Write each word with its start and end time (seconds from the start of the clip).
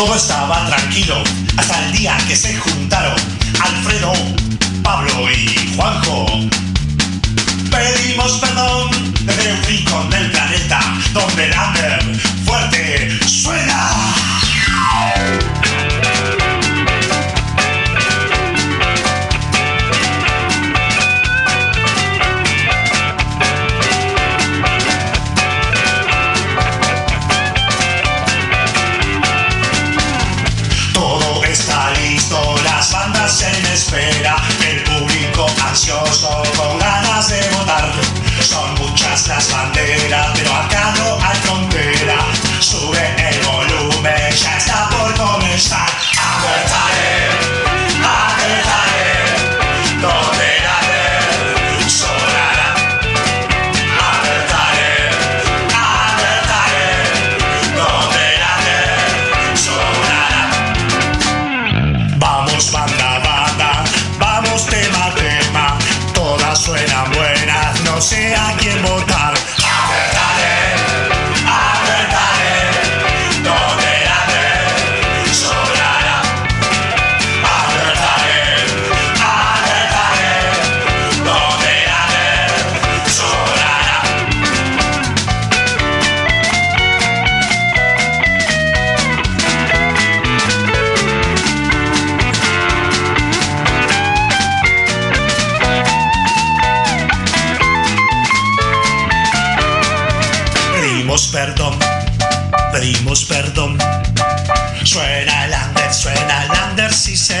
Todo 0.00 0.16
estaba 0.16 0.64
tranquilo 0.64 1.22
hasta 1.58 1.84
el 1.84 1.92
día 1.92 2.16
que 2.26 2.34
se 2.34 2.56
juntaron 2.56 3.14
Alfredo, 3.60 4.14
Pablo 4.82 5.30
y 5.30 5.76
Juanjo. 5.76 6.26
Pedimos 7.70 8.32
perdón 8.38 8.88
desde 9.26 9.52
un 9.52 9.62
rincón 9.62 10.08
del 10.08 10.30
planeta 10.30 10.80
donde 11.12 11.48
el 11.48 12.20
fuerte 12.46 13.18
suena. 13.28 14.39
Banderas, 39.48 40.30
pero 40.34 40.54
acá 40.54 40.92
no 40.98 41.18
hay 41.24 41.36
frontera. 41.38 42.18
Sube 42.60 43.14
el 43.28 43.38
volumen, 43.46 44.32
ya 44.32 44.56
está 44.58 44.88
por 44.90 45.14
comenzar. 45.14 45.89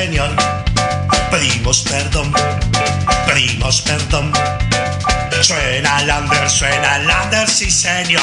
Señor. 0.00 0.30
Pedimos 1.30 1.82
perdón, 1.82 2.32
pedimos 3.26 3.82
perdón. 3.82 4.32
Suena 5.42 6.00
el 6.00 6.10
under, 6.10 6.48
suena 6.50 6.96
el 6.96 7.08
under, 7.22 7.48
sí 7.48 7.70
señor. 7.70 8.22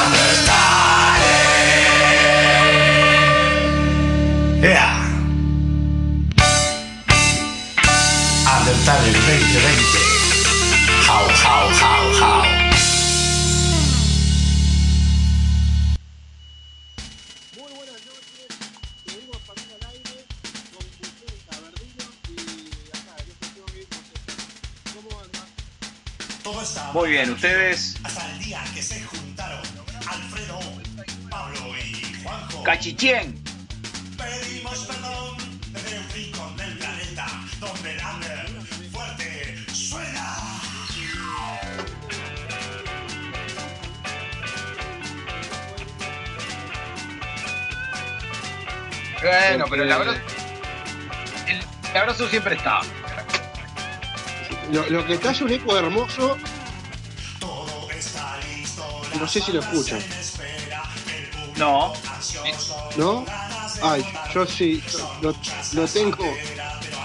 Undertale. 0.00 1.36
Yeah. 4.60 4.96
Undertale 8.56 9.12
2020. 9.12 9.98
How, 11.06 11.24
how, 11.44 11.68
how, 11.80 12.02
how. 12.20 12.55
Muy 27.06 27.12
bien, 27.12 27.30
ustedes. 27.30 27.94
Hasta 28.02 28.32
el 28.32 28.38
día 28.40 28.64
que 28.74 28.82
se 28.82 29.00
juntaron 29.00 29.62
Alfredo, 30.08 30.58
Pablo 31.30 31.56
y 31.78 32.20
Juanjo. 32.24 32.64
Cachichén. 32.64 33.40
Pedimos 34.18 34.78
perdón 34.86 35.36
desde 35.72 36.00
un 36.00 36.08
rincón 36.10 36.56
del 36.56 36.78
planeta 36.78 37.26
donde 37.60 37.92
el 37.92 38.00
under 38.12 38.48
fuerte 38.90 39.56
suena. 39.72 40.36
Bueno, 49.22 49.64
pero 49.70 49.82
el 49.84 49.92
abrazo. 49.92 50.18
El, 51.46 51.96
abrazo 51.96 52.28
siempre 52.28 52.56
está. 52.56 52.80
Lo, 54.72 54.90
lo 54.90 55.06
que 55.06 55.14
está 55.14 55.30
es 55.30 55.40
un 55.40 55.52
eco 55.52 55.78
hermoso. 55.78 56.36
No 59.18 59.28
sé 59.28 59.40
si 59.40 59.52
lo 59.52 59.60
escuchan, 59.60 60.00
No. 61.56 61.92
¿no? 62.96 63.24
Ay, 63.82 64.04
yo 64.34 64.46
sí, 64.46 64.82
lo, 65.20 65.34
lo 65.74 65.86
tengo. 65.88 66.24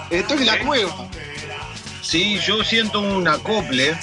Estoy 0.10 0.38
en 0.40 0.46
la 0.46 0.60
cueva. 0.60 0.94
Sí, 2.02 2.40
yo 2.40 2.64
siento 2.64 3.00
un 3.00 3.28
acople. 3.28 3.98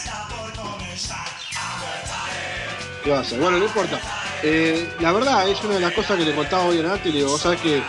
¿Qué 3.04 3.10
va 3.10 3.18
a 3.18 3.20
hacer? 3.20 3.38
Bueno, 3.38 3.58
no 3.58 3.64
importa. 3.64 4.00
Eh, 4.42 4.88
la 5.00 5.12
verdad, 5.12 5.48
es 5.48 5.62
una 5.64 5.74
de 5.74 5.80
las 5.80 5.92
cosas 5.92 6.16
que 6.16 6.24
le 6.24 6.34
contaba 6.34 6.64
hoy 6.64 6.78
a 6.80 6.82
Nati. 6.82 7.10
Le 7.10 7.18
digo, 7.18 7.30
vos 7.30 7.40
sabés 7.40 7.60
que 7.60 7.82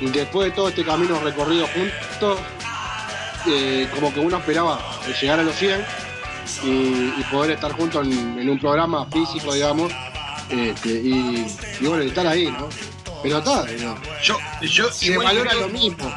después 0.00 0.50
de 0.50 0.56
todo 0.56 0.68
este 0.68 0.84
camino 0.84 1.18
recorrido 1.20 1.66
juntos, 1.68 2.38
eh, 3.46 3.88
como 3.94 4.12
que 4.12 4.20
uno 4.20 4.38
esperaba 4.38 4.80
llegar 5.20 5.40
a 5.40 5.42
los 5.42 5.56
100 5.56 5.84
y, 6.64 6.68
y 7.18 7.26
poder 7.30 7.52
estar 7.52 7.72
juntos 7.72 8.06
en, 8.06 8.38
en 8.38 8.48
un 8.50 8.58
programa 8.58 9.06
físico, 9.06 9.54
digamos, 9.54 9.92
este, 10.48 10.88
y, 10.88 11.46
y 11.80 11.86
bueno, 11.86 12.02
estar 12.02 12.26
ahí, 12.26 12.46
¿no? 12.46 12.68
Pero 13.22 13.38
está, 13.38 13.64
¿no? 13.80 13.96
Yo, 14.22 14.38
yo 14.62 14.90
se 14.90 15.16
valora 15.16 15.50
creo- 15.50 15.62
lo 15.62 15.68
mismo. 15.68 16.12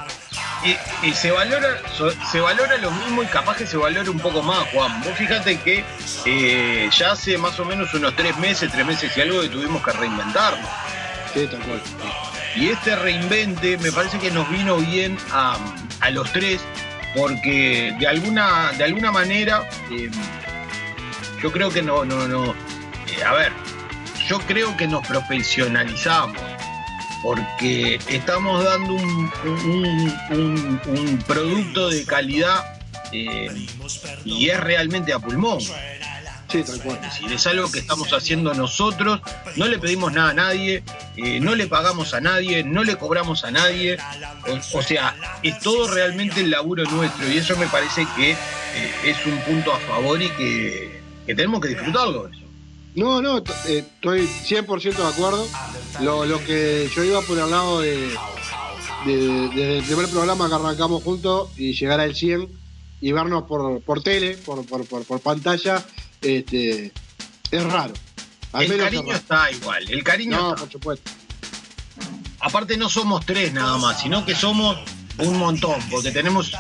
Y, 0.66 1.10
y 1.10 1.14
se 1.14 1.30
valora 1.30 1.68
se 2.32 2.40
valora 2.40 2.78
lo 2.78 2.90
mismo 2.92 3.22
y 3.22 3.26
capaz 3.26 3.58
que 3.58 3.68
se 3.68 3.76
valora 3.76 4.10
un 4.10 4.20
poco 4.20 4.42
más, 4.42 4.60
Juan. 4.72 5.02
Vos 5.02 5.12
fíjate 5.18 5.58
que 5.60 5.84
eh, 6.26 6.90
ya 6.98 7.12
hace 7.12 7.38
más 7.38 7.60
o 7.60 7.66
menos 7.66 7.94
unos 7.94 8.16
tres 8.16 8.38
meses, 8.38 8.72
tres 8.72 8.86
meses 8.86 9.12
y 9.18 9.20
algo 9.22 9.42
que 9.42 9.50
tuvimos 9.50 9.84
que 9.84 9.92
reinventarnos. 9.92 10.70
Sí, 11.34 11.48
tal 11.52 11.60
cual. 11.64 11.82
Y 12.56 12.70
este 12.70 12.96
reinvente 12.96 13.78
me 13.80 13.92
parece 13.92 14.20
que 14.20 14.32
nos 14.32 14.50
vino 14.50 14.78
bien 14.78 15.18
a, 15.34 15.58
a 16.00 16.10
los 16.12 16.32
tres, 16.32 16.62
porque 17.16 17.94
de 18.00 18.08
alguna, 18.08 18.72
de 18.74 18.84
alguna 18.84 19.12
manera 19.12 19.68
eh, 19.92 20.10
yo 21.42 21.52
creo 21.52 21.70
que 21.70 21.82
no, 21.82 22.04
no, 22.06 22.28
no. 22.28 22.46
eh, 23.08 23.24
a 23.26 23.34
ver, 23.34 23.52
yo 24.28 24.40
creo 24.40 24.76
que 24.78 24.88
nos 24.88 25.06
profesionalizamos, 25.06 26.38
porque 27.22 28.00
estamos 28.10 28.64
dando 28.64 28.94
un, 28.94 29.32
un- 30.32 31.20
producto 31.28 31.90
de 31.90 32.06
calidad 32.06 32.80
eh, 33.12 33.50
y 34.26 34.50
es 34.50 34.60
realmente 34.60 35.14
a 35.14 35.20
pulmón. 35.20 35.60
Sí, 36.54 36.64
tal 36.64 36.80
cual. 36.82 36.98
Es 37.04 37.14
decir, 37.14 37.34
es 37.34 37.48
algo 37.48 37.70
que 37.72 37.80
estamos 37.80 38.14
haciendo 38.14 38.54
nosotros, 38.54 39.20
no 39.58 39.68
le 39.68 39.80
pedimos 39.80 40.14
nada 40.14 40.30
a 40.30 40.34
nadie, 40.34 40.84
eh, 41.18 41.40
no 41.40 41.56
le 41.56 41.68
pagamos 41.68 42.14
a 42.14 42.22
nadie, 42.22 42.64
no 42.64 42.84
le 42.84 42.96
cobramos 42.96 43.44
a 43.44 43.52
nadie, 43.52 43.98
o, 44.48 44.78
o 44.78 44.82
sea, 44.84 45.16
es 45.42 45.60
todo 45.60 45.88
realmente 45.92 46.42
el 46.42 46.52
laburo 46.52 46.84
nuestro 46.86 47.28
y 47.32 47.38
eso 47.40 47.58
me 47.58 47.66
parece 47.68 48.08
que 48.16 48.32
eh, 48.34 48.38
es 49.04 49.18
un 49.26 49.38
punto 49.40 49.74
a 49.74 49.80
favor 49.80 50.22
y 50.22 50.30
que, 50.30 51.02
que 51.26 51.36
tenemos 51.36 51.60
que 51.60 51.70
disfrutarlo. 51.70 52.28
Eso. 52.28 52.40
No, 52.96 53.20
no, 53.22 53.40
eh, 53.40 53.84
estoy 53.96 54.28
100% 54.28 54.96
de 54.96 55.08
acuerdo. 55.08 55.48
Lo, 56.02 56.26
lo 56.26 56.38
que 56.46 56.88
yo 56.96 57.04
iba 57.04 57.22
por 57.24 57.40
el 57.40 57.50
lado 57.50 57.82
de, 57.82 58.16
de- 59.06 59.50
desde 59.50 59.78
el 59.80 59.84
primer 59.84 60.08
programa 60.10 60.48
que 60.48 60.56
arrancamos 60.56 61.04
juntos 61.04 61.50
y 61.58 61.74
llegar 61.74 62.00
al 62.00 62.14
100 62.16 62.48
y 63.02 63.12
vernos 63.12 63.44
por, 63.44 63.82
por 63.82 64.02
tele, 64.04 64.38
por, 64.38 64.66
por, 64.66 64.86
por, 64.86 65.04
por 65.06 65.20
pantalla, 65.20 65.84
este, 66.24 66.92
es 67.52 67.64
raro. 67.72 67.94
Al 68.54 68.64
el 68.64 68.70
menos 68.70 68.86
es 68.86 68.92
cariño 68.92 69.04
raro. 69.12 69.18
está 69.18 69.52
igual, 69.52 69.90
el 69.92 70.04
cariño 70.04 70.38
No, 70.38 70.50
está. 70.50 70.62
por 70.62 70.72
supuesto. 70.72 71.12
Aparte 72.40 72.78
no 72.78 72.90
somos 72.90 73.26
tres 73.26 73.54
nada 73.54 73.78
más, 73.78 74.02
sino 74.02 74.26
que 74.26 74.36
somos 74.36 74.78
un 75.18 75.38
montón, 75.38 75.80
porque 75.90 76.12
tenemos, 76.12 76.52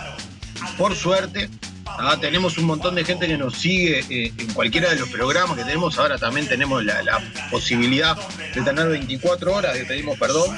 por 0.77 0.95
suerte, 0.95 1.49
ah, 1.85 2.15
tenemos 2.21 2.57
un 2.57 2.65
montón 2.65 2.95
de 2.95 3.03
gente 3.03 3.27
que 3.27 3.37
nos 3.37 3.55
sigue 3.55 3.99
eh, 4.09 4.33
en 4.37 4.53
cualquiera 4.53 4.89
de 4.91 4.95
los 4.95 5.09
programas 5.09 5.57
que 5.57 5.63
tenemos. 5.65 5.97
Ahora 5.99 6.17
también 6.17 6.47
tenemos 6.47 6.83
la, 6.85 7.03
la 7.03 7.19
posibilidad 7.51 8.15
de 8.55 8.61
tener 8.61 8.87
24 8.87 9.53
horas 9.53 9.73
de 9.73 9.83
pedimos 9.85 10.17
perdón. 10.17 10.57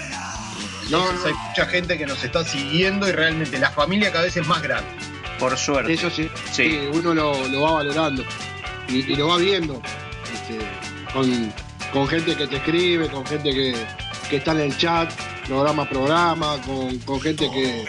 Entonces 0.84 1.26
hay 1.26 1.34
mucha 1.34 1.66
gente 1.66 1.98
que 1.98 2.06
nos 2.06 2.24
está 2.24 2.46
siguiendo 2.46 3.08
y 3.10 3.12
realmente 3.12 3.58
la 3.58 3.72
familia 3.72 4.12
cada 4.12 4.26
vez 4.26 4.38
es 4.38 4.46
más 4.46 4.62
grande. 4.62 4.88
Por 5.40 5.58
suerte. 5.58 5.92
Eso 5.92 6.10
sí, 6.12 6.30
Sí. 6.52 6.70
sí, 6.70 6.80
uno 6.94 7.14
lo, 7.16 7.48
lo 7.48 7.62
va 7.62 7.72
valorando 7.72 8.24
y, 8.88 9.12
y 9.12 9.16
lo 9.16 9.28
va 9.28 9.38
viendo 9.38 9.82
este, 10.34 10.60
con, 11.14 11.54
con 11.92 12.08
gente 12.08 12.36
que 12.36 12.48
te 12.48 12.58
escribe, 12.58 13.08
con 13.10 13.26
gente 13.26 13.52
que, 13.54 13.76
que 14.30 14.38
está 14.38 14.52
en 14.52 14.60
el 14.60 14.78
chat, 14.78 15.12
programa 15.48 15.84
a 15.84 15.90
programa, 15.90 16.62
con, 16.66 16.98
con 17.00 17.22
gente 17.22 17.50
que, 17.52 17.86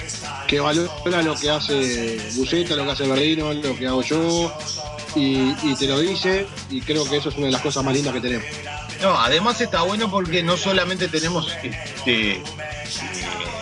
que 0.46 0.60
valora 0.60 1.22
lo 1.22 1.34
que 1.34 1.50
hace 1.50 2.20
Buceta, 2.34 2.76
lo 2.76 2.84
que 2.84 2.90
hace 2.92 3.06
Verdino, 3.06 3.52
lo 3.52 3.76
que 3.76 3.86
hago 3.86 4.02
yo 4.02 4.52
y, 5.14 5.54
y 5.62 5.74
te 5.78 5.86
lo 5.86 5.98
dice 5.98 6.46
y 6.70 6.80
creo 6.80 7.08
que 7.08 7.16
eso 7.16 7.30
es 7.30 7.36
una 7.36 7.46
de 7.46 7.52
las 7.52 7.62
cosas 7.62 7.84
más 7.84 7.94
lindas 7.94 8.14
que 8.14 8.20
tenemos. 8.20 8.46
No, 9.02 9.18
además 9.18 9.60
está 9.60 9.82
bueno 9.82 10.10
porque 10.10 10.42
no 10.42 10.56
solamente 10.56 11.08
tenemos 11.08 11.52
este 11.62 12.32
eh, 12.32 12.42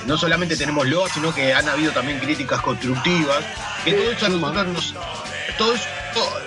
no 0.07 0.19
solamente 0.19 0.57
tenemos 0.57 0.87
loas, 0.87 1.13
sino 1.13 1.35
que 1.35 1.55
han 1.55 1.69
habido 1.69 1.93
también 1.93 2.19
críticas 2.19 2.61
constructivas, 2.61 3.43
que 3.85 3.93
todo 3.93 4.11
eso 4.13 4.27
a 4.27 4.29
nosotros 4.29 4.67
nos, 4.67 4.95
todo 5.57 5.75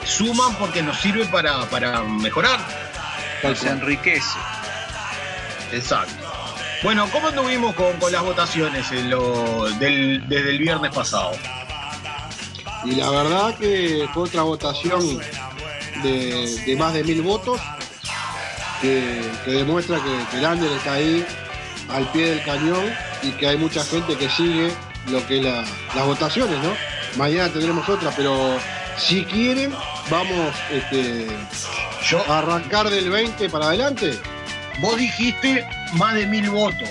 suman 0.05 0.55
porque 0.55 0.81
nos 0.81 0.97
sirve 0.99 1.25
para, 1.25 1.65
para 1.69 2.01
mejorar. 2.03 2.59
Se 3.55 3.69
enriquece. 3.69 4.37
Exacto. 5.71 6.13
Bueno, 6.83 7.07
¿cómo 7.11 7.27
anduvimos 7.29 7.75
con, 7.75 7.93
con 7.97 8.11
las 8.11 8.21
votaciones 8.21 8.91
en 8.91 9.09
lo- 9.09 9.69
del- 9.79 10.27
desde 10.27 10.51
el 10.51 10.59
viernes 10.59 10.91
pasado? 10.93 11.31
Y 12.85 12.91
la 12.95 13.09
verdad 13.09 13.55
que 13.55 14.07
fue 14.13 14.23
otra 14.23 14.43
votación 14.43 15.19
de, 16.03 16.55
de 16.65 16.75
más 16.77 16.93
de 16.93 17.03
mil 17.03 17.21
votos 17.23 17.59
que, 18.81 19.29
que 19.43 19.51
demuestra 19.51 19.97
que, 19.97 20.25
que 20.31 20.37
el 20.37 20.45
Ander 20.45 20.71
está 20.71 20.93
ahí 20.93 21.25
al 21.89 22.05
pie 22.11 22.29
del 22.31 22.43
cañón 22.43 22.85
y 23.23 23.31
que 23.31 23.47
hay 23.47 23.57
mucha 23.57 23.83
gente 23.83 24.15
que 24.15 24.29
sigue 24.29 24.71
lo 25.09 25.25
que 25.27 25.39
es 25.39 25.43
la- 25.43 25.65
las 25.95 26.05
votaciones, 26.05 26.57
¿no? 26.63 26.73
Mañana 27.17 27.49
tendremos 27.51 27.87
otra, 27.89 28.11
pero 28.15 28.57
si 28.97 29.23
quieren, 29.25 29.73
vamos 30.09 30.53
este, 30.71 31.27
Yo, 32.09 32.23
a 32.31 32.39
arrancar 32.39 32.89
del 32.89 33.09
20 33.09 33.49
para 33.49 33.67
adelante. 33.67 34.17
vos 34.79 34.97
dijiste 34.97 35.67
más 35.93 36.13
de 36.15 36.25
mil 36.27 36.49
votos. 36.49 36.89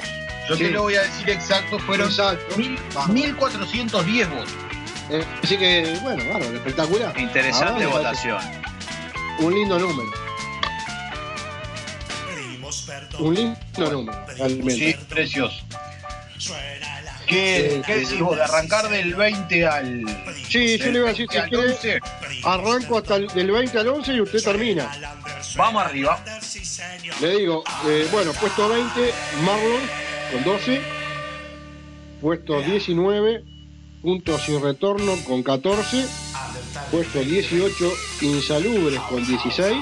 Yo 0.49 0.57
Sí. 0.57 0.65
te 0.65 0.71
lo 0.71 0.83
voy 0.83 0.95
a 0.97 1.03
decir 1.03 1.29
exacto, 1.31 1.79
fueron 1.81 2.09
Exacto. 2.09 2.57
mil- 2.57 2.79
Bárbaro. 2.95 3.13
1410 3.13 4.29
votos. 4.31 4.51
Eh, 5.11 5.25
así 5.43 5.57
que, 5.57 5.99
bueno, 6.03 6.23
bárbaro, 6.33 6.55
espectacular. 6.57 7.19
Interesante 7.19 7.85
Ahora 7.85 7.97
votación. 7.97 8.39
Un 9.39 9.55
lindo 9.55 9.79
número. 9.79 10.11
Un 13.19 13.35
lindo 13.35 13.91
número, 13.91 14.27
realmente. 14.37 14.75
Sí, 14.75 14.97
precioso. 15.09 15.57
¿Qué, 17.27 17.73
Sí, 17.75 17.83
qué 17.87 17.97
decís 17.97 18.21
vos? 18.21 18.37
¿De 18.37 18.43
arrancar 18.43 18.89
del 18.89 19.15
20 19.15 19.67
al. 19.67 20.05
Sí, 20.49 20.79
yo 20.79 20.93
le 20.93 20.99
iba 20.99 21.09
a 21.09 21.11
decir, 21.11 21.29
si 21.31 21.39
quiere, 21.39 21.73
11? 21.73 22.01
arranco 22.45 22.99
hasta 22.99 23.17
el, 23.17 23.27
del 23.29 23.51
20 23.51 23.79
al 23.79 23.89
11 23.89 24.15
y 24.15 24.21
usted 24.21 24.43
termina. 24.43 24.91
Vamos 25.57 25.85
arriba. 25.85 26.23
Le 27.21 27.37
digo, 27.39 27.65
eh, 27.87 28.07
bueno, 28.13 28.33
puesto 28.33 28.69
20, 28.69 29.13
Marlon 29.45 29.81
con 30.33 30.45
12. 30.45 30.81
Puesto 32.21 32.61
19, 32.63 33.45
puntos 34.03 34.43
sin 34.43 34.63
retorno 34.63 35.17
con 35.27 35.43
14. 35.43 36.07
Puesto 36.91 37.21
18, 37.21 37.93
Insalubres 38.23 39.01
con 39.01 39.27
16. 39.27 39.77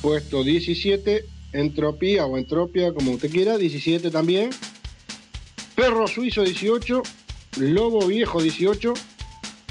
Puesto 0.00 0.42
17, 0.42 1.24
Entropía 1.52 2.26
o 2.26 2.38
Entropia, 2.38 2.92
como 2.94 3.12
usted 3.12 3.30
quiera, 3.30 3.58
17 3.58 4.10
también. 4.10 4.50
Perro 5.74 6.06
Suizo 6.06 6.42
18, 6.42 7.02
Lobo 7.58 8.06
Viejo 8.06 8.42
18, 8.42 8.94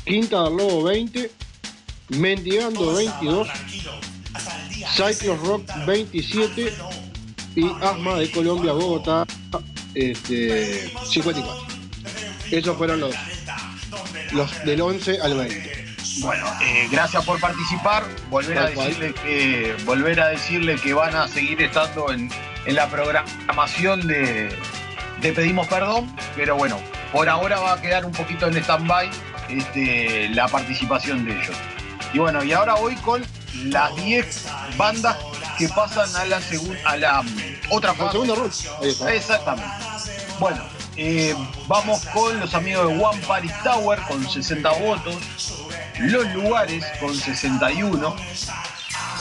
Quinta 0.06 0.44
del 0.44 0.58
Lobo 0.58 0.84
20, 0.84 1.32
Mendigando 2.10 2.96
22, 2.96 3.48
Cyclos 4.96 5.40
Rock 5.42 5.64
27 5.86 6.74
y 7.56 7.66
Asma 7.82 8.16
de 8.16 8.32
Colombia, 8.32 8.74
Bogotá 8.74 9.26
este, 9.94 10.92
54. 11.06 11.68
Esos 12.52 12.78
fueron 12.78 13.00
los, 13.00 13.16
los 14.32 14.66
del 14.66 14.82
11 14.82 15.22
al 15.22 15.38
20. 15.38 15.86
Bueno, 16.20 16.46
eh, 16.62 16.88
gracias 16.92 17.24
por 17.24 17.40
participar. 17.40 18.04
Volver 18.30 18.58
a, 18.58 18.70
decirle 18.70 19.14
que, 19.14 19.76
volver 19.86 20.20
a 20.20 20.28
decirle 20.28 20.76
que 20.76 20.94
van 20.94 21.16
a 21.16 21.28
seguir 21.28 21.62
estando 21.62 22.12
en, 22.12 22.30
en 22.66 22.76
la 22.76 22.90
programación 22.90 24.06
de, 24.08 24.50
de 25.22 25.34
Pedimos 25.34 25.68
Perdón, 25.68 26.14
pero 26.36 26.56
bueno, 26.56 26.80
por 27.12 27.30
ahora 27.30 27.60
va 27.60 27.74
a 27.74 27.82
quedar 27.82 28.06
un 28.06 28.12
poquito 28.12 28.48
en 28.48 28.58
stand-by 28.58 29.10
este, 29.50 30.30
la 30.30 30.48
participación 30.48 31.26
de 31.26 31.32
ellos. 31.40 31.56
Y 32.14 32.20
bueno, 32.20 32.44
y 32.44 32.52
ahora 32.54 32.76
voy 32.76 32.96
con 32.98 33.24
las 33.66 33.96
10 34.04 34.48
bandas 34.78 35.18
que 35.58 35.68
pasan 35.70 36.14
a 36.16 36.26
la, 36.26 36.40
segun- 36.42 36.78
a 36.86 36.98
la 36.98 37.24
otra 37.70 37.94
fase. 37.94 38.12
segunda 38.14 38.36
ronda. 38.36 38.56
Exactamente. 39.14 39.70
Bueno, 40.40 40.64
eh, 40.98 41.36
vamos 41.68 42.06
con 42.08 42.40
los 42.40 42.54
amigos 42.56 42.88
de 42.88 43.04
One 43.04 43.22
Paris 43.28 43.52
Tower 43.64 44.00
con 44.08 44.28
60 44.28 44.70
votos. 44.72 45.16
Los 46.00 46.26
lugares 46.34 46.84
con 47.00 47.16
61. 47.16 48.16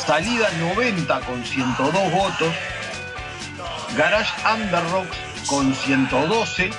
Salida 0.06 0.48
90 0.58 1.20
con 1.20 1.44
102 1.44 2.12
votos. 2.12 2.54
Garage 3.96 4.32
Underrocks 4.54 5.16
con 5.50 5.74
112. 5.74 6.70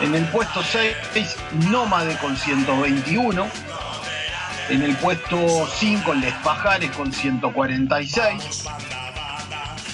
En 0.00 0.14
el 0.14 0.24
puesto 0.26 0.60
6, 0.62 1.36
Nómade 1.70 2.18
con 2.18 2.36
121. 2.36 3.46
En 4.68 4.82
el 4.82 4.96
puesto 4.96 5.68
5, 5.78 6.14
Les 6.14 6.34
Pajares 6.34 6.90
con 6.90 7.12
146. 7.12 8.64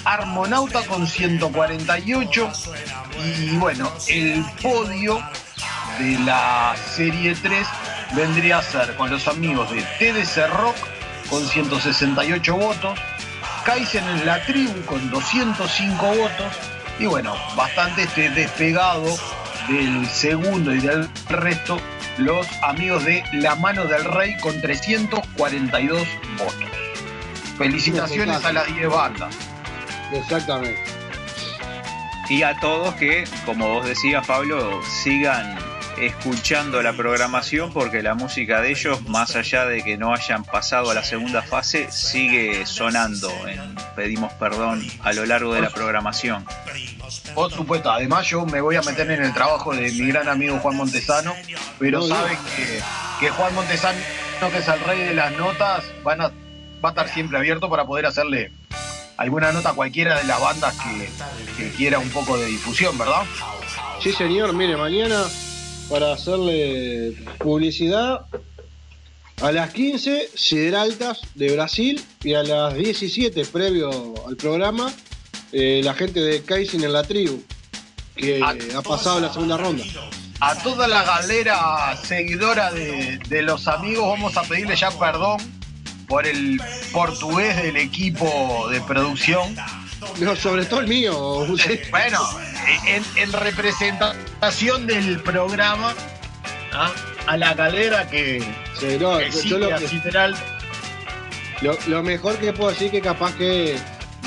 Armonauta 0.03 0.81
con 0.85 1.07
148 1.07 2.51
y 3.23 3.55
bueno, 3.55 3.89
el 4.09 4.43
podio 4.61 5.21
de 5.97 6.19
la 6.25 6.75
serie 6.75 7.35
3 7.35 7.67
vendría 8.13 8.57
a 8.57 8.63
ser 8.63 8.97
con 8.97 9.09
los 9.09 9.29
amigos 9.29 9.71
de 9.71 9.81
TDC 9.81 10.49
Rock 10.49 10.75
con 11.29 11.47
168 11.47 12.55
votos, 12.57 12.99
Kaizen 13.63 14.03
en 14.09 14.25
la 14.25 14.45
tribu 14.45 14.83
con 14.85 15.09
205 15.09 16.05
votos 16.05 16.72
y 16.99 17.05
bueno, 17.05 17.35
bastante 17.55 18.03
este 18.03 18.29
despegado 18.29 19.05
del 19.67 20.07
segundo 20.07 20.73
y 20.73 20.79
del 20.79 21.09
resto 21.29 21.79
los 22.17 22.47
amigos 22.61 23.03
de 23.05 23.23
La 23.33 23.55
Mano 23.55 23.85
del 23.85 24.03
Rey 24.05 24.37
con 24.37 24.59
342 24.61 26.07
votos. 26.37 26.69
Felicitaciones 27.57 28.43
a 28.45 28.53
las 28.53 28.67
10 28.67 28.89
bandas. 28.89 29.35
Exactamente. 30.11 30.83
Y 32.29 32.43
a 32.43 32.57
todos 32.59 32.93
que, 32.95 33.25
como 33.45 33.69
vos 33.69 33.85
decías, 33.85 34.25
Pablo, 34.25 34.81
sigan 34.83 35.57
escuchando 35.97 36.81
la 36.81 36.93
programación 36.93 37.71
porque 37.71 38.01
la 38.01 38.15
música 38.15 38.61
de 38.61 38.71
ellos, 38.71 39.01
más 39.07 39.35
allá 39.35 39.65
de 39.65 39.83
que 39.83 39.97
no 39.97 40.13
hayan 40.13 40.43
pasado 40.43 40.91
a 40.91 40.93
la 40.93 41.03
segunda 41.03 41.41
fase, 41.41 41.91
sigue 41.91 42.65
sonando 42.65 43.29
en 43.47 43.75
Pedimos 43.95 44.31
Perdón 44.33 44.85
a 45.03 45.13
lo 45.13 45.25
largo 45.25 45.53
de 45.53 45.61
la 45.61 45.69
programación. 45.69 46.45
Por 47.35 47.51
supuesto, 47.51 47.91
además 47.91 48.27
yo 48.27 48.45
me 48.45 48.61
voy 48.61 48.75
a 48.75 48.81
meter 48.81 49.09
en 49.11 49.23
el 49.23 49.33
trabajo 49.33 49.73
de 49.73 49.91
mi 49.91 50.07
gran 50.07 50.27
amigo 50.27 50.57
Juan 50.59 50.75
Montesano, 50.75 51.33
pero 51.79 51.99
No, 51.99 52.07
saben 52.07 52.37
que, 52.55 52.79
que 53.19 53.29
Juan 53.31 53.53
Montesano, 53.55 53.99
que 54.51 54.57
es 54.57 54.67
el 54.67 54.79
rey 54.81 54.99
de 54.99 55.13
las 55.13 55.31
notas, 55.37 55.83
van 56.03 56.21
a, 56.21 56.27
va 56.83 56.89
a 56.89 56.89
estar 56.89 57.09
siempre 57.09 57.37
abierto 57.37 57.69
para 57.69 57.85
poder 57.85 58.05
hacerle 58.05 58.51
alguna 59.17 59.51
nota 59.51 59.69
a 59.69 59.73
cualquiera 59.73 60.17
de 60.17 60.23
las 60.25 60.41
bandas 60.41 60.75
que, 60.75 61.09
que 61.57 61.71
quiera 61.71 61.99
un 61.99 62.09
poco 62.09 62.37
de 62.37 62.47
difusión, 62.47 62.97
¿verdad? 62.97 63.23
Sí, 64.01 64.11
señor, 64.11 64.53
mire, 64.53 64.75
mañana 64.75 65.23
para 65.89 66.13
hacerle 66.13 67.15
publicidad 67.39 68.25
a 69.41 69.51
las 69.51 69.73
15 69.73 70.29
Sideraltas 70.35 71.21
de 71.35 71.53
Brasil 71.53 72.03
y 72.23 72.33
a 72.33 72.43
las 72.43 72.75
17 72.75 73.45
previo 73.45 74.13
al 74.27 74.37
programa 74.37 74.93
eh, 75.51 75.81
la 75.83 75.93
gente 75.93 76.19
de 76.19 76.41
Kaizen 76.43 76.83
en 76.83 76.93
la 76.93 77.03
tribu 77.03 77.43
que 78.15 78.41
ha 78.43 78.81
pasado 78.81 79.19
la 79.19 79.31
segunda 79.31 79.57
ronda. 79.57 79.83
A 80.39 80.61
toda 80.61 80.87
la 80.87 81.03
galera 81.03 81.97
seguidora 82.03 82.71
de, 82.71 83.17
de 83.29 83.41
los 83.41 83.67
amigos 83.67 84.07
vamos 84.07 84.37
a 84.37 84.43
pedirle 84.43 84.75
ya 84.75 84.91
perdón 84.91 85.39
por 86.07 86.27
el 86.27 86.61
portugués 86.91 87.55
del 87.61 87.77
equipo 87.77 88.67
de 88.69 88.81
producción. 88.81 89.55
No, 90.19 90.35
sobre 90.35 90.65
todo 90.65 90.79
el 90.81 90.87
mío. 90.87 91.45
Bueno, 91.91 92.19
en, 92.87 93.03
en 93.17 93.31
representación 93.33 94.87
del 94.87 95.21
programa, 95.21 95.93
¿ah? 96.73 96.91
a 97.27 97.37
la 97.37 97.53
galera 97.53 98.07
que, 98.09 98.39
Sí, 98.79 98.97
no, 98.99 99.17
que 99.17 99.25
yo 99.31 99.31
sigue 99.39 99.57
lo, 99.59 99.79
Sideral, 99.87 100.35
lo- 101.61 101.77
lo 101.87 102.03
mejor 102.03 102.37
que 102.37 102.53
puedo 102.53 102.69
decir 102.71 102.91
que 102.91 103.01
capaz 103.01 103.33
que 103.35 103.77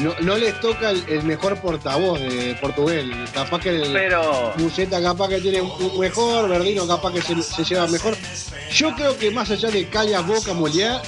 no, 0.00 0.14
no 0.20 0.36
les 0.36 0.58
toca 0.60 0.90
el, 0.90 1.04
el 1.08 1.22
mejor 1.22 1.58
portavoz 1.60 2.20
de 2.20 2.56
Portugal. 2.60 3.10
Capaz 3.32 3.60
que 3.60 3.70
el 3.70 3.92
Pero 3.92 4.52
Museta 4.56 5.00
capaz 5.00 5.28
que 5.28 5.40
tiene 5.40 5.60
un 5.60 5.70
un 5.70 5.98
mejor, 5.98 6.48
Verdino 6.48 6.86
capaz 6.86 7.12
que 7.12 7.22
se, 7.22 7.42
se 7.42 7.64
lleva 7.64 7.86
mejor. 7.86 8.16
Yo 8.72 8.94
creo 8.94 9.16
que 9.18 9.30
más 9.30 9.50
allá 9.50 9.68
de 9.70 9.88
Callas, 9.88 10.26
Boca, 10.26 10.52
Moliá, 10.54 11.00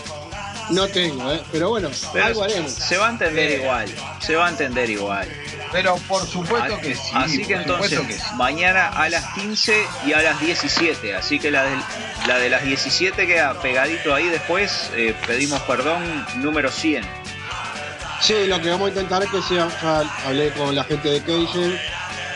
no 0.70 0.88
tengo, 0.88 1.32
¿eh? 1.32 1.40
Pero 1.52 1.70
bueno, 1.70 1.90
pero 2.12 2.24
algo 2.24 2.44
haremos. 2.44 2.72
se 2.72 2.96
va 2.96 3.08
a 3.08 3.10
entender 3.10 3.60
igual. 3.60 3.88
Se 4.20 4.36
va 4.36 4.46
a 4.46 4.50
entender 4.50 4.90
igual. 4.90 5.28
Pero 5.72 5.96
por 6.08 6.26
supuesto 6.26 6.78
que 6.80 6.94
sí. 6.94 7.10
Así 7.14 7.44
que 7.44 7.54
entonces, 7.54 7.98
supuesto 7.98 8.06
que 8.06 8.14
sí. 8.14 8.34
mañana 8.36 8.88
a 8.88 9.08
las 9.08 9.34
15 9.34 9.86
y 10.06 10.12
a 10.12 10.22
las 10.22 10.40
17. 10.40 11.14
Así 11.14 11.38
que 11.38 11.50
la 11.50 11.64
de, 11.64 11.76
la 12.26 12.38
de 12.38 12.50
las 12.50 12.62
17 12.64 13.26
queda 13.26 13.60
pegadito 13.60 14.14
ahí 14.14 14.28
después. 14.28 14.90
eh, 14.94 15.14
pedimos 15.26 15.60
perdón, 15.62 16.26
número 16.36 16.70
100. 16.70 17.04
Sí, 18.20 18.46
lo 18.46 18.60
que 18.60 18.70
vamos 18.70 18.86
a 18.86 18.88
intentar 18.90 19.22
es 19.22 19.30
que 19.30 19.40
sea, 19.42 19.68
ya 19.80 20.02
hablé 20.26 20.50
con 20.50 20.74
la 20.74 20.82
gente 20.84 21.08
de 21.08 21.22
Keiser, 21.22 21.80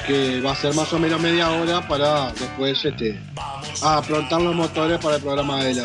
que 0.06 0.40
va 0.40 0.52
a 0.52 0.56
ser 0.56 0.74
más 0.74 0.92
o 0.92 0.98
menos 0.98 1.20
media 1.20 1.50
hora 1.50 1.86
para 1.86 2.32
después 2.32 2.84
este, 2.84 3.20
aprontar 3.82 4.40
los 4.40 4.54
motores 4.54 4.98
para 4.98 5.16
el 5.16 5.22
programa 5.22 5.62
de, 5.64 5.74
la, 5.74 5.84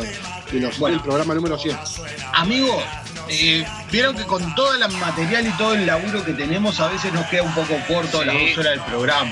de 0.52 0.60
los, 0.60 0.78
Bueno. 0.80 0.98
el 0.98 1.04
programa 1.04 1.34
número 1.34 1.58
100. 1.58 1.78
Amigos, 2.34 2.84
eh, 3.30 3.66
vieron 3.92 4.16
que 4.16 4.24
con 4.26 4.56
todo 4.56 4.74
el 4.74 4.80
material 4.98 5.48
y 5.48 5.52
todo 5.52 5.74
el 5.74 5.86
laburo 5.86 6.24
que 6.24 6.34
tenemos 6.34 6.80
a 6.80 6.88
veces 6.88 7.12
nos 7.14 7.26
queda 7.28 7.44
un 7.44 7.54
poco 7.54 7.76
corto 7.88 8.22
Sí. 8.22 8.26
las 8.26 8.36
dos 8.36 8.58
horas 8.58 8.72
del 8.74 8.82
programa. 8.82 9.32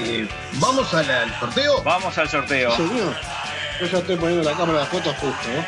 Eh, 0.00 0.28
¿Vamos 0.54 0.92
al, 0.92 1.08
al 1.10 1.38
sorteo? 1.40 1.82
Vamos 1.82 2.18
al 2.18 2.28
sorteo. 2.28 2.70
Sí, 2.76 2.86
señor. 2.88 3.14
Yo 3.80 3.86
ya 3.86 3.98
estoy 3.98 4.16
poniendo 4.16 4.48
la 4.50 4.56
cámara 4.56 4.80
de 4.80 4.86
fotos 4.86 5.14
justo, 5.16 5.48
¿no? 5.54 5.64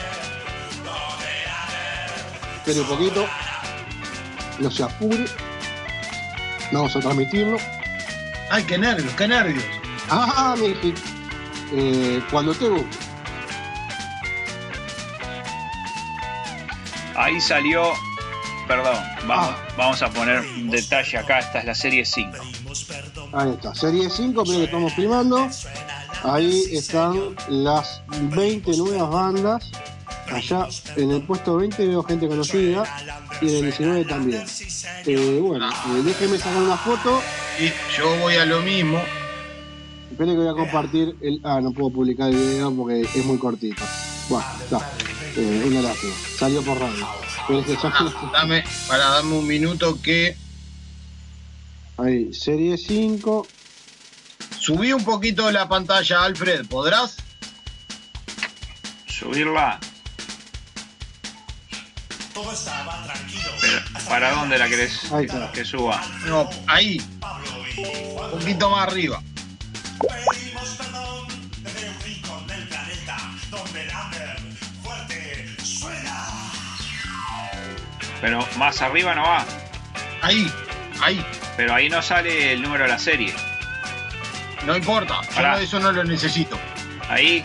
Espere 2.56 2.80
un 2.80 2.86
poquito. 2.86 3.26
No 4.58 4.70
se 4.70 4.82
apure. 4.82 5.24
Vamos 6.72 6.96
a 6.96 7.00
transmitirlo. 7.00 7.58
Ay, 8.50 8.64
qué 8.64 8.78
nervios, 8.78 9.12
qué 9.14 9.28
nervios. 9.28 9.64
Ah, 10.10 10.54
mi. 10.58 10.94
Eh, 11.72 12.22
cuando 12.30 12.54
te 12.54 12.68
guste. 12.68 13.05
Ahí 17.16 17.40
salió. 17.40 17.92
Perdón, 18.68 18.96
vamos, 19.28 19.50
Ah. 19.50 19.56
vamos 19.76 20.02
a 20.02 20.10
poner 20.10 20.40
un 20.40 20.70
detalle 20.70 21.18
acá. 21.18 21.38
Esta 21.38 21.60
es 21.60 21.64
la 21.64 21.74
serie 21.74 22.04
5. 22.04 22.36
Ahí 23.32 23.50
está. 23.50 23.74
Serie 23.74 24.10
5, 24.10 24.42
pero 24.44 24.58
que 24.58 24.64
estamos 24.64 24.92
filmando. 24.94 25.48
Ahí 26.24 26.64
están 26.72 27.36
las 27.48 28.02
20 28.08 28.76
nuevas 28.76 29.08
bandas. 29.10 29.70
Allá 30.32 30.66
en 30.96 31.12
el 31.12 31.22
puesto 31.22 31.56
20 31.56 31.86
veo 31.86 32.02
gente 32.02 32.26
conocida 32.26 32.82
y 33.40 33.48
en 33.48 33.54
el 33.56 33.62
19 33.62 34.04
también. 34.06 34.44
Eh, 35.06 35.38
bueno, 35.40 35.68
eh, 35.70 36.02
déjenme 36.04 36.36
sacar 36.38 36.62
una 36.62 36.76
foto. 36.76 37.20
Y 37.60 37.70
yo 37.96 38.16
voy 38.18 38.34
a 38.34 38.44
lo 38.44 38.60
mismo. 38.62 39.00
Esperen 40.10 40.34
que 40.34 40.40
voy 40.40 40.48
a 40.48 40.54
compartir 40.54 41.14
el. 41.22 41.40
Ah, 41.44 41.60
no 41.62 41.70
puedo 41.72 41.90
publicar 41.90 42.30
el 42.30 42.36
video 42.36 42.74
porque 42.74 43.02
es 43.02 43.24
muy 43.24 43.38
cortito. 43.38 43.84
Bueno, 44.28 44.44
está. 44.64 44.80
Eh, 45.36 45.62
una 45.66 45.82
lástima. 45.82 46.14
Salió 46.38 46.62
por 46.62 46.78
radio. 46.80 47.06
Pero 47.46 47.60
es 47.60 47.66
que 47.66 47.72
ya- 47.74 47.92
Ah, 47.94 48.30
dame, 48.32 48.64
para 48.88 49.04
darme 49.06 49.34
un 49.34 49.46
minuto 49.46 50.00
que 50.00 50.36
Ahí, 51.98 52.32
serie 52.34 52.76
5. 52.76 53.46
subí 54.58 54.92
un 54.92 55.04
poquito 55.04 55.50
la 55.50 55.68
pantalla, 55.68 56.24
Alfred. 56.24 56.66
¿Podrás? 56.66 57.16
Subirla. 59.06 59.78
Todo 62.34 62.52
estaba 62.52 63.02
tranquilo. 63.04 63.50
Pero, 63.60 63.80
¿Para 64.08 64.32
dónde 64.32 64.58
la 64.58 64.68
querés 64.68 65.10
Ahí 65.12 65.24
está. 65.24 65.50
que 65.52 65.64
suba? 65.64 66.02
No, 66.26 66.48
ahí. 66.66 67.00
Un 67.76 68.30
poquito 68.38 68.68
más 68.70 68.88
arriba. 68.88 69.22
Pero 78.26 78.44
más 78.56 78.82
arriba 78.82 79.14
no 79.14 79.22
va. 79.22 79.46
Ahí, 80.20 80.50
ahí. 81.00 81.24
Pero 81.56 81.72
ahí 81.72 81.88
no 81.88 82.02
sale 82.02 82.54
el 82.54 82.60
número 82.60 82.82
de 82.82 82.88
la 82.90 82.98
serie. 82.98 83.32
No 84.66 84.76
importa. 84.76 85.20
Yo 85.28 85.34
Pará. 85.36 85.52
no- 85.52 85.58
eso 85.58 85.78
no 85.78 85.92
lo 85.92 86.02
necesito. 86.02 86.58
Ahí. 87.08 87.44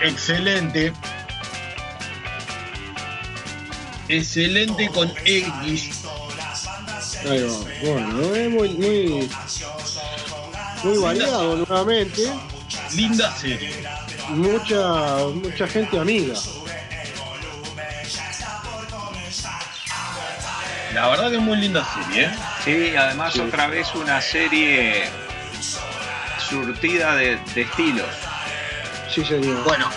Excelente. 0.00 0.92
Excelente 4.08 4.88
con 4.88 5.12
X. 5.24 6.02
Ahí 7.30 7.42
va. 7.44 7.88
Bueno, 7.88 8.34
es 8.34 8.50
muy, 8.50 8.68
muy, 8.70 9.30
muy 10.82 10.98
variado 10.98 11.54
nuevamente. 11.56 12.32
Linda 12.96 13.30
serie. 13.36 13.70
Mucha, 14.30 15.18
mucha 15.34 15.68
gente 15.68 16.00
amiga. 16.00 16.34
La 20.94 21.08
verdad 21.08 21.30
que 21.30 21.36
es 21.36 21.42
muy 21.42 21.56
linda 21.56 21.84
serie, 21.84 22.24
¿eh? 22.26 22.30
Sí, 22.64 22.96
además 22.96 23.32
Sí. 23.32 23.40
otra 23.40 23.66
vez 23.66 23.94
una 23.94 24.20
serie 24.20 25.04
surtida 26.48 27.14
de, 27.16 27.36
de 27.54 27.62
estilos. 27.62 28.06
Sí, 29.12 29.24
señor. 29.24 29.62
Bueno, 29.64 29.88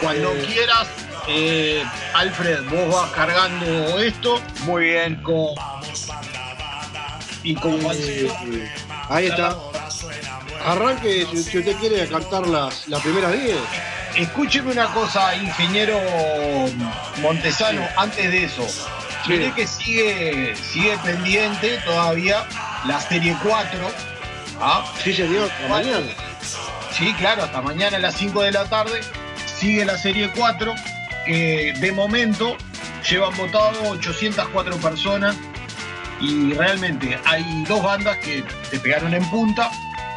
cuando 0.00 0.32
Eh. 0.32 0.44
quieras, 0.46 0.86
eh, 1.28 1.84
Alfred, 2.14 2.62
vos 2.68 2.94
vas 2.94 3.10
cargando 3.10 3.98
esto 3.98 4.40
Muy 4.64 4.84
bien. 4.84 5.16
con. 5.22 5.48
Y 7.42 7.54
con 7.56 7.74
Eh, 7.74 8.28
eh, 8.46 8.72
ahí 9.08 9.26
está. 9.26 9.56
Arranque 10.64 11.26
si, 11.30 11.42
si 11.42 11.58
usted 11.58 11.76
quiere 11.76 12.08
cantar 12.08 12.46
las, 12.46 12.88
las 12.88 13.02
primeras 13.02 13.32
10. 13.32 13.56
Escúcheme 14.16 14.70
una 14.72 14.86
cosa, 14.86 15.34
ingeniero 15.34 15.98
Montesano, 17.20 17.86
antes 17.96 18.30
de 18.30 18.44
eso. 18.44 18.66
Sí. 19.26 19.32
Miré 19.32 19.52
que 19.52 19.66
sigue, 19.66 20.54
sigue 20.56 20.96
pendiente 21.04 21.78
todavía 21.84 22.44
la 22.86 23.00
serie 23.00 23.36
4. 23.42 23.78
¿ah? 24.60 24.84
Sí, 25.02 25.12
señor. 25.14 25.50
La 25.62 25.68
mañana. 25.68 26.06
Sí, 26.92 27.12
claro, 27.14 27.44
hasta 27.44 27.60
mañana 27.62 27.96
a 27.96 28.00
las 28.00 28.14
5 28.16 28.42
de 28.42 28.52
la 28.52 28.64
tarde 28.66 29.00
sigue 29.58 29.84
la 29.84 29.96
serie 29.98 30.30
4, 30.36 30.74
que 31.26 31.72
de 31.78 31.92
momento 31.92 32.56
llevan 33.08 33.36
votado 33.36 33.72
804 33.90 34.76
personas 34.76 35.36
y 36.20 36.52
realmente 36.54 37.18
hay 37.24 37.64
dos 37.68 37.82
bandas 37.82 38.16
que 38.18 38.44
se 38.70 38.78
pegaron 38.78 39.12
en 39.14 39.24
punta 39.30 39.70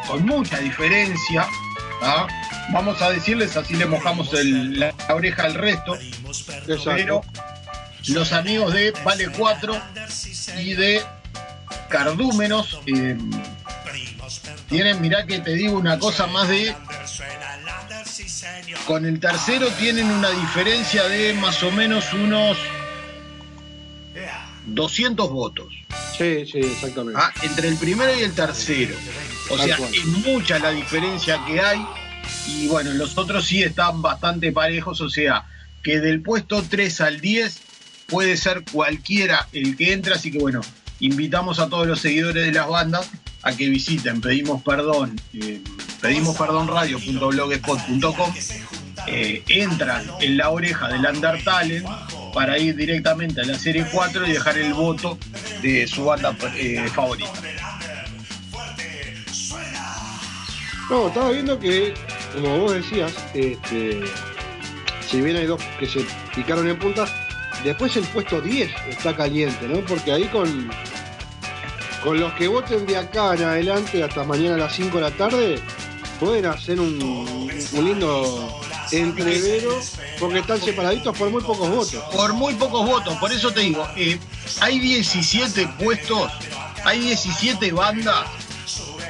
con 0.07 0.25
mucha 0.25 0.57
diferencia. 0.59 1.47
¿ah? 2.03 2.27
Vamos 2.71 3.01
a 3.01 3.09
decirles, 3.09 3.55
así 3.57 3.75
le 3.75 3.85
mojamos 3.85 4.33
el- 4.33 4.79
la, 4.79 4.93
la 5.07 5.15
oreja 5.15 5.43
al 5.43 5.53
resto, 5.55 5.97
pero 6.45 6.75
Exacto. 6.75 7.21
Los 8.09 8.31
amigos 8.33 8.73
de 8.73 8.91
Vale 9.03 9.29
4 9.29 9.81
y 10.59 10.73
de 10.73 11.03
Cardúmenos 11.89 12.79
eh, 12.85 13.17
tienen, 14.69 15.01
mirá 15.01 15.25
que 15.25 15.39
te 15.39 15.53
digo 15.53 15.77
una 15.77 15.97
cosa 15.99 16.27
más 16.27 16.47
de 16.49 16.75
con 18.85 19.05
el 19.05 19.19
tercero 19.19 19.67
tienen 19.79 20.09
una 20.09 20.29
diferencia 20.29 21.03
de 21.03 21.33
más 21.33 21.61
o 21.63 21.71
menos 21.71 22.13
unos 22.13 22.57
200 24.67 25.29
votos. 25.29 25.73
Sí, 26.17 26.45
sí, 26.45 26.59
exactamente. 26.59 27.19
¿ah? 27.21 27.31
Entre 27.43 27.67
el 27.67 27.77
primero 27.77 28.17
y 28.17 28.23
el 28.23 28.33
tercero. 28.33 28.95
O 29.49 29.57
sea, 29.57 29.77
es 29.93 30.05
mucha 30.05 30.59
la 30.59 30.71
diferencia 30.71 31.39
que 31.45 31.59
hay. 31.61 31.85
Y 32.47 32.67
bueno, 32.67 32.91
los 32.93 33.17
otros 33.17 33.45
sí 33.45 33.63
están 33.63 34.01
bastante 34.01 34.51
parejos. 34.51 34.99
O 35.01 35.09
sea, 35.09 35.45
que 35.83 35.99
del 35.99 36.21
puesto 36.21 36.63
3 36.63 37.01
al 37.01 37.21
10 37.21 37.61
puede 38.07 38.37
ser 38.37 38.63
cualquiera 38.71 39.47
el 39.53 39.77
que 39.77 39.93
entra. 39.93 40.15
Así 40.15 40.31
que 40.31 40.39
bueno, 40.39 40.61
invitamos 40.99 41.59
a 41.59 41.69
todos 41.69 41.85
los 41.85 41.99
seguidores 41.99 42.45
de 42.45 42.51
las 42.51 42.67
bandas 42.67 43.09
a 43.43 43.55
que 43.55 43.69
visiten 43.69 44.19
Pedimos 44.19 44.63
Perdón, 44.63 45.19
eh, 45.33 45.61
pedimos 46.01 46.35
perdón 46.35 46.67
radio.blogspot.com. 46.67 48.33
Eh, 49.05 49.43
entran 49.47 50.05
en 50.19 50.37
la 50.37 50.49
oreja 50.49 50.89
del 50.89 51.05
Under 51.05 51.41
Talent 51.43 51.87
para 52.33 52.57
ir 52.57 52.75
directamente 52.75 53.41
a 53.41 53.45
la 53.45 53.57
serie 53.57 53.85
4 53.89 54.27
y 54.27 54.31
dejar 54.31 54.57
el 54.57 54.73
voto 54.73 55.17
de 55.61 55.87
su 55.87 56.05
banda 56.05 56.35
eh, 56.55 56.89
favorita. 56.93 57.31
No, 60.89 61.07
estaba 61.07 61.31
viendo 61.31 61.59
que, 61.59 61.93
como 62.33 62.59
vos 62.59 62.73
decías, 62.73 63.13
este, 63.33 64.01
si 65.07 65.21
bien 65.21 65.37
hay 65.37 65.45
dos 65.45 65.61
que 65.79 65.85
se 65.85 66.05
picaron 66.35 66.67
en 66.67 66.79
punta, 66.79 67.26
después 67.63 67.95
el 67.97 68.05
puesto 68.05 68.41
10 68.41 68.71
está 68.89 69.15
caliente, 69.15 69.67
¿no? 69.67 69.79
Porque 69.81 70.11
ahí 70.11 70.25
con, 70.25 70.69
con 72.03 72.19
los 72.19 72.33
que 72.33 72.47
voten 72.47 72.85
de 72.85 72.97
acá 72.97 73.33
en 73.35 73.43
adelante 73.43 74.03
hasta 74.03 74.23
mañana 74.23 74.55
a 74.55 74.57
las 74.59 74.75
5 74.75 74.97
de 74.97 75.01
la 75.03 75.11
tarde, 75.11 75.59
pueden 76.19 76.45
hacer 76.45 76.79
un, 76.79 77.49
un 77.73 77.85
lindo 77.85 78.61
entrevero 78.91 79.79
porque 80.19 80.39
están 80.39 80.61
separaditos 80.61 81.17
por 81.17 81.29
muy 81.29 81.41
pocos 81.43 81.69
votos. 81.69 82.03
Por 82.13 82.33
muy 82.33 82.53
pocos 82.55 82.85
votos, 82.85 83.15
por 83.17 83.31
eso 83.31 83.51
te 83.51 83.61
digo, 83.61 83.87
eh, 83.95 84.19
hay 84.61 84.79
17 84.79 85.67
puestos, 85.79 86.31
hay 86.83 86.99
17 86.99 87.71
bandas 87.71 88.27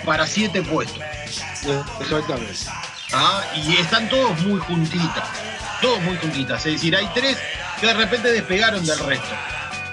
para 0.06 0.26
7 0.26 0.62
puestos. 0.64 1.00
Eh, 1.00 1.82
Exactamente. 2.02 2.54
¿Ah? 3.14 3.42
Y 3.56 3.76
están 3.78 4.10
todos 4.10 4.40
muy 4.42 4.60
juntitas, 4.60 5.24
todos 5.82 6.02
muy 6.02 6.18
juntitas. 6.18 6.66
Es 6.66 6.74
decir, 6.74 6.96
hay 6.96 7.08
tres 7.14 7.38
que 7.80 7.88
de 7.88 7.94
repente 7.94 8.32
despegaron 8.32 8.86
del 8.86 9.00
resto. 9.00 9.36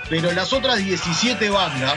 Pero 0.08 0.32
las 0.32 0.52
otras 0.52 0.78
17 0.78 1.48
bandas 1.50 1.94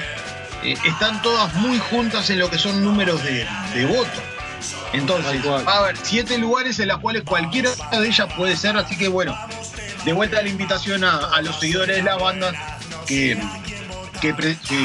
eh, 0.63 0.75
están 0.85 1.21
todas 1.21 1.53
muy 1.55 1.77
juntas 1.79 2.29
en 2.29 2.39
lo 2.39 2.49
que 2.49 2.57
son 2.57 2.83
números 2.83 3.23
de, 3.23 3.45
de 3.73 3.85
votos. 3.85 4.21
Entonces, 4.93 5.45
va 5.45 5.61
a 5.73 5.77
haber 5.79 5.97
siete 6.01 6.37
lugares 6.37 6.79
en 6.79 6.87
los 6.87 6.99
cuales 6.99 7.23
cualquiera 7.23 7.69
de 7.91 8.07
ellas 8.07 8.27
puede 8.35 8.55
ser, 8.55 8.77
así 8.77 8.97
que 8.97 9.07
bueno, 9.09 9.37
de 10.05 10.13
vuelta 10.13 10.41
la 10.41 10.47
invitación 10.49 11.03
a, 11.03 11.17
a 11.17 11.41
los 11.41 11.59
seguidores 11.59 11.97
de 11.97 12.03
la 12.03 12.15
banda 12.15 12.53
que, 13.05 13.37
que- 14.21 14.33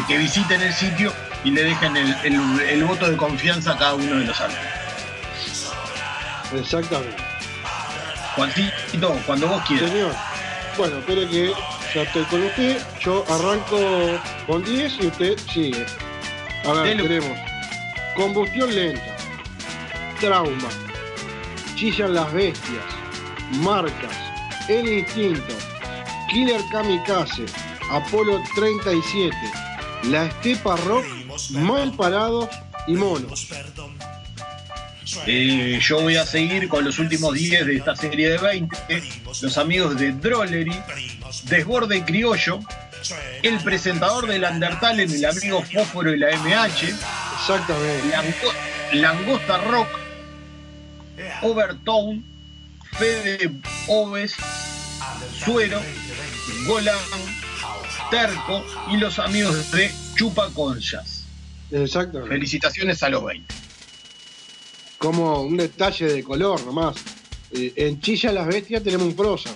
que 0.09 0.19
visiten 0.19 0.61
el 0.61 0.75
sitio 0.75 1.13
y 1.45 1.51
le 1.53 1.63
dejen 1.65 1.97
el, 1.97 2.15
el- 2.25 2.61
el 2.61 2.85
voto 2.85 3.09
de 3.09 3.17
confianza 3.17 3.73
a 3.73 3.79
cada 3.79 3.95
uno 3.95 4.17
de 4.17 4.25
los 4.27 4.41
álbumes. 4.41 4.63
Exactamente. 6.55 7.23
Juancito, 8.37 9.19
cuando 9.27 9.49
vos 9.49 9.63
quieras. 9.67 9.91
Señor. 9.91 10.15
Bueno, 10.77 10.99
espere 10.99 11.29
que 11.29 11.53
ya 11.95 12.03
estoy 12.03 12.25
con 12.25 12.43
usted. 12.43 12.83
Yo 13.01 13.25
arranco 13.29 13.79
con 14.47 14.65
10 14.65 14.93
y 15.01 15.07
usted 15.07 15.39
sigue. 15.53 15.87
A 16.65 16.73
ver, 16.73 16.97
Dele. 16.97 17.03
tenemos 17.21 17.39
combustión 18.15 18.75
lenta, 18.75 19.17
trauma, 20.21 20.69
chillan 21.77 22.15
las 22.15 22.33
bestias, 22.33 22.85
marcas, 23.61 24.17
el 24.69 24.87
instinto, 24.87 25.55
killer 26.31 26.61
kamikaze, 26.71 27.47
Apolo 27.91 28.41
37, 28.55 29.35
la 30.05 30.27
estepa 30.27 30.77
rock, 30.77 31.05
mal 31.51 31.93
parados 31.93 32.49
y 32.87 32.95
monos. 32.95 33.49
Eh, 35.27 35.79
yo 35.83 36.01
voy 36.01 36.17
a 36.17 36.25
seguir 36.27 36.69
con 36.69 36.85
los 36.85 36.99
últimos 36.99 37.35
10 37.35 37.67
de 37.67 37.77
esta 37.77 37.95
serie 37.97 38.31
de 38.31 38.39
20. 38.39 38.77
Los 39.43 39.59
amigos 39.59 39.99
de 39.99 40.13
Drollery, 40.13 40.73
Desborde 41.45 42.05
Criollo, 42.05 42.61
el 43.43 43.59
presentador 43.61 44.27
del 44.27 44.45
Undertale, 44.45 45.05
el 45.05 45.25
amigo 45.25 45.63
Fósforo 45.63 46.13
y 46.15 46.19
la 46.19 46.31
MH, 46.37 46.89
Exactamente. 47.41 48.09
Lango- 48.11 48.53
Langosta 48.93 49.59
Rock, 49.59 49.89
Overtone, 51.43 52.23
Fede 52.93 53.51
Oves, 53.89 54.35
Suero, 55.45 55.81
Golan, 56.67 56.97
Terco 58.11 58.65
y 58.91 58.97
los 58.99 59.19
amigos 59.19 59.71
de 59.73 59.91
Chupa 60.15 60.49
Conchas. 60.53 61.25
Exactamente. 61.71 62.35
Felicitaciones 62.35 63.03
a 63.03 63.09
los 63.09 63.25
20. 63.25 63.55
Como 65.03 65.41
un 65.43 65.57
detalle 65.57 66.07
de 66.07 66.23
color 66.23 66.65
nomás. 66.65 66.95
Eh, 67.51 67.73
en 67.77 68.01
Chilla 68.01 68.31
las 68.31 68.47
bestias 68.47 68.85
tenemos 68.85 69.09
un 69.09 69.17
prosa. 69.17 69.51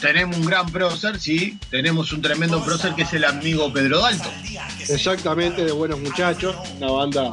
Tenemos 0.00 0.36
un 0.36 0.44
gran 0.44 0.70
prócer, 0.70 1.18
sí, 1.18 1.58
tenemos 1.70 2.12
un 2.12 2.22
tremendo 2.22 2.62
prócer 2.64 2.94
que 2.94 3.02
es 3.02 3.12
el 3.14 3.24
amigo 3.24 3.72
Pedro 3.72 4.00
Dalton. 4.00 4.32
Exactamente, 4.88 5.64
de 5.64 5.72
Buenos 5.72 5.98
Muchachos, 5.98 6.54
una 6.76 6.90
banda 6.90 7.32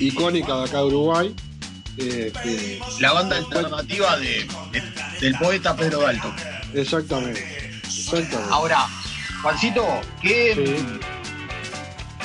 icónica 0.00 0.56
de 0.56 0.64
acá 0.64 0.78
de 0.78 0.84
Uruguay. 0.84 1.34
Eh, 1.98 2.32
que- 2.42 2.80
La 3.00 3.12
banda 3.12 3.36
alternativa 3.36 4.16
de, 4.18 4.46
de- 4.72 4.82
del 5.20 5.38
poeta 5.38 5.76
Pedro 5.76 6.00
Dalton. 6.00 6.34
exactamente. 6.74 7.80
Exactamente. 7.84 8.50
Ahora, 8.50 8.86
Juancito, 9.42 9.86
¿qué, 10.20 10.54
Sí. 10.76 10.98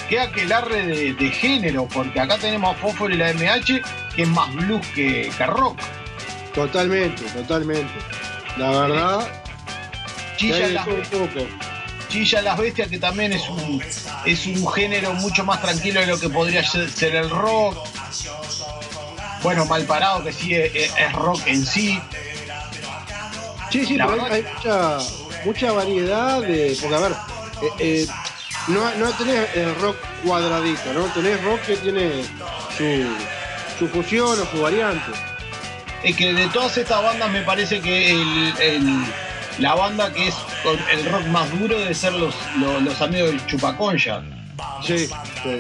qué 0.10 0.20
aquelarre 0.20 0.86
de, 0.88 1.14
de 1.14 1.30
género? 1.32 1.88
Porque 1.88 2.20
acá 2.20 2.38
tenemos 2.40 2.76
a 2.76 2.80
Fósforo 2.80 3.14
y 3.14 3.18
la 3.18 3.30
MH, 3.34 3.82
que 4.16 4.24
es 4.24 4.28
más 4.28 4.54
blues 4.56 4.86
que, 4.88 5.32
que 5.38 5.46
rock. 5.46 5.78
Totalmente, 6.54 7.24
totalmente. 7.24 7.94
La 8.58 8.70
verdad, 8.72 9.28
Chilla, 10.38 10.68
las, 10.68 10.86
todo 10.86 10.96
un 10.96 11.28
poco. 11.28 11.48
Chilla 12.10 12.42
las 12.42 12.58
Bestias, 12.58 12.90
que 12.90 12.98
también 12.98 13.32
es 13.32 13.48
un, 13.48 13.82
es 14.26 14.46
un 14.48 14.68
género 14.72 15.14
mucho 15.14 15.46
más 15.46 15.62
tranquilo 15.62 16.02
de 16.02 16.08
lo 16.08 16.20
que 16.20 16.30
podría 16.30 16.64
ser 16.64 16.90
ser 16.90 17.16
el 17.16 17.30
rock. 17.30 17.78
Bueno, 19.44 19.66
Malparado, 19.66 20.24
que 20.24 20.34
sí 20.34 20.54
es, 20.54 21.14
rock 21.14 21.42
en 21.48 21.66
sí. 21.66 22.00
Sí, 23.72 23.86
sí, 23.86 23.98
pero 23.98 24.26
hay 24.26 24.44
mucha, 24.44 24.98
mucha 25.46 25.72
variedad 25.72 26.42
de. 26.42 26.78
Porque 26.82 26.96
a 26.96 27.00
ver, 27.00 27.12
eh, 27.62 27.70
eh, 27.80 28.08
no, 28.68 28.94
no 28.96 29.12
tenés 29.12 29.56
el 29.56 29.74
rock 29.76 29.96
cuadradito, 30.26 30.94
¿no? 30.94 31.06
Tenés 31.14 31.42
rock 31.44 31.62
que 31.62 31.78
tiene 31.78 32.24
su, 32.78 32.84
su 33.82 33.88
fusión 33.88 34.40
o 34.40 34.46
su 34.46 34.62
variante. 34.62 35.12
Es 36.04 36.16
que 36.16 36.34
de 36.34 36.46
todas 36.50 36.78
estas 36.78 37.02
bandas 37.02 37.32
me 37.32 37.42
parece 37.42 37.82
que 37.82 38.12
el, 38.12 38.54
el- 38.62 39.06
la 39.58 39.74
banda 39.74 40.14
que 40.14 40.28
es 40.28 40.36
con 40.64 40.78
el 40.92 41.06
rock 41.12 41.26
más 41.26 41.50
duro 41.60 41.78
debe 41.80 41.94
ser 41.96 42.14
los, 42.14 42.36
los, 42.60 42.80
los 42.84 43.02
amigos 43.02 43.30
del 43.32 43.46
Chupaconcha. 43.48 44.22
Sí, 44.86 45.08
sí. 45.08 45.60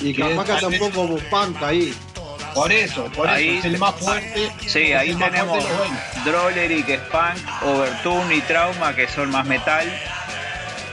Y 0.00 0.12
vez- 0.14 0.60
tampoco 0.60 1.18
panta 1.30 1.68
ahí. 1.68 1.94
Por 2.54 2.72
eso, 2.72 3.04
por 3.14 3.28
Ahí- 3.28 3.50
eso 3.58 3.58
es 3.58 3.64
el 3.74 3.78
más 3.78 3.94
fuerte. 3.96 4.50
Sí, 4.66 4.92
es 4.92 4.96
ahí 4.98 5.14
tenemos 5.14 5.58
fuerte 5.62 5.68
de 5.72 5.78
los 5.88 5.90
20. 6.24 6.30
Drollery, 6.30 6.82
que 6.84 6.94
es 6.94 7.00
punk, 7.00 7.62
Overtune 7.62 8.34
y 8.36 8.40
Trauma, 8.42 8.94
que 8.94 9.06
son 9.08 9.30
más 9.30 9.44
metal. 9.44 9.86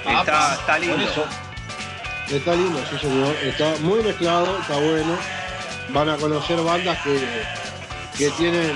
Ah, 0.05 0.57
Está, 0.59 0.79
lindo. 0.79 1.25
Está 2.29 2.55
lindo, 2.55 2.83
sí 2.89 2.97
señor. 2.99 3.35
Está 3.43 3.73
muy 3.81 4.01
mezclado, 4.03 4.59
está 4.59 4.73
bueno. 4.75 5.17
Van 5.89 6.09
a 6.09 6.17
conocer 6.17 6.57
bandas 6.61 6.97
que, 7.03 7.19
que 8.17 8.29
tienen 8.31 8.71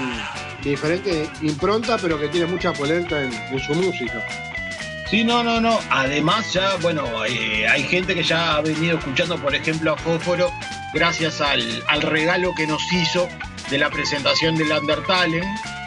diferente 0.63 1.29
impronta, 1.41 1.97
pero 1.97 2.19
que 2.19 2.27
tienen 2.27 2.51
mucha 2.51 2.73
polenta 2.73 3.21
en, 3.21 3.33
en 3.33 3.59
su 3.59 3.73
música. 3.75 4.25
Sí, 5.09 5.23
no, 5.23 5.43
no, 5.43 5.61
no. 5.61 5.79
Además, 5.91 6.51
ya, 6.51 6.75
bueno, 6.77 7.23
eh, 7.25 7.67
hay 7.67 7.83
gente 7.83 8.15
que 8.15 8.23
ya 8.23 8.55
ha 8.55 8.61
venido 8.61 8.97
escuchando, 8.97 9.37
por 9.37 9.53
ejemplo, 9.53 9.93
a 9.93 9.97
Fósforo, 9.97 10.51
gracias 10.93 11.41
al, 11.41 11.83
al 11.87 12.01
regalo 12.01 12.53
que 12.55 12.65
nos 12.65 12.81
hizo 12.91 13.29
de 13.69 13.77
la 13.77 13.89
presentación 13.89 14.55
del 14.55 14.71
Undertale. 14.71 15.43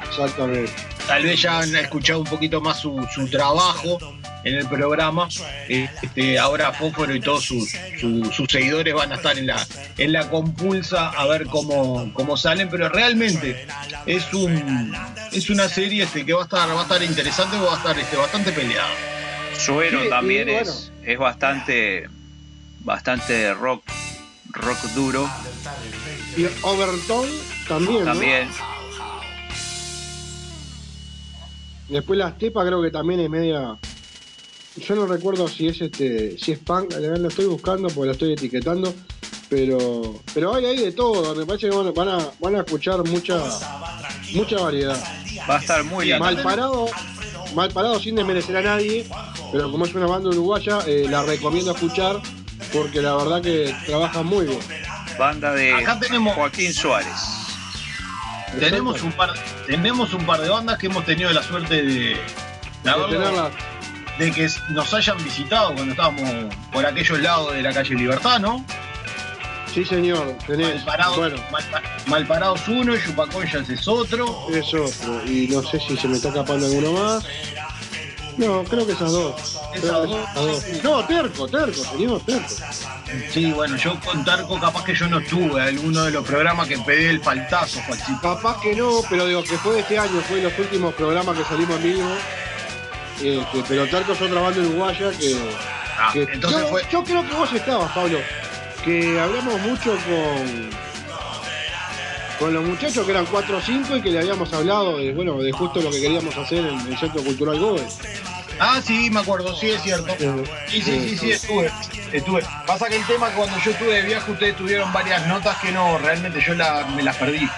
Exactamente. 0.09 0.73
Tal 1.09 1.23
vez 1.25 1.41
ya 1.43 1.59
han 1.61 1.75
escuchado 1.75 2.21
un 2.21 2.27
poquito 2.27 2.61
más 2.61 2.79
su, 2.81 3.05
su 3.13 3.27
trabajo 3.29 3.99
en 4.45 4.55
el 4.57 4.67
programa. 4.69 5.27
Este, 5.69 6.39
ahora 6.39 6.71
Fósforo 6.73 7.15
y 7.15 7.21
todos 7.21 7.45
sus, 7.45 7.71
su- 7.99 8.31
sus 8.31 8.47
seguidores 8.51 8.93
van 8.95 9.11
a 9.13 9.17
estar 9.17 9.37
en 9.39 9.47
la, 9.47 9.67
en 9.97 10.13
la 10.13 10.29
compulsa 10.29 11.09
a 11.09 11.27
ver 11.27 11.47
cómo, 11.47 12.11
cómo 12.15 12.37
salen, 12.37 12.69
pero 12.69 12.89
realmente 12.91 13.67
es 14.07 14.33
un 14.35 14.95
es 15.33 15.51
una 15.51 15.69
serie 15.69 16.05
este, 16.05 16.25
que 16.25 16.33
va 16.35 16.43
a 16.43 16.45
estar, 16.45 16.69
va 16.69 16.81
a 16.81 16.83
estar 16.83 17.03
interesante, 17.03 17.57
va 17.59 17.75
a 17.75 17.77
estar 17.79 17.99
este, 17.99 18.17
bastante 18.17 18.53
peleada. 18.53 18.89
Suero 19.59 20.03
Sí, 20.05 20.09
también 20.11 20.47
bueno. 20.49 20.61
es, 20.71 20.93
es 21.05 21.19
bastante, 21.19 22.07
bastante 22.81 23.53
rock, 23.55 23.83
rock 24.53 24.79
duro. 24.95 25.29
Y 26.37 26.45
Overtone 26.63 27.33
también. 27.67 28.05
¿no? 28.05 28.78
Después 31.89 32.19
la 32.19 32.29
estepa 32.29 32.65
creo 32.67 32.83
que 32.83 32.91
también 32.91 33.21
es 33.21 33.31
media. 33.31 33.77
Yo 34.77 34.95
no 34.95 35.07
recuerdo 35.07 35.49
si 35.49 35.69
es 35.69 35.81
este, 35.81 36.39
si 36.39 36.53
es 36.53 36.59
punk, 36.59 36.93
la 36.93 36.99
verdad 37.01 37.17
la 37.19 37.29
estoy 37.29 37.47
buscando 37.47 37.89
porque 37.89 38.07
la 38.07 38.13
estoy 38.13 38.33
etiquetando, 38.35 38.95
pero 39.49 40.21
pero 40.35 40.55
hay 40.55 40.67
ahí 40.67 40.77
de 40.79 40.93
todo, 40.93 41.35
me 41.35 41.45
parece 41.47 41.69
que 41.69 41.75
van, 41.77 41.89
a- 41.89 41.91
van 41.93 42.09
a, 42.09 42.19
van 42.39 42.55
a 42.57 42.59
escuchar 42.61 43.03
mucha 43.09 43.43
mucha 44.35 44.61
variedad. 44.61 45.03
Va 45.49 45.57
a 45.57 45.61
estar 45.61 45.83
muy 45.85 46.05
lindo. 46.07 46.21
Mal 46.21 46.43
parado, 46.43 46.87
mal 47.55 47.71
parado 47.73 47.99
sin 47.99 48.15
desmerecer 48.15 48.57
a 48.59 48.63
nadie, 48.63 49.07
pero 49.51 49.71
como 49.73 49.87
es 49.87 49.95
una 49.95 50.07
banda 50.07 50.29
uruguaya, 50.29 50.81
eh, 50.87 51.07
la 51.11 51.23
recomiendo 51.25 51.73
escuchar 51.73 52.21
porque 52.73 53.01
la 53.03 53.17
verdad 53.17 53.41
que 53.43 53.75
trabajan 53.87 54.27
muy 54.27 54.47
bien. 54.47 54.61
Banda 55.19 55.53
de 55.55 55.73
Acá 55.73 55.99
tenemos- 55.99 56.35
Joaquín 56.37 56.73
Suárez. 56.73 57.15
Tenemos 58.59 59.03
un 59.03 59.13
par, 59.13 59.33
tenemos 59.67 60.15
un 60.15 60.25
par 60.27 60.41
de 60.41 60.49
bandas 60.49 60.79
que 60.79 60.87
hemos 60.87 61.05
tenido 61.05 61.31
la 61.33 61.43
suerte 61.43 61.83
de, 61.83 62.17
de 62.85 63.51
De 64.19 64.33
que 64.33 64.49
nos 64.71 64.93
hayan 64.95 65.23
visitado 65.23 65.75
cuando 65.75 65.93
estábamos 65.93 66.55
por 66.73 66.85
aquellos 66.85 67.21
lados 67.21 67.53
de 67.55 67.63
la 67.63 67.73
calle 67.73 67.95
Libertad, 67.95 68.41
¿no? 68.41 68.65
Sí 69.73 69.85
señor, 69.85 70.37
tenés. 70.47 70.77
Malparados, 70.77 71.17
Bueno, 71.17 71.37
Malparados 72.07 72.67
uno, 72.69 72.97
Yupacoyas 72.97 73.69
es 73.69 73.87
otro. 73.87 74.47
es 74.53 74.73
otro. 74.75 75.25
Y 75.27 75.47
no 75.49 75.63
sé 75.63 75.79
si 75.79 75.97
se 75.97 76.09
me 76.09 76.17
está 76.17 76.29
escapando 76.29 76.67
alguno 76.67 76.93
más. 76.93 77.25
No, 78.39 78.63
creo 78.65 78.87
que 78.87 78.93
esas 78.93 79.11
dos. 79.13 79.59
Esas. 79.75 80.83
No, 80.85 81.05
terco, 81.07 81.49
terco, 81.49 81.85
señor, 81.85 82.21
terco. 82.25 82.49
Sí, 83.33 83.51
bueno, 83.53 83.77
yo 83.77 83.99
con 84.01 84.25
Tarco 84.25 84.59
capaz 84.61 84.85
que 84.85 84.95
yo 84.95 85.09
no 85.09 85.21
tuve 85.23 85.61
alguno 85.61 86.05
de 86.05 86.11
los 86.13 86.25
programas 86.27 86.69
que 86.69 86.79
pedí 86.79 87.07
el 87.07 87.21
faltazo, 87.21 87.81
Juancito. 87.87 88.21
Capaz 88.23 88.61
que 88.61 88.75
no, 88.77 89.01
pero 89.11 89.27
digo 89.27 89.43
que 89.43 89.59
fue 89.59 89.75
de 89.75 89.81
este 89.81 89.99
año, 89.99 90.21
fue 90.29 90.37
de 90.39 90.45
los 90.45 90.59
últimos 90.59 90.95
programas 90.95 91.37
que 91.37 91.45
salimos 91.45 91.77
en 91.77 91.83
vivo. 91.83 92.09
Este, 93.21 93.65
pero 93.69 93.87
Tarco 93.89 94.13
es 94.13 94.23
otra 94.23 94.41
banda 94.41 94.61
uruguaya 94.61 95.11
que. 95.11 95.37
Ah, 95.99 96.11
que- 96.13 96.23
entonces 96.33 96.61
yo, 96.61 96.69
fue. 96.69 96.83
yo 96.93 97.03
creo 97.05 97.27
que 97.29 97.35
vos 97.35 97.53
estabas, 97.53 97.91
Pablo. 97.93 98.19
Que 98.85 99.19
hablamos 99.19 99.61
mucho 99.63 99.91
con. 99.91 100.71
Con 102.39 102.55
los 102.55 102.63
muchachos 102.65 103.05
que 103.05 103.11
eran 103.11 103.27
4 103.27 103.57
o 103.57 103.61
5 103.61 103.97
y 103.97 104.01
que 104.01 104.11
le 104.11 104.21
habíamos 104.21 104.53
hablado 104.53 104.99
de, 104.99 105.13
bueno, 105.13 105.39
de 105.39 105.51
justo 105.51 105.81
lo 105.83 105.91
que 105.91 106.01
queríamos 106.01 106.37
hacer 106.37 106.65
en 106.65 106.79
el 106.87 106.97
Centro 106.97 107.21
Cultural 107.25 107.59
Gobe. 107.59 107.83
Ah, 108.61 108.81
sí, 108.85 109.11
me 109.11 109.21
acuerdo, 109.21 109.55
sí, 109.57 109.71
es 109.71 109.83
cierto. 109.83 110.15
Sí, 110.69 110.83
sí, 110.83 111.09
sí, 111.09 111.19
sí, 111.19 111.31
estuve. 111.33 111.71
Estuve. 112.13 112.43
Pasa 112.67 112.89
que 112.89 112.97
el 112.97 113.07
tema 113.07 113.29
cuando 113.31 113.57
yo 113.61 113.71
estuve 113.71 113.95
de 113.95 114.03
viaje, 114.03 114.31
ustedes 114.33 114.57
tuvieron 114.57 114.93
varias 114.93 115.27
notas 115.27 115.57
que 115.59 115.71
no, 115.73 115.99
realmente 115.99 116.41
yo 116.47 116.55
la- 116.55 116.87
me 116.87 117.03
las 117.03 117.17
perdí. 117.17 117.49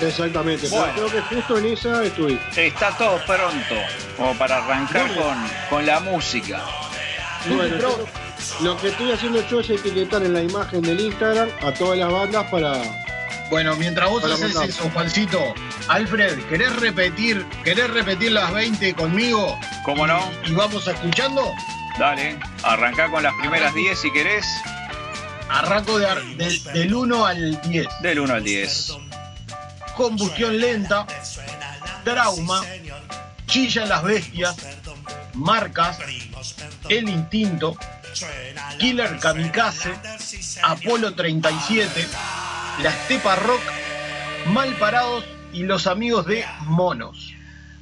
Exactamente, 0.00 0.68
Bueno. 0.68 0.86
pero 0.94 1.08
creo 1.08 1.22
que 1.28 1.34
justo 1.36 1.58
en 1.58 1.66
esa 1.66 2.02
estuviste. 2.04 2.66
Está 2.68 2.90
todo 2.96 3.20
pronto, 3.26 3.74
como 4.16 4.34
para 4.36 4.58
arrancar 4.58 5.14
con, 5.14 5.36
con 5.70 5.86
la 5.86 6.00
música. 6.00 6.60
Bueno, 7.46 7.74
Pero- 7.76 8.06
lo 8.62 8.76
que 8.78 8.88
estoy 8.88 9.12
haciendo 9.12 9.46
yo 9.48 9.60
es 9.60 9.70
etiquetar 9.70 10.22
en 10.22 10.32
la 10.32 10.42
imagen 10.42 10.82
del 10.82 11.00
Instagram 11.00 11.48
a 11.62 11.72
todas 11.72 11.98
las 11.98 12.10
bandas 12.10 12.44
para. 12.50 12.82
Bueno, 13.50 13.74
mientras 13.76 14.08
vos 14.10 14.22
Para 14.22 14.34
haces 14.34 14.52
montar. 14.54 14.68
eso, 14.68 14.90
Juancito, 14.92 15.54
Alfred, 15.88 16.38
¿querés 16.48 16.74
repetir, 16.76 17.46
querés 17.64 17.90
repetir 17.90 18.32
las 18.32 18.52
20 18.52 18.94
conmigo? 18.94 19.58
¿Cómo 19.84 20.06
no? 20.06 20.30
¿Y 20.44 20.52
vamos 20.52 20.86
escuchando? 20.86 21.50
Dale, 21.98 22.38
arrancá 22.62 23.10
con 23.10 23.22
las 23.22 23.32
primeras 23.40 23.74
10 23.74 23.98
si 23.98 24.12
querés, 24.12 24.46
Arranco 25.50 25.98
de 25.98 26.06
ar- 26.06 26.22
del- 26.22 26.62
del 26.62 26.92
1 26.94 27.24
al 27.24 27.58
10. 27.62 27.88
del 28.02 28.20
1 28.20 28.34
al 28.34 28.44
10. 28.44 28.92
Combustión 29.96 30.60
lenta, 30.60 31.06
trauma, 32.04 32.62
chillan 33.46 33.88
las 33.88 34.02
bestias, 34.02 34.54
marcas, 35.32 35.98
el 36.90 37.08
instinto, 37.08 37.76
Killer 38.78 39.18
Kamikaze, 39.18 39.90
Apolo 40.62 41.14
37, 41.14 42.06
la 42.82 42.90
Estepa 42.90 43.36
Rock, 43.36 43.60
Mal 44.52 44.74
Parados 44.76 45.24
y 45.52 45.64
los 45.64 45.86
amigos 45.86 46.26
de 46.26 46.44
Monos. 46.66 47.34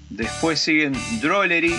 Después 0.09 0.61
siguen 0.61 0.94
Drollery, 1.20 1.74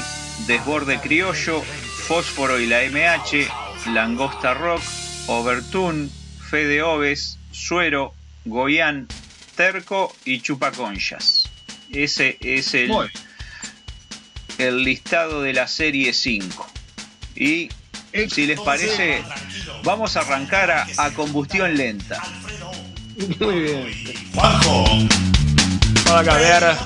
Desborde 0.45 0.99
Criollo, 0.99 1.62
Fósforo 2.08 2.60
y 2.60 2.67
la 2.67 2.82
MH, 2.82 3.47
Langosta 3.93 4.53
Rock, 4.53 4.82
Overtune, 5.27 6.10
Fede 6.49 6.84
Oves, 6.84 7.39
Suero, 7.51 8.13
Goyán, 8.45 9.08
Terco 9.56 10.15
y 10.23 10.41
Chupaconchas. 10.41 11.49
Ese 11.91 12.38
es 12.41 12.73
el, 12.73 12.91
el 14.58 14.84
listado 14.84 15.41
de 15.41 15.53
la 15.53 15.67
serie 15.67 16.13
5. 16.13 16.67
Y 17.36 17.69
si 18.30 18.45
les 18.45 18.60
parece, 18.60 19.23
vamos 19.84 20.17
a 20.17 20.21
arrancar 20.21 20.71
a, 20.71 20.88
a 20.97 21.12
combustión 21.12 21.75
lenta. 21.75 22.21
Fala 26.06 26.21
galera, 26.21 26.77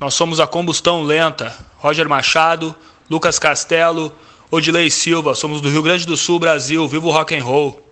nós 0.00 0.14
somos 0.14 0.40
a 0.40 0.46
Combustão 0.46 1.04
Lenta, 1.04 1.54
Roger 1.78 2.08
Machado, 2.08 2.74
Lucas 3.08 3.38
Castelo, 3.38 4.12
Odilei 4.50 4.90
Silva, 4.90 5.36
somos 5.36 5.60
do 5.60 5.70
Rio 5.70 5.82
Grande 5.82 6.04
do 6.04 6.16
Sul, 6.16 6.40
Brasil, 6.40 6.88
viva 6.88 7.06
o 7.06 7.12
rock 7.12 7.36
and 7.36 7.44
roll. 7.44 7.85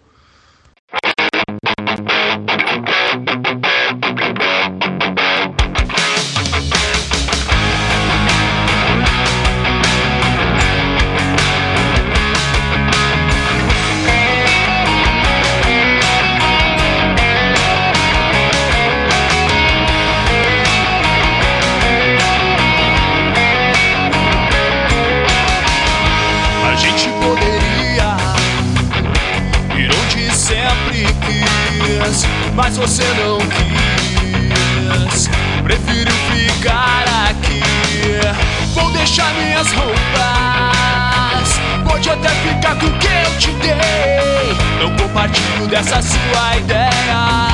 Dessa 45.85 46.03
sua 46.03 46.57
ideia. 46.57 47.49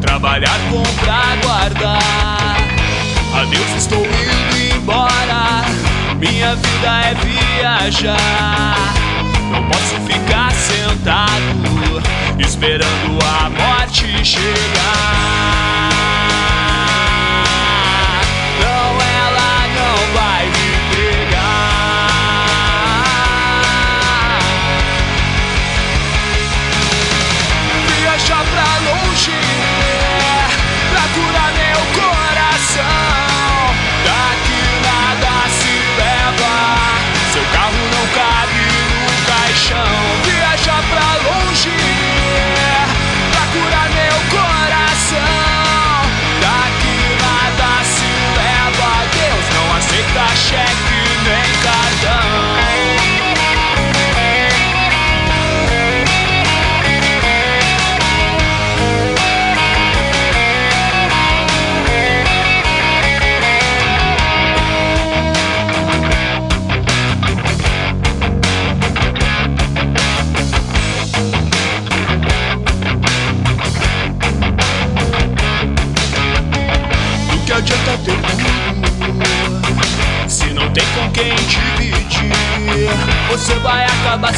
Trabalhar, 0.00 0.58
comprar, 0.70 1.36
guardar. 1.42 2.56
Adeus, 3.34 3.70
estou 3.76 4.00
indo 4.00 4.76
embora. 4.76 5.64
Minha 6.18 6.56
vida 6.56 7.00
é 7.04 7.14
viajar. 7.14 8.94
Não 9.50 9.62
posso 9.68 10.00
ficar 10.06 10.50
sentado 10.52 12.02
esperando 12.38 13.18
a 13.22 13.50
morte 13.50 14.24
chegar. 14.24 15.44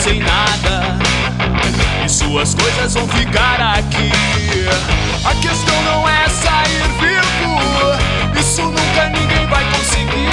Sem 0.07 0.21
nada. 0.21 0.97
E 2.05 2.09
suas 2.09 2.55
coisas 2.55 2.95
vão 2.95 3.09
ficar 3.09 3.61
aqui. 3.61 4.13
A 5.25 5.35
questão 5.35 5.83
não 5.83 6.09
é 6.09 6.29
sair 6.29 6.83
vivo. 7.01 8.39
Isso 8.39 8.63
nunca 8.63 9.09
ninguém 9.09 9.45
vai 9.49 9.65
conseguir. 9.65 10.31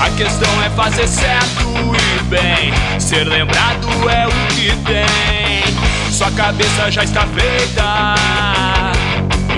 A 0.00 0.08
questão 0.16 0.62
é 0.62 0.70
fazer 0.70 1.06
certo 1.06 1.66
e 1.94 2.22
bem. 2.24 2.72
Ser 2.98 3.24
lembrado 3.24 3.86
é 4.08 4.26
o 4.26 4.54
que 4.54 4.74
tem. 4.84 6.10
Sua 6.10 6.30
cabeça 6.30 6.90
já 6.90 7.04
está 7.04 7.26
feita. 7.26 8.14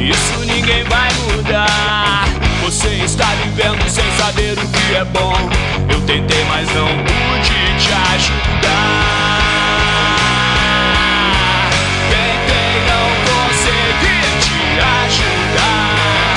Isso 0.01 0.45
ninguém 0.45 0.83
vai 0.85 1.09
mudar. 1.29 2.25
Você 2.65 2.89
está 3.05 3.27
vivendo 3.45 3.89
sem 3.89 4.05
saber 4.19 4.59
o 4.59 4.67
que 4.67 4.97
é 4.97 5.05
bom. 5.05 5.76
Eu 5.89 6.01
tentei, 6.03 6.45
mas 6.45 6.69
não 6.75 6.89
pude 6.89 7.79
te 7.79 7.93
ajudar. 8.15 9.07
Tentei, 12.11 12.73
não 12.89 13.09
consegui 13.27 14.21
te 14.41 14.61
ajudar. 14.81 16.37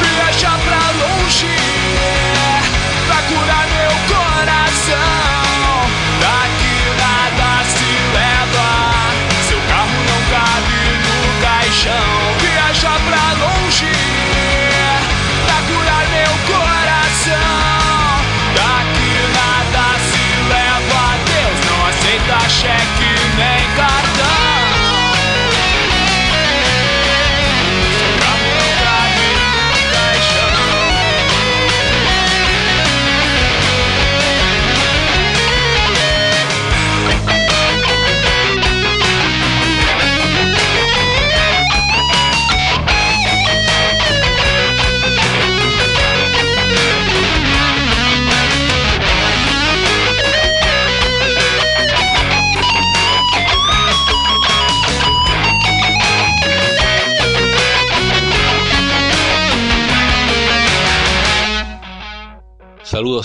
Viaja 0.00 0.52
pra 0.66 0.84
longe 1.00 1.46
é 1.46 2.62
pra 3.06 3.18
curar 3.22 3.66
meu 3.68 3.94
coração. 4.08 5.72
Daqui 6.20 6.76
nada 6.98 7.64
se 7.64 7.90
leva. 8.14 8.68
Seu 9.48 9.60
carro 9.68 9.98
não 10.08 10.20
cabe 10.30 10.80
no 11.04 11.18
caixão. 11.40 12.10
Viaja 12.40 12.94
pra 13.08 13.31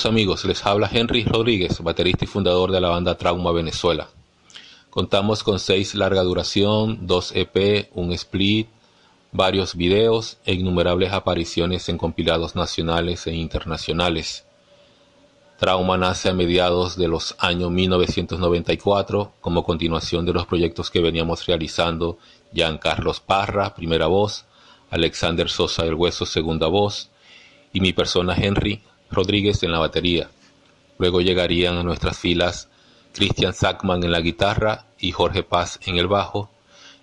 Amigos, 0.05 0.45
les 0.45 0.65
habla 0.65 0.89
Henry 0.91 1.23
Rodríguez, 1.23 1.81
baterista 1.81 2.25
y 2.25 2.27
fundador 2.27 2.71
de 2.71 2.79
la 2.79 2.89
banda 2.89 3.17
Trauma 3.17 3.51
Venezuela. 3.51 4.10
Contamos 4.91 5.43
con 5.43 5.60
seis 5.60 5.95
larga 5.95 6.21
duración, 6.21 7.07
dos 7.07 7.31
EP, 7.36 7.89
un 7.93 8.12
split, 8.12 8.67
varios 9.31 9.75
videos 9.75 10.38
e 10.45 10.53
innumerables 10.53 11.13
apariciones 11.13 11.89
en 11.89 11.97
compilados 11.97 12.55
nacionales 12.55 13.25
e 13.27 13.33
internacionales. 13.33 14.45
Trauma 15.57 15.97
nace 15.97 16.29
a 16.29 16.33
mediados 16.33 16.95
de 16.95 17.07
los 17.07 17.36
años 17.39 17.71
1994 17.71 19.33
como 19.41 19.63
continuación 19.63 20.25
de 20.25 20.33
los 20.33 20.45
proyectos 20.45 20.91
que 20.91 21.01
veníamos 21.01 21.45
realizando 21.47 22.19
Jean 22.53 22.77
Carlos 22.77 23.19
Parra, 23.19 23.73
primera 23.73 24.05
voz, 24.07 24.45
Alexander 24.91 25.49
Sosa 25.49 25.86
El 25.86 25.95
Hueso, 25.95 26.25
segunda 26.25 26.67
voz, 26.67 27.10
y 27.73 27.79
mi 27.79 27.93
persona 27.93 28.36
Henry 28.38 28.83
Rodríguez 29.10 29.63
en 29.63 29.72
la 29.72 29.80
batería. 29.80 30.30
Luego 30.98 31.22
llegarían 31.22 31.78
a 31.78 31.84
nuestras 31.84 32.17
filas 32.17 32.70
Christian 33.13 33.54
Sackman 33.54 34.04
en 34.04 34.12
la 34.12 34.22
guitarra 34.22 34.86
y 35.00 35.12
Jorge 35.12 35.43
Paz 35.43 35.80
en 35.86 35.98
el 35.98 36.08
bajo. 36.08 36.50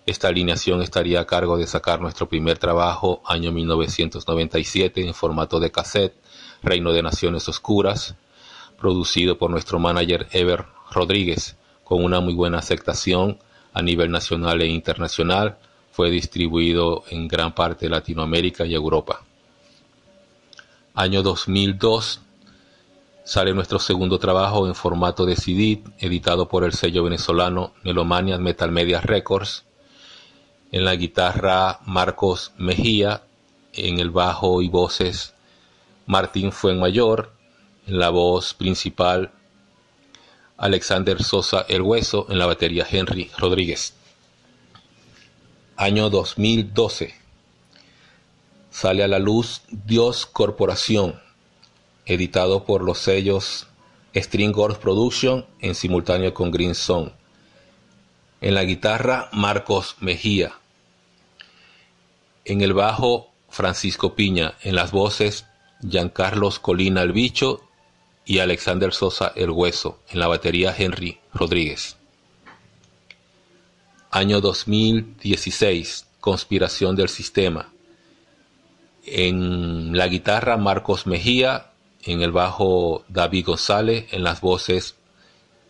Esta 0.06 0.28
alineación 0.28 0.82
estaría 0.82 1.20
a 1.20 1.26
cargo 1.26 1.56
de 1.56 1.66
sacar 1.66 2.00
nuestro 2.00 2.28
primer 2.28 2.58
trabajo, 2.58 3.22
año 3.24 3.52
1997, 3.52 5.06
en 5.06 5.14
formato 5.14 5.58
de 5.60 5.72
cassette, 5.72 6.14
Reino 6.62 6.92
de 6.92 7.02
Naciones 7.02 7.48
Oscuras, 7.48 8.14
producido 8.78 9.38
por 9.38 9.50
nuestro 9.50 9.78
manager 9.78 10.28
Ever 10.32 10.66
Rodríguez, 10.90 11.56
con 11.84 12.04
una 12.04 12.20
muy 12.20 12.34
buena 12.34 12.58
aceptación 12.58 13.38
a 13.72 13.82
nivel 13.82 14.10
nacional 14.10 14.60
e 14.62 14.66
internacional. 14.66 15.58
Fue 15.90 16.10
distribuido 16.10 17.04
en 17.10 17.28
gran 17.28 17.54
parte 17.54 17.86
de 17.86 17.90
Latinoamérica 17.90 18.66
y 18.66 18.74
Europa. 18.74 19.22
Año 20.96 21.24
2002 21.24 22.20
sale 23.24 23.52
nuestro 23.52 23.80
segundo 23.80 24.20
trabajo 24.20 24.68
en 24.68 24.76
formato 24.76 25.26
de 25.26 25.34
CD, 25.34 25.82
editado 25.98 26.46
por 26.48 26.62
el 26.62 26.72
sello 26.72 27.02
venezolano 27.02 27.72
Melomania 27.82 28.38
Metal 28.38 28.70
Media 28.70 29.00
Records. 29.00 29.64
En 30.70 30.84
la 30.84 30.94
guitarra 30.94 31.80
Marcos 31.84 32.52
Mejía, 32.58 33.24
en 33.72 33.98
el 33.98 34.10
bajo 34.10 34.62
y 34.62 34.68
voces 34.68 35.34
Martín 36.06 36.52
Fuenmayor, 36.52 37.32
en 37.88 37.98
la 37.98 38.10
voz 38.10 38.54
principal 38.54 39.32
Alexander 40.58 41.20
Sosa 41.24 41.66
El 41.68 41.82
Hueso, 41.82 42.28
en 42.30 42.38
la 42.38 42.46
batería 42.46 42.86
Henry 42.88 43.32
Rodríguez. 43.36 43.94
Año 45.76 46.08
2012. 46.08 47.23
Sale 48.74 49.04
a 49.04 49.08
la 49.08 49.20
luz 49.20 49.62
Dios 49.70 50.26
Corporación, 50.26 51.22
editado 52.06 52.64
por 52.64 52.82
los 52.82 52.98
sellos 52.98 53.68
String 54.16 54.50
Gods 54.50 54.78
Production 54.78 55.46
en 55.60 55.76
simultáneo 55.76 56.34
con 56.34 56.50
Green 56.50 56.74
Zone. 56.74 57.12
En 58.40 58.56
la 58.56 58.64
guitarra 58.64 59.28
Marcos 59.32 59.94
Mejía. 60.00 60.54
En 62.44 62.62
el 62.62 62.72
bajo 62.72 63.30
Francisco 63.48 64.16
Piña. 64.16 64.54
En 64.62 64.74
las 64.74 64.90
voces 64.90 65.46
Giancarlos 65.88 66.58
Colina 66.58 67.02
el 67.02 67.12
Bicho 67.12 67.62
y 68.24 68.40
Alexander 68.40 68.92
Sosa 68.92 69.32
el 69.36 69.50
Hueso. 69.50 70.00
En 70.08 70.18
la 70.18 70.26
batería 70.26 70.74
Henry 70.76 71.20
Rodríguez. 71.32 71.96
Año 74.10 74.40
2016. 74.40 76.08
Conspiración 76.18 76.96
del 76.96 77.08
Sistema. 77.08 77.73
En 79.06 79.96
la 79.96 80.08
guitarra 80.08 80.56
Marcos 80.56 81.06
Mejía 81.06 81.70
en 82.04 82.22
el 82.22 82.32
bajo 82.32 83.04
David 83.08 83.46
González, 83.46 84.06
en 84.12 84.24
las 84.24 84.40
voces 84.40 84.96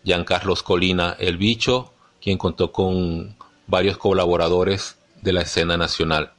Giancarlos 0.04 0.62
Colina 0.62 1.16
El 1.18 1.38
Bicho, 1.38 1.92
quien 2.20 2.38
contó 2.38 2.72
con 2.72 3.36
varios 3.66 3.96
colaboradores 3.96 4.98
de 5.22 5.32
la 5.32 5.42
escena 5.42 5.76
nacional. 5.76 6.32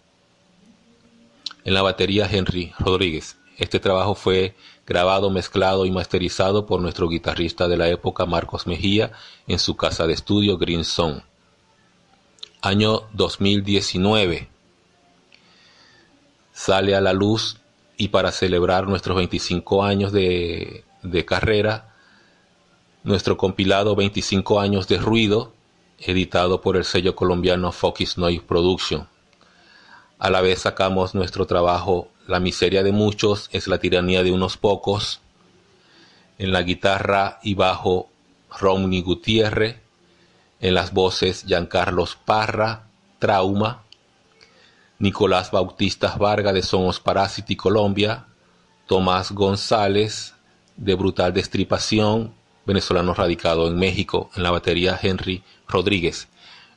En 1.64 1.74
la 1.74 1.82
batería 1.82 2.30
Henry 2.32 2.74
Rodríguez. 2.78 3.38
Este 3.58 3.80
trabajo 3.80 4.16
fue 4.16 4.56
grabado, 4.86 5.30
mezclado 5.30 5.86
y 5.86 5.92
masterizado 5.92 6.66
por 6.66 6.82
nuestro 6.82 7.08
guitarrista 7.08 7.68
de 7.68 7.78
la 7.78 7.88
época 7.88 8.26
Marcos 8.26 8.68
Mejía 8.68 9.12
en 9.48 9.60
su 9.60 9.76
casa 9.76 10.06
de 10.06 10.14
estudio 10.14 10.58
Green 10.58 10.84
Zone. 10.84 11.24
Año 12.62 13.04
2019. 13.14 14.55
Sale 16.56 16.96
a 16.96 17.02
la 17.02 17.12
luz 17.12 17.58
y 17.98 18.08
para 18.08 18.32
celebrar 18.32 18.88
nuestros 18.88 19.18
25 19.18 19.84
años 19.84 20.14
de, 20.14 20.86
carrera, 21.28 21.94
nuestro 23.04 23.36
compilado 23.36 23.94
25 23.94 24.62
años 24.62 24.88
de 24.88 24.98
ruido, 24.98 25.52
editado 26.00 26.62
por 26.62 26.78
el 26.78 26.86
sello 26.86 27.14
colombiano 27.14 27.74
Focus 27.74 28.18
Noise 28.18 28.42
Production. 28.48 29.06
A 30.18 30.30
la 30.30 30.40
vez 30.40 30.60
sacamos 30.60 31.14
nuestro 31.14 31.46
trabajo 31.46 32.08
La 32.26 32.40
miseria 32.40 32.84
de 32.84 32.94
muchos 32.94 33.50
es 33.52 33.68
la 33.68 33.78
tiranía 33.78 34.24
de 34.24 34.32
unos 34.32 34.56
pocos. 34.56 35.20
En 36.38 36.54
la 36.54 36.62
guitarra 36.64 37.40
y 37.44 37.54
bajo 37.54 38.08
Romney 38.58 39.02
Gutiérrez. 39.02 39.76
En 40.62 40.74
las 40.74 40.94
voces 40.94 41.44
Giancarlos 41.46 42.16
Parra, 42.16 42.88
Trauma. 43.20 43.85
Nicolás 45.00 45.52
Bautistas 45.52 46.18
Vargas 46.18 46.54
de 46.54 46.62
Somos 46.62 47.00
Parásiti 47.00 47.56
Colombia, 47.56 48.26
Tomás 48.88 49.32
González 49.32 50.36
de 50.78 50.96
Brutal 50.96 51.34
Destripación, 51.34 52.34
venezolano 52.66 53.14
radicado 53.14 53.68
en 53.68 53.78
México, 53.78 54.30
en 54.36 54.44
la 54.44 54.52
batería 54.52 55.00
Henry 55.02 55.44
Rodríguez. 55.68 56.28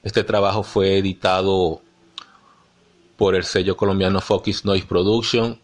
Este 0.02 0.24
trabajo 0.24 0.62
fue 0.62 0.98
editado 0.98 1.82
por 3.16 3.34
el 3.34 3.44
sello 3.44 3.76
colombiano 3.76 4.20
Focus 4.20 4.64
Noise 4.64 4.86
Production, 4.86 5.60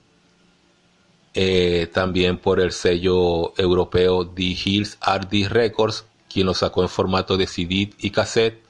eh, 1.34 1.88
también 1.92 2.38
por 2.38 2.60
el 2.60 2.72
sello 2.72 3.52
europeo 3.56 4.26
The 4.26 4.42
Hills 4.64 4.98
RD 5.00 5.48
Records, 5.48 6.06
quien 6.32 6.46
lo 6.46 6.54
sacó 6.54 6.82
en 6.82 6.88
formato 6.88 7.36
de 7.36 7.46
CD 7.46 7.92
y 7.98 8.10
cassette 8.10 8.63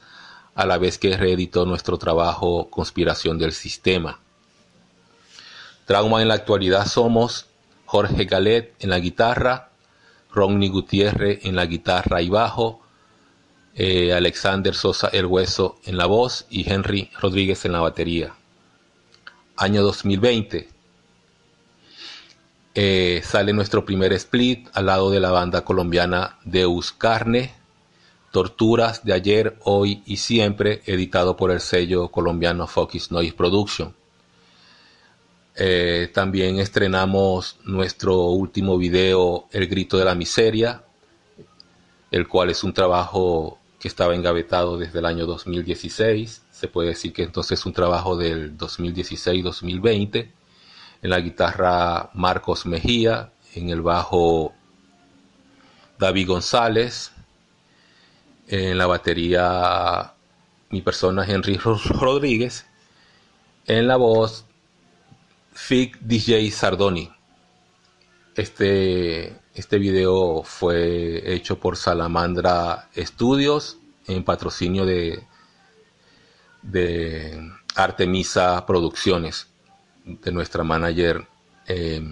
a 0.54 0.66
la 0.66 0.78
vez 0.78 0.98
que 0.98 1.16
reeditó 1.16 1.66
nuestro 1.66 1.98
trabajo 1.98 2.70
Conspiración 2.70 3.38
del 3.38 3.52
Sistema. 3.52 4.20
Trauma 5.86 6.22
en 6.22 6.28
la 6.28 6.34
actualidad 6.34 6.86
somos 6.86 7.46
Jorge 7.84 8.24
Galet 8.24 8.74
en 8.78 8.90
la 8.90 8.98
guitarra, 8.98 9.70
Ronnie 10.32 10.68
Gutiérrez 10.68 11.44
en 11.44 11.56
la 11.56 11.66
guitarra 11.66 12.22
y 12.22 12.28
bajo, 12.28 12.80
eh, 13.74 14.12
Alexander 14.12 14.74
Sosa 14.74 15.08
El 15.08 15.26
Hueso 15.26 15.80
en 15.84 15.96
la 15.96 16.06
voz 16.06 16.46
y 16.48 16.70
Henry 16.70 17.10
Rodríguez 17.20 17.64
en 17.64 17.72
la 17.72 17.80
batería. 17.80 18.34
Año 19.56 19.82
2020. 19.82 20.68
Eh, 22.76 23.22
sale 23.24 23.52
nuestro 23.52 23.84
primer 23.84 24.12
split 24.14 24.68
al 24.72 24.86
lado 24.86 25.10
de 25.10 25.20
la 25.20 25.30
banda 25.30 25.64
colombiana 25.64 26.38
Deus 26.44 26.92
Carne, 26.92 27.54
Torturas 28.34 29.04
de 29.04 29.12
ayer, 29.12 29.56
hoy 29.62 30.02
y 30.06 30.16
siempre, 30.16 30.82
editado 30.86 31.36
por 31.36 31.52
el 31.52 31.60
sello 31.60 32.08
colombiano 32.08 32.66
Focus 32.66 33.12
Noise 33.12 33.32
Production. 33.32 33.94
Eh, 35.54 36.10
también 36.12 36.58
estrenamos 36.58 37.60
nuestro 37.62 38.22
último 38.30 38.76
video, 38.76 39.46
El 39.52 39.68
Grito 39.68 39.98
de 39.98 40.04
la 40.04 40.16
Miseria, 40.16 40.82
el 42.10 42.26
cual 42.26 42.50
es 42.50 42.64
un 42.64 42.72
trabajo 42.72 43.60
que 43.78 43.86
estaba 43.86 44.16
engavetado 44.16 44.78
desde 44.78 44.98
el 44.98 45.06
año 45.06 45.26
2016. 45.26 46.42
Se 46.50 46.66
puede 46.66 46.88
decir 46.88 47.12
que 47.12 47.22
entonces 47.22 47.60
es 47.60 47.66
un 47.66 47.72
trabajo 47.72 48.16
del 48.16 48.58
2016-2020. 48.58 50.32
En 51.02 51.10
la 51.10 51.20
guitarra 51.20 52.10
Marcos 52.14 52.66
Mejía, 52.66 53.30
en 53.54 53.70
el 53.70 53.80
bajo 53.80 54.52
David 56.00 56.26
González, 56.26 57.13
en 58.48 58.78
la 58.78 58.86
batería 58.86 60.12
mi 60.70 60.82
persona 60.82 61.24
Henry 61.26 61.56
Rodríguez, 62.00 62.66
en 63.66 63.86
la 63.86 63.96
voz 63.96 64.44
Fig 65.52 65.98
DJ 66.00 66.50
Sardoni. 66.50 67.10
Este, 68.34 69.36
este 69.54 69.78
video 69.78 70.42
fue 70.42 71.32
hecho 71.32 71.60
por 71.60 71.76
Salamandra 71.76 72.88
Studios 72.96 73.78
en 74.08 74.24
patrocinio 74.24 74.84
de, 74.84 75.22
Artemisa 77.76 78.64
Producciones 78.66 79.48
de 80.04 80.32
nuestra 80.32 80.64
manager 80.64 81.26
eh, 81.66 82.02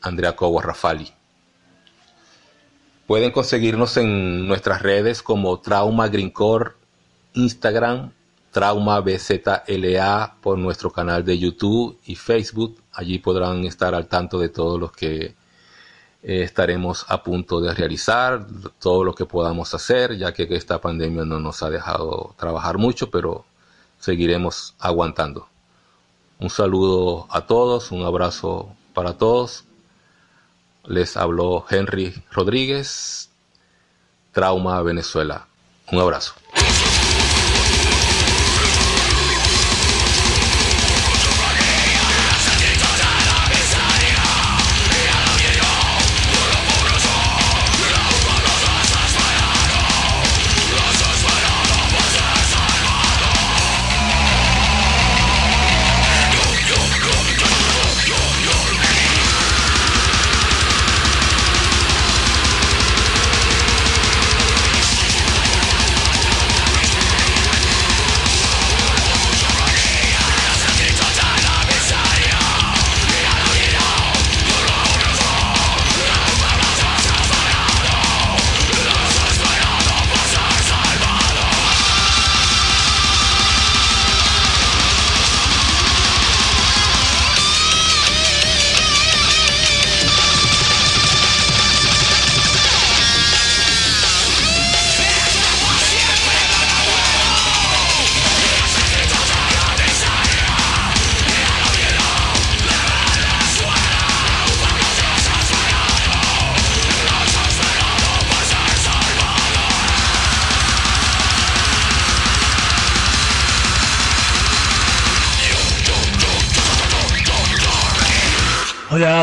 Andrea 0.00 0.36
Cobo 0.36 0.60
Rafali. 0.60 1.12
Pueden 3.12 3.30
conseguirnos 3.30 3.98
en 3.98 4.48
nuestras 4.48 4.80
redes 4.80 5.22
como 5.22 5.60
Trauma 5.60 6.08
Greencore, 6.08 6.70
Instagram, 7.34 8.10
Trauma 8.50 9.00
BZLA 9.00 10.36
por 10.40 10.56
nuestro 10.56 10.90
canal 10.90 11.22
de 11.22 11.38
YouTube 11.38 11.98
y 12.06 12.14
Facebook. 12.14 12.78
Allí 12.90 13.18
podrán 13.18 13.66
estar 13.66 13.94
al 13.94 14.06
tanto 14.06 14.38
de 14.38 14.48
todo 14.48 14.78
lo 14.78 14.90
que 14.90 15.24
eh, 15.26 15.34
estaremos 16.22 17.04
a 17.06 17.22
punto 17.22 17.60
de 17.60 17.74
realizar 17.74 18.46
todo 18.80 19.04
lo 19.04 19.14
que 19.14 19.26
podamos 19.26 19.74
hacer, 19.74 20.16
ya 20.16 20.32
que 20.32 20.44
esta 20.44 20.80
pandemia 20.80 21.26
no 21.26 21.38
nos 21.38 21.62
ha 21.62 21.68
dejado 21.68 22.34
trabajar 22.38 22.78
mucho, 22.78 23.10
pero 23.10 23.44
seguiremos 24.00 24.74
aguantando. 24.78 25.48
Un 26.38 26.48
saludo 26.48 27.26
a 27.28 27.46
todos, 27.46 27.92
un 27.92 28.04
abrazo 28.04 28.70
para 28.94 29.18
todos. 29.18 29.66
Les 30.84 31.16
habló 31.16 31.64
Henry 31.70 32.14
Rodríguez, 32.30 33.30
Trauma 34.32 34.82
Venezuela. 34.82 35.46
Un 35.90 36.00
abrazo. 36.00 36.34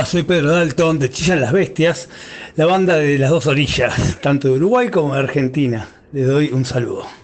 Soy 0.09 0.23
Pedro 0.23 0.49
Dalton 0.49 0.97
de 0.97 1.11
Chillan 1.11 1.39
las 1.39 1.53
Bestias, 1.53 2.09
la 2.55 2.65
banda 2.65 2.95
de 2.95 3.19
las 3.19 3.29
dos 3.29 3.45
orillas, 3.45 4.17
tanto 4.21 4.47
de 4.47 4.55
Uruguay 4.55 4.89
como 4.89 5.13
de 5.13 5.19
Argentina. 5.19 5.87
Les 6.11 6.25
doy 6.25 6.49
un 6.51 6.65
saludo. 6.65 7.18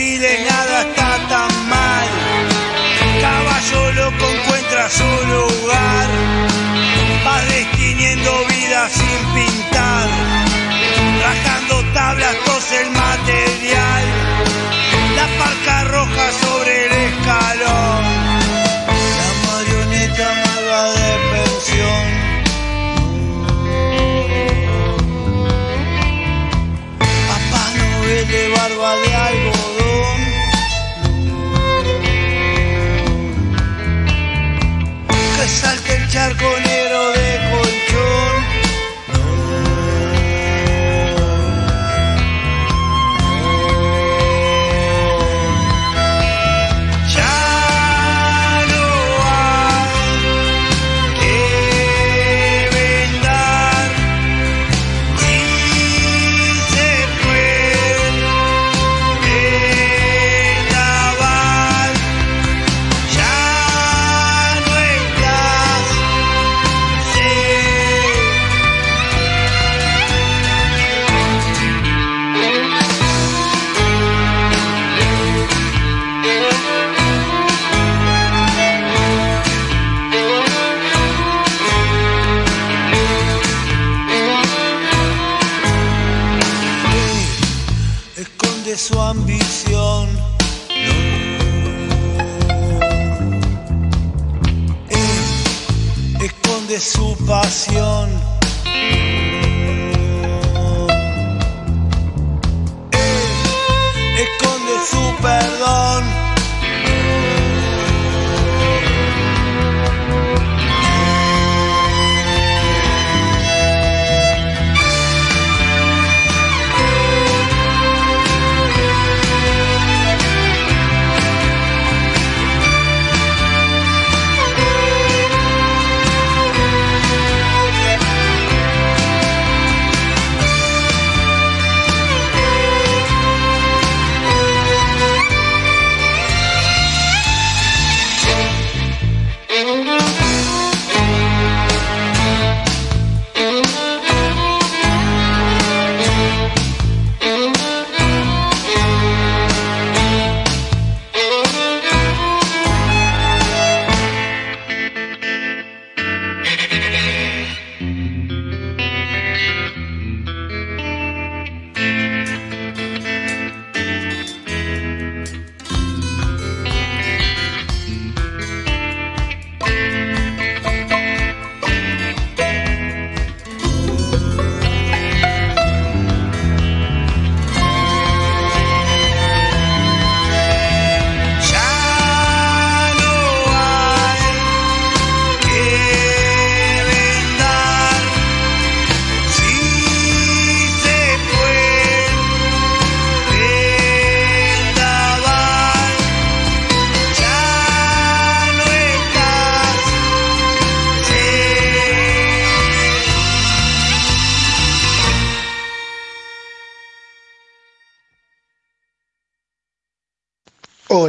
Fusiles, 0.00 0.40
nada 0.48 0.80
está 0.80 1.28
tan 1.28 1.68
mal. 1.68 2.08
Caballo 3.20 3.92
loco 3.92 4.24
encuentra 4.30 4.88
su 4.88 5.04
lugar. 5.04 6.08
Va 7.26 7.44
destiniendo 7.44 8.30
vida 8.46 8.88
sin 8.88 9.18
pintar. 9.34 10.08
Rajando 11.22 11.84
tablas, 11.92 12.34
tose 12.46 12.80
el 12.80 12.90
material. 12.92 13.49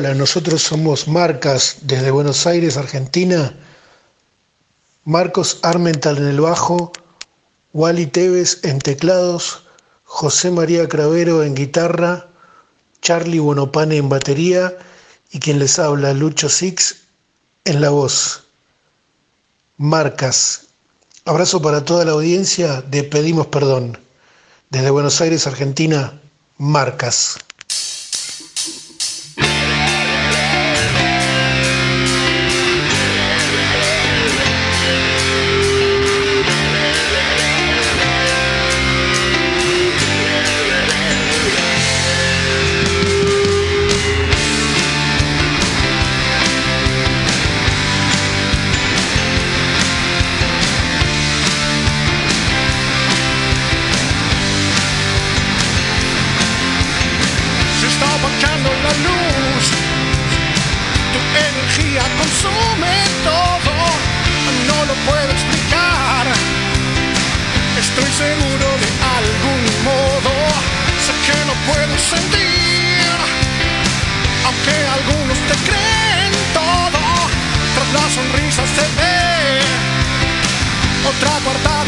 Nosotros 0.01 0.63
somos 0.63 1.07
Marcas 1.07 1.77
desde 1.81 2.09
Buenos 2.09 2.47
Aires, 2.47 2.75
Argentina. 2.75 3.53
Marcos 5.05 5.59
Armental 5.61 6.17
en 6.17 6.27
el 6.27 6.41
bajo, 6.41 6.91
Wally 7.73 8.07
Tevez 8.07 8.63
en 8.63 8.79
teclados, 8.79 9.63
José 10.03 10.49
María 10.49 10.89
Cravero 10.89 11.43
en 11.43 11.53
guitarra, 11.53 12.27
Charlie 13.01 13.37
Bonopane 13.37 13.97
en 13.97 14.09
batería 14.09 14.75
y 15.31 15.39
quien 15.39 15.59
les 15.59 15.77
habla, 15.77 16.13
Lucho 16.13 16.49
Six, 16.49 17.03
en 17.65 17.79
la 17.79 17.91
voz. 17.91 18.43
Marcas. 19.77 20.63
Abrazo 21.25 21.61
para 21.61 21.85
toda 21.85 22.05
la 22.05 22.13
audiencia 22.13 22.81
de 22.81 23.03
Pedimos 23.03 23.47
Perdón. 23.47 23.99
Desde 24.71 24.89
Buenos 24.89 25.21
Aires, 25.21 25.45
Argentina, 25.45 26.19
Marcas. 26.57 27.37
Otra 81.21 81.39
guardada 81.43 81.80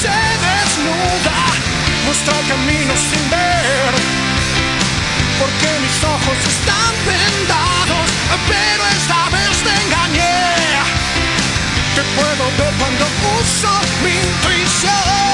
se 0.00 0.08
desnuda, 0.08 1.38
muestra 2.06 2.32
el 2.40 2.46
camino 2.48 2.94
sin 2.96 3.24
ver. 3.28 3.92
Porque 5.38 5.68
mis 5.84 6.04
ojos 6.04 6.38
están 6.54 6.92
vendados, 7.04 8.06
pero 8.48 8.82
esta 8.96 9.28
vez 9.28 9.56
te 9.66 9.72
engañé. 9.84 10.40
Te 11.96 12.02
puedo 12.16 12.44
ver 12.58 12.72
cuando 12.78 13.04
uso 13.40 13.72
mi 14.02 14.12
intuición. 14.12 15.29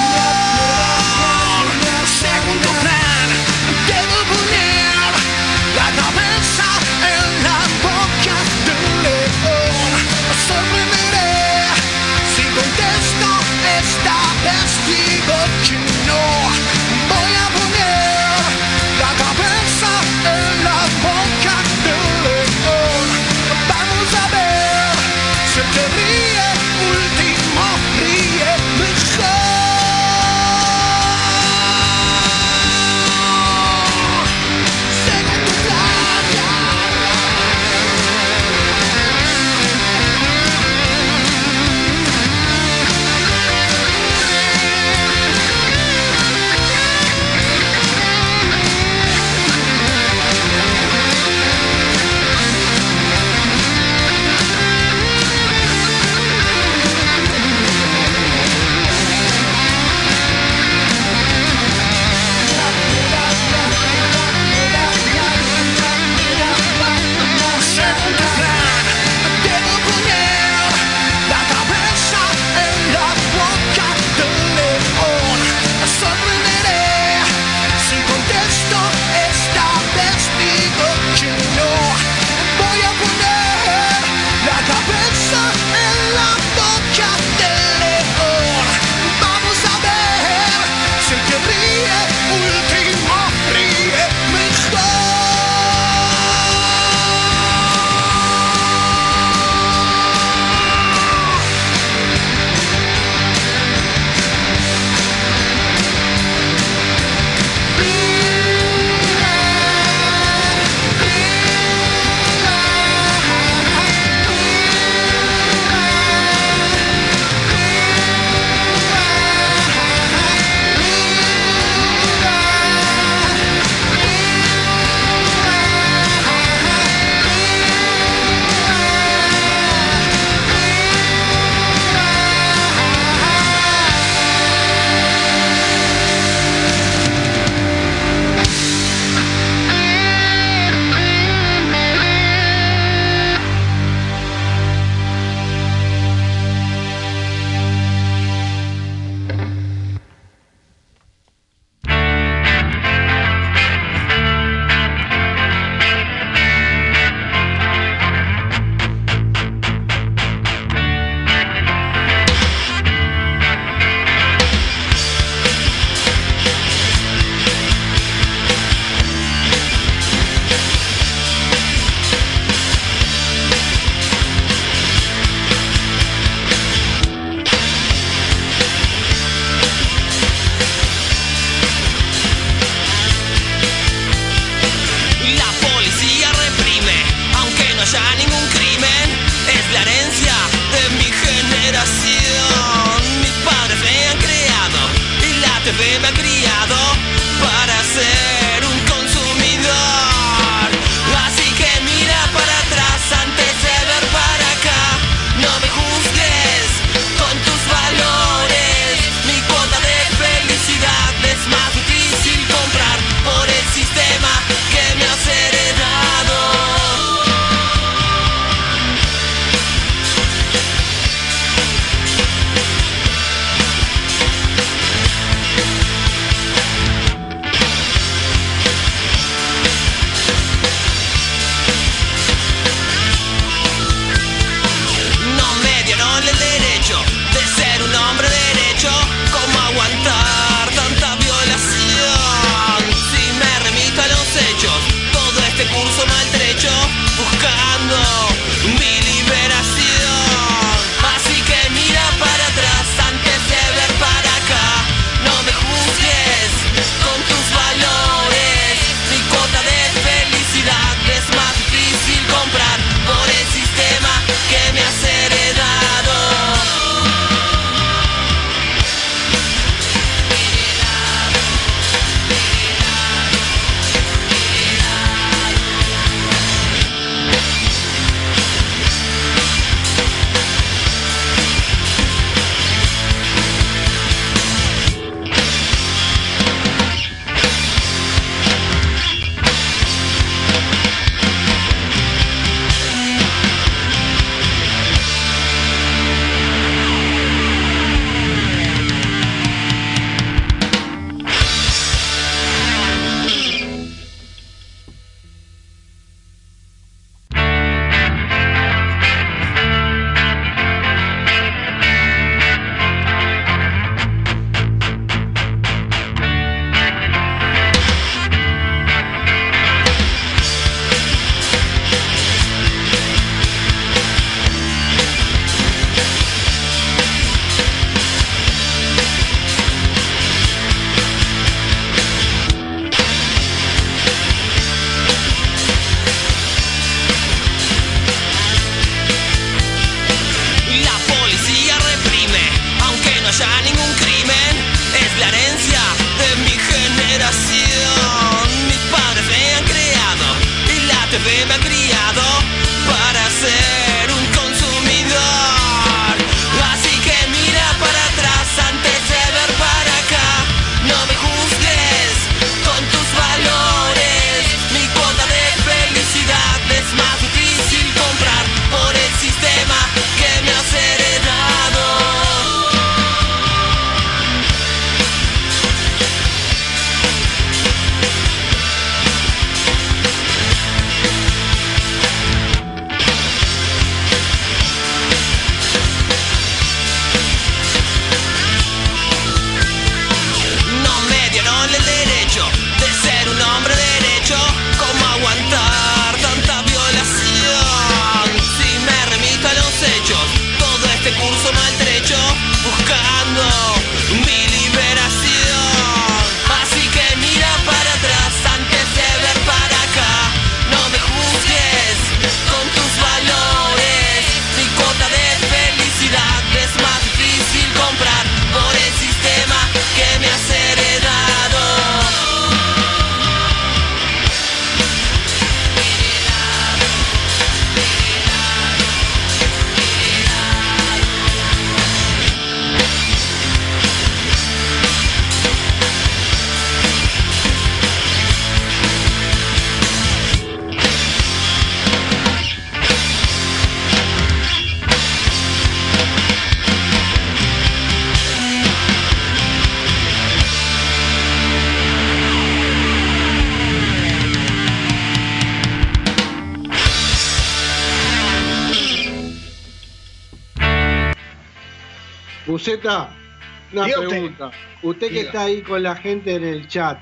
una 463.84 464.08
pregunta. 464.08 464.50
Usted, 464.82 465.08
que 465.10 465.20
está 465.20 465.42
ahí 465.42 465.62
con 465.62 465.82
la 465.82 465.96
gente 465.96 466.34
en 466.34 466.44
el 466.44 466.68
chat, 466.68 466.98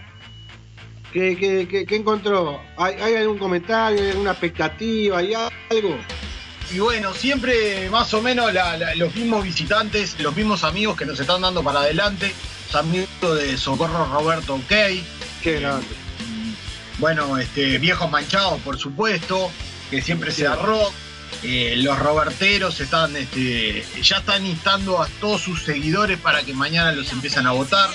¿qué, 1.12 1.36
qué, 1.36 1.86
qué, 1.86 1.96
encontró? 1.96 2.60
¿Hay, 2.76 2.94
¿Hay, 2.94 3.14
algún 3.16 3.38
comentario, 3.38 4.02
hay 4.02 4.10
alguna 4.10 4.32
expectativa, 4.32 5.18
hay 5.18 5.34
algo? 5.34 5.96
Y 6.72 6.78
bueno, 6.78 7.12
siempre 7.12 7.88
más 7.90 8.12
o 8.14 8.22
menos 8.22 8.50
los 8.96 9.14
mismos 9.14 9.44
visitantes, 9.44 10.18
los 10.20 10.34
mismos 10.34 10.64
amigos 10.64 10.96
que 10.96 11.06
nos 11.06 11.20
están 11.20 11.42
dando 11.42 11.62
para 11.62 11.80
adelante. 11.80 12.32
Amigos 12.72 13.38
de 13.38 13.56
Socorro 13.56 14.06
Roberto 14.06 14.54
OK. 14.54 14.72
Qué 15.42 15.60
grande. 15.60 15.86
Bueno, 16.98 17.38
este, 17.38 17.78
viejos 17.78 18.10
manchados, 18.10 18.60
por 18.62 18.78
supuesto, 18.78 19.50
que 19.90 20.02
siempre 20.02 20.32
sea 20.32 20.56
rock 20.56 20.92
eh, 21.42 21.74
los 21.76 21.98
roberteros 21.98 22.80
están, 22.80 23.14
este, 23.16 23.84
ya 24.02 24.18
están 24.18 24.46
instando 24.46 25.02
a 25.02 25.06
todos 25.20 25.42
sus 25.42 25.62
seguidores 25.62 26.18
para 26.18 26.42
que 26.42 26.54
mañana 26.54 26.92
los 26.92 27.12
empiezan 27.12 27.46
a 27.46 27.52
votar. 27.52 27.90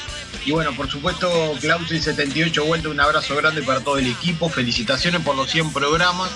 Y 0.45 0.51
bueno, 0.51 0.75
por 0.75 0.89
supuesto, 0.89 1.29
Klaus 1.59 1.91
y 1.91 1.99
78 1.99 2.63
vuelta, 2.63 2.89
un 2.89 2.99
abrazo 2.99 3.35
grande 3.35 3.63
para 3.63 3.81
todo 3.81 3.97
el 3.97 4.07
equipo. 4.07 4.49
Felicitaciones 4.49 5.21
por 5.21 5.35
los 5.35 5.49
100 5.49 5.73
programas. 5.73 6.29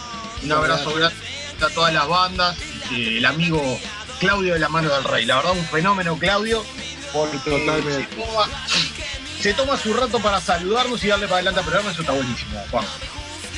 Un 0.44 0.52
abrazo 0.52 0.94
grande 0.94 1.16
a 1.62 1.70
todas 1.70 1.94
las 1.94 2.08
bandas. 2.08 2.58
Este, 2.84 3.18
el 3.20 3.26
amigo 3.26 3.80
Claudio 4.20 4.54
de 4.54 4.60
la 4.60 4.70
mano 4.70 4.89
del 4.94 5.04
rey. 5.04 5.26
La 5.26 5.36
verdad, 5.38 5.52
un 5.52 5.66
fenómeno, 5.66 6.18
Claudio, 6.18 6.64
porque 7.12 7.38
Totalmente. 7.38 8.08
Se, 8.10 8.16
toma, 8.16 8.50
se 9.39 9.54
toma 9.54 9.78
su 9.78 9.94
rato 9.94 10.20
para 10.20 10.41
saludarnos 10.41 11.04
y 11.04 11.08
darle 11.08 11.28
para 11.28 11.38
adelante 11.38 11.60
al 11.60 11.66
programa. 11.66 11.91
Eso 11.91 12.02
está 12.02 12.14
buenísimo, 12.14 12.64
Juan. 12.72 12.86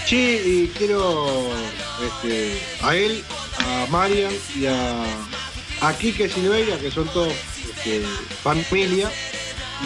Sí, 0.05 0.39
y 0.45 0.67
quiero 0.77 1.49
este, 2.03 2.61
a 2.81 2.95
él, 2.95 3.23
a 3.57 3.87
Marian 3.89 4.31
y 4.55 4.65
a, 4.67 5.03
a 5.81 5.97
Quique 5.97 6.29
Silveira, 6.29 6.77
que 6.77 6.91
son 6.91 7.07
todos 7.07 7.33
este, 7.67 8.03
familia, 8.43 9.09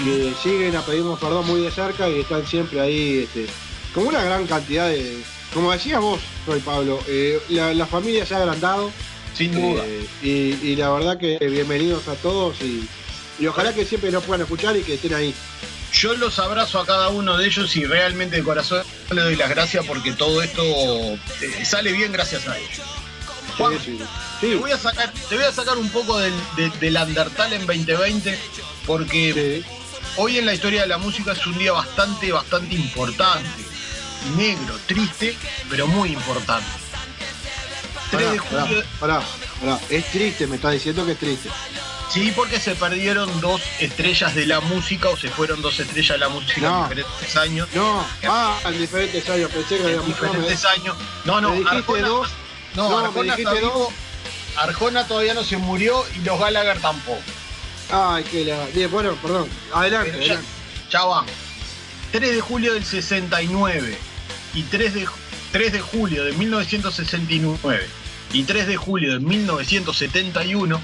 que 0.03 0.33
siguen 0.43 0.75
a 0.75 0.81
pedirnos 0.85 1.19
perdón 1.19 1.47
muy 1.47 1.61
de 1.61 1.71
cerca 1.71 2.09
y 2.09 2.19
están 2.19 2.45
siempre 2.45 2.81
ahí, 2.81 3.19
este, 3.23 3.47
con 3.93 4.07
una 4.07 4.21
gran 4.23 4.45
cantidad 4.45 4.89
de. 4.89 5.23
Como 5.53 5.71
decías 5.71 6.01
vos, 6.01 6.19
soy 6.45 6.59
Pablo, 6.59 6.99
eh, 7.07 7.39
la, 7.49 7.73
la 7.73 7.87
familia 7.87 8.25
se 8.25 8.35
ha 8.35 8.37
agrandado. 8.39 8.91
Sin 9.35 9.53
duda. 9.53 9.83
eh, 9.85 10.05
y, 10.21 10.67
y 10.67 10.75
la 10.75 10.89
verdad 10.91 11.17
que 11.17 11.37
bienvenidos 11.47 12.07
a 12.09 12.15
todos 12.15 12.59
y, 12.61 12.85
y 13.39 13.47
ojalá 13.47 13.73
que 13.73 13.85
siempre 13.85 14.11
nos 14.11 14.23
puedan 14.25 14.41
escuchar 14.41 14.75
y 14.75 14.81
que 14.81 14.95
estén 14.95 15.13
ahí. 15.13 15.33
Yo 15.93 16.13
los 16.15 16.39
abrazo 16.39 16.79
a 16.79 16.85
cada 16.85 17.07
uno 17.09 17.37
de 17.37 17.45
ellos 17.47 17.73
y 17.77 17.85
realmente 17.85 18.35
de 18.35 18.43
corazón 18.43 18.83
le 19.15 19.21
doy 19.21 19.35
las 19.35 19.49
gracias 19.49 19.85
porque 19.85 20.13
todo 20.13 20.41
esto 20.41 20.61
eh, 20.63 21.65
sale 21.65 21.91
bien 21.91 22.11
gracias 22.11 22.47
a 22.47 22.57
ellos. 22.57 22.81
Juan, 23.57 23.77
Te, 24.39 24.55
voy 24.55 24.71
a 24.71 24.77
sacar, 24.77 25.11
te 25.27 25.35
voy 25.35 25.43
a 25.43 25.51
sacar 25.51 25.77
un 25.77 25.89
poco 25.89 26.17
del, 26.19 26.33
de- 26.55 26.69
del 26.79 26.95
en 27.53 27.65
2020 27.65 28.39
porque 28.85 29.63
hoy 30.17 30.37
en 30.37 30.45
la 30.45 30.53
historia 30.53 30.81
de 30.81 30.87
la 30.87 30.97
música 30.97 31.33
es 31.33 31.45
un 31.45 31.57
día 31.57 31.71
bastante, 31.73 32.31
bastante 32.31 32.75
importante. 32.75 33.49
Negro, 34.37 34.77
triste, 34.85 35.35
pero 35.69 35.87
muy 35.87 36.09
importante. 36.13 36.67
3 38.11 38.31
de 38.31 38.37
julio. 38.39 38.83
pará, 38.99 39.21
pará. 39.61 39.79
Es 39.89 40.05
triste, 40.11 40.47
me 40.47 40.55
está 40.55 40.71
diciendo 40.71 41.05
que 41.05 41.11
es 41.13 41.19
triste. 41.19 41.49
Sí, 42.09 42.31
porque 42.35 42.59
se 42.59 42.73
perdieron 42.75 43.39
dos 43.39 43.61
estrellas 43.79 44.33
de 44.33 44.47
la 44.47 44.59
música 44.61 45.09
o 45.09 45.17
se 45.17 45.29
fueron 45.29 45.61
dos 45.61 45.79
estrellas 45.79 46.13
de 46.13 46.17
la 46.17 46.29
música 46.29 46.61
No. 46.61 46.83
en 46.83 46.89
diferentes 46.89 47.35
años. 47.37 47.67
No, 47.75 48.05
ah, 48.27 48.59
en 48.65 48.77
diferentes 48.79 49.29
años, 49.29 49.51
pensé 49.51 49.77
que 49.77 49.93
en 49.93 50.05
diferentes 50.05 50.65
años. 50.65 50.97
No, 51.25 51.39
no, 51.39 51.49
Arjona, 51.69 52.07
dos. 52.07 52.29
no, 52.75 52.89
No, 52.89 52.97
Arjona 52.99 53.35
está 53.35 53.53
dos. 53.61 53.89
Arjona 54.57 55.07
todavía 55.07 55.35
no 55.35 55.43
se 55.43 55.57
murió 55.57 56.03
y 56.15 56.25
los 56.25 56.39
Gallagher 56.39 56.79
tampoco. 56.81 57.21
Ay, 57.91 58.23
que 58.23 58.43
la. 58.45 58.87
Bueno, 58.87 59.13
perdón. 59.21 59.47
Adelante, 59.73 60.11
ya, 60.11 60.17
adelante. 60.17 60.47
ya 60.89 61.03
vamos. 61.03 61.31
3 62.11 62.35
de 62.35 62.41
julio 62.41 62.73
del 62.73 62.83
69 62.83 63.97
y 64.55 64.63
3 64.63 64.93
de, 64.95 65.07
3 65.51 65.73
de 65.73 65.79
julio 65.79 66.23
de 66.23 66.33
1969 66.33 67.87
y 68.33 68.43
3 68.43 68.67
de 68.67 68.77
julio 68.77 69.13
de 69.13 69.19
1971 69.19 70.81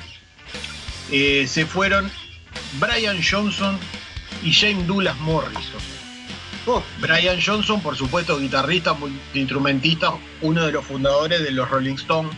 eh, 1.12 1.46
se 1.48 1.66
fueron 1.66 2.10
Brian 2.80 3.20
Johnson 3.22 3.78
y 4.44 4.52
James 4.54 4.86
Douglas 4.88 5.18
Morrison. 5.20 5.82
Oh. 6.68 6.84
Brian 7.00 7.40
Johnson, 7.40 7.80
por 7.82 7.96
supuesto, 7.96 8.40
guitarrista, 8.40 8.94
multiinstrumentista, 8.94 10.14
uno 10.42 10.66
de 10.66 10.72
los 10.72 10.84
fundadores 10.86 11.44
de 11.44 11.52
los 11.52 11.70
Rolling 11.70 11.96
Stones. 11.96 12.32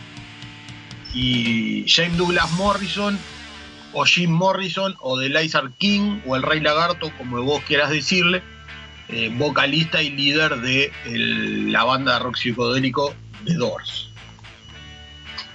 Y 1.14 1.84
James 1.88 2.18
Douglas 2.18 2.50
Morrison, 2.52 3.18
o 3.94 4.04
Jim 4.04 4.30
Morrison, 4.30 4.94
o 5.00 5.18
The 5.18 5.30
Lizard 5.30 5.70
King, 5.78 6.20
o 6.26 6.36
el 6.36 6.42
Rey 6.42 6.60
Lagarto, 6.60 7.10
como 7.16 7.42
vos 7.42 7.62
quieras 7.66 7.88
decirle, 7.90 8.42
eh, 9.08 9.30
vocalista 9.34 10.02
y 10.02 10.10
líder 10.10 10.60
de 10.60 10.92
el- 11.06 11.72
la 11.72 11.84
banda 11.84 12.14
de 12.14 12.18
rock 12.18 12.36
psicodélico 12.36 13.14
The 13.46 13.54
Doors. 13.54 14.10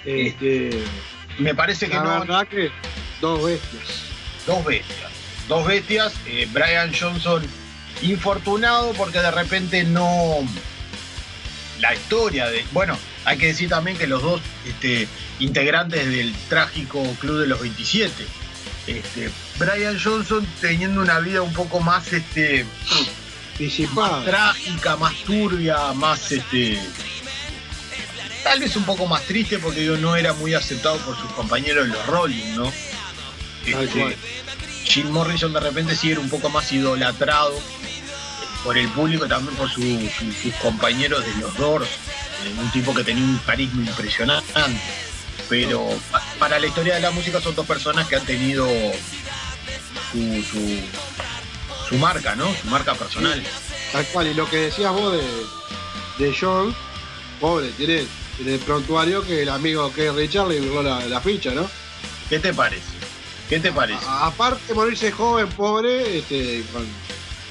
Este, 0.06 0.84
Me 1.38 1.54
parece 1.56 1.88
que 1.88 1.94
la 1.96 2.04
no, 2.04 2.20
verdad 2.22 2.48
que 2.48 2.72
dos 3.24 3.42
bestias. 3.42 3.84
dos 4.46 4.66
bestias. 4.66 5.12
Dos 5.48 5.66
bestias. 5.66 6.14
eh, 6.28 6.46
Brian 6.52 6.92
Johnson 6.94 7.42
infortunado 8.02 8.92
porque 8.94 9.20
de 9.20 9.32
repente 9.32 9.84
no. 9.86 10.46
La 11.80 11.94
historia 11.94 12.48
de. 12.50 12.66
Bueno, 12.74 12.98
hay 13.24 13.38
que 13.38 13.48
decir 13.48 13.70
también 13.70 13.98
que 13.98 14.08
los 14.08 14.22
dos 14.22 14.42
este, 14.68 15.08
integrantes 15.40 16.06
del 16.06 16.36
trágico 16.50 17.02
Club 17.22 17.40
de 17.40 17.48
los 17.48 17.62
27. 17.62 18.26
Este, 18.88 19.30
Brian 19.58 19.98
Johnson 19.98 20.46
teniendo 20.60 21.02
una 21.02 21.20
vida 21.20 21.42
un 21.42 21.54
poco 21.54 21.80
más 21.80 22.12
este 22.12 22.66
más 23.94 24.26
trágica, 24.26 24.98
más 24.98 25.14
turbia, 25.24 25.94
más 25.94 26.30
este 26.34 26.78
tal 28.44 28.60
vez 28.60 28.76
un 28.76 28.84
poco 28.84 29.06
más 29.06 29.22
triste 29.24 29.60
porque 29.60 29.80
digo, 29.80 29.96
no 29.96 30.18
era 30.18 30.34
muy 30.34 30.54
aceptado 30.54 30.98
por 30.98 31.18
sus 31.18 31.32
compañeros 31.32 31.88
de 31.88 31.94
los 31.94 32.06
Rolling, 32.08 32.56
¿no? 32.56 32.74
Este. 33.66 34.18
Jim 34.86 35.10
Morrison 35.10 35.54
de 35.54 35.60
repente 35.60 35.96
sí 35.96 36.12
era 36.12 36.20
un 36.20 36.30
poco 36.30 36.50
más 36.50 36.72
idolatrado 36.72 37.54
por 38.64 38.78
el 38.78 38.88
público, 38.90 39.26
también 39.28 39.56
por 39.56 39.70
su- 39.70 39.82
su- 39.82 40.32
sus 40.42 40.54
compañeros 40.62 41.26
de 41.26 41.36
los 41.42 41.56
Doors, 41.58 41.88
eh, 41.88 42.54
un 42.60 42.72
tipo 42.72 42.94
que 42.94 43.04
tenía 43.04 43.24
un 43.24 43.38
carisma 43.46 43.82
impresionante. 43.86 44.52
Pero 45.50 45.88
pa- 46.12 46.24
para 46.40 46.60
la 46.60 46.68
historia 46.68 46.96
de 46.96 47.02
la 47.02 47.12
música 47.12 47.42
son 47.42 47.56
dos 47.56 47.66
personas 47.66 48.08
que 48.08 48.16
han 48.16 48.26
tenido 48.26 48.68
su, 50.12 50.44
su, 50.44 50.80
su 51.90 51.96
marca, 51.98 52.36
¿no? 52.36 52.46
Su 52.62 52.68
marca 52.68 52.94
personal. 52.96 53.42
Tal 53.92 54.06
cual, 54.08 54.28
y 54.28 54.34
lo 54.34 54.50
que 54.50 54.58
decías 54.58 54.92
vos 54.92 55.14
de, 55.14 56.26
de 56.26 56.36
John, 56.40 56.74
pobre, 57.40 57.70
tiene, 57.72 58.06
el 58.46 58.60
prontuario 58.60 59.24
que 59.26 59.44
el 59.44 59.50
amigo 59.50 59.92
que 59.94 60.12
Richard 60.12 60.48
le 60.48 60.60
viró 60.60 60.82
la, 60.82 61.06
la 61.06 61.22
ficha, 61.22 61.52
¿no? 61.52 61.70
¿Qué 62.30 62.40
te 62.40 62.54
parece? 62.54 62.93
¿Qué 63.50 63.60
te 63.60 63.72
parece? 63.72 64.06
A- 64.08 64.28
aparte 64.28 64.62
de 64.70 64.74
morirse 64.74 65.12
joven, 65.12 65.48
pobre, 65.50 66.20
este, 66.20 66.64
con, 66.72 66.88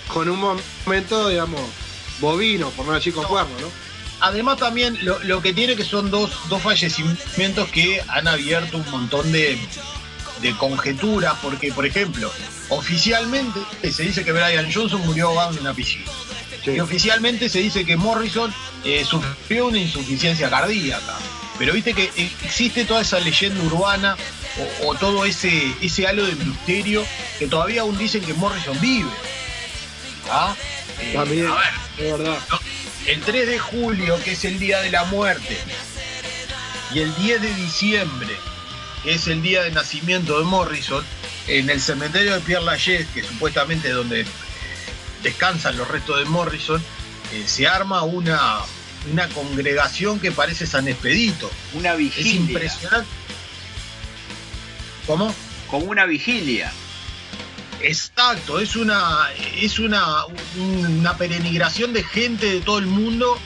con 0.08 0.28
un 0.28 0.58
momento, 0.86 1.28
digamos, 1.28 1.60
bovino, 2.20 2.70
por 2.70 2.86
no 2.86 2.92
decir 2.92 3.12
con 3.14 3.24
cuerno, 3.24 3.52
¿no? 3.60 3.68
Además 4.20 4.56
también 4.58 4.96
lo, 5.02 5.18
lo 5.24 5.42
que 5.42 5.52
tiene 5.52 5.74
que 5.74 5.84
son 5.84 6.10
dos, 6.10 6.30
dos 6.48 6.62
fallecimientos 6.62 7.68
que 7.70 8.00
han 8.08 8.28
abierto 8.28 8.76
un 8.78 8.88
montón 8.90 9.32
de, 9.32 9.58
de 10.40 10.56
conjeturas, 10.56 11.34
porque 11.42 11.72
por 11.72 11.84
ejemplo, 11.86 12.30
oficialmente 12.68 13.60
se 13.90 14.02
dice 14.04 14.24
que 14.24 14.30
Brian 14.32 14.72
Johnson 14.72 15.00
murió 15.04 15.28
ahogado 15.28 15.52
en 15.54 15.60
una 15.60 15.74
piscina. 15.74 16.04
Y 16.64 16.78
oficialmente 16.78 17.48
se 17.48 17.58
dice 17.58 17.84
que 17.84 17.96
Morrison 17.96 18.54
eh, 18.84 19.04
sufrió 19.04 19.66
una 19.66 19.78
insuficiencia 19.78 20.48
cardíaca. 20.48 21.18
Pero 21.58 21.72
viste 21.72 21.92
que 21.92 22.10
existe 22.16 22.84
toda 22.84 23.00
esa 23.02 23.18
leyenda 23.18 23.60
urbana 23.64 24.16
o, 24.80 24.88
o 24.88 24.94
todo 24.96 25.24
ese, 25.24 25.74
ese 25.80 26.06
halo 26.06 26.26
de 26.26 26.34
misterio 26.34 27.04
que 27.38 27.46
todavía 27.46 27.82
aún 27.82 27.96
dicen 27.98 28.22
que 28.24 28.34
Morrison 28.34 28.78
vive. 28.80 29.10
¿Ah? 30.30 30.54
Eh, 31.00 31.12
También, 31.14 31.46
a 31.46 31.54
ver, 31.54 31.72
es 31.98 32.12
verdad. 32.18 32.38
el 33.06 33.20
3 33.20 33.46
de 33.48 33.58
julio, 33.58 34.18
que 34.24 34.32
es 34.32 34.44
el 34.44 34.58
día 34.58 34.80
de 34.80 34.90
la 34.90 35.04
muerte, 35.04 35.56
y 36.94 37.00
el 37.00 37.14
10 37.16 37.42
de 37.42 37.54
diciembre, 37.54 38.36
que 39.02 39.14
es 39.14 39.26
el 39.26 39.42
día 39.42 39.62
de 39.62 39.70
nacimiento 39.70 40.38
de 40.38 40.44
Morrison, 40.44 41.04
en 41.48 41.70
el 41.70 41.80
cementerio 41.80 42.34
de 42.34 42.40
Pierre 42.40 42.64
Lachaise, 42.64 43.06
que 43.12 43.22
supuestamente 43.24 43.88
es 43.88 43.94
donde 43.94 44.24
descansan 45.22 45.76
los 45.76 45.88
restos 45.88 46.18
de 46.18 46.24
Morrison, 46.26 46.82
eh, 47.32 47.44
se 47.46 47.66
arma 47.66 48.02
una, 48.02 48.58
una 49.10 49.28
congregación 49.28 50.20
que 50.20 50.30
parece 50.30 50.66
San 50.66 50.86
Expedito. 50.86 51.50
Una 51.74 51.92
Es 51.92 51.98
vigilia. 51.98 52.34
impresionante. 52.34 53.08
¿Cómo? 55.06 55.34
Como 55.68 55.86
una 55.86 56.04
vigilia. 56.06 56.72
Exacto, 57.80 58.60
es 58.60 58.76
una, 58.76 59.00
es 59.60 59.78
una, 59.78 60.24
una 60.56 61.16
peregrinación 61.16 61.92
de 61.92 62.04
gente 62.04 62.46
de 62.46 62.60
todo 62.60 62.78
el 62.78 62.86
mundo 62.86 63.38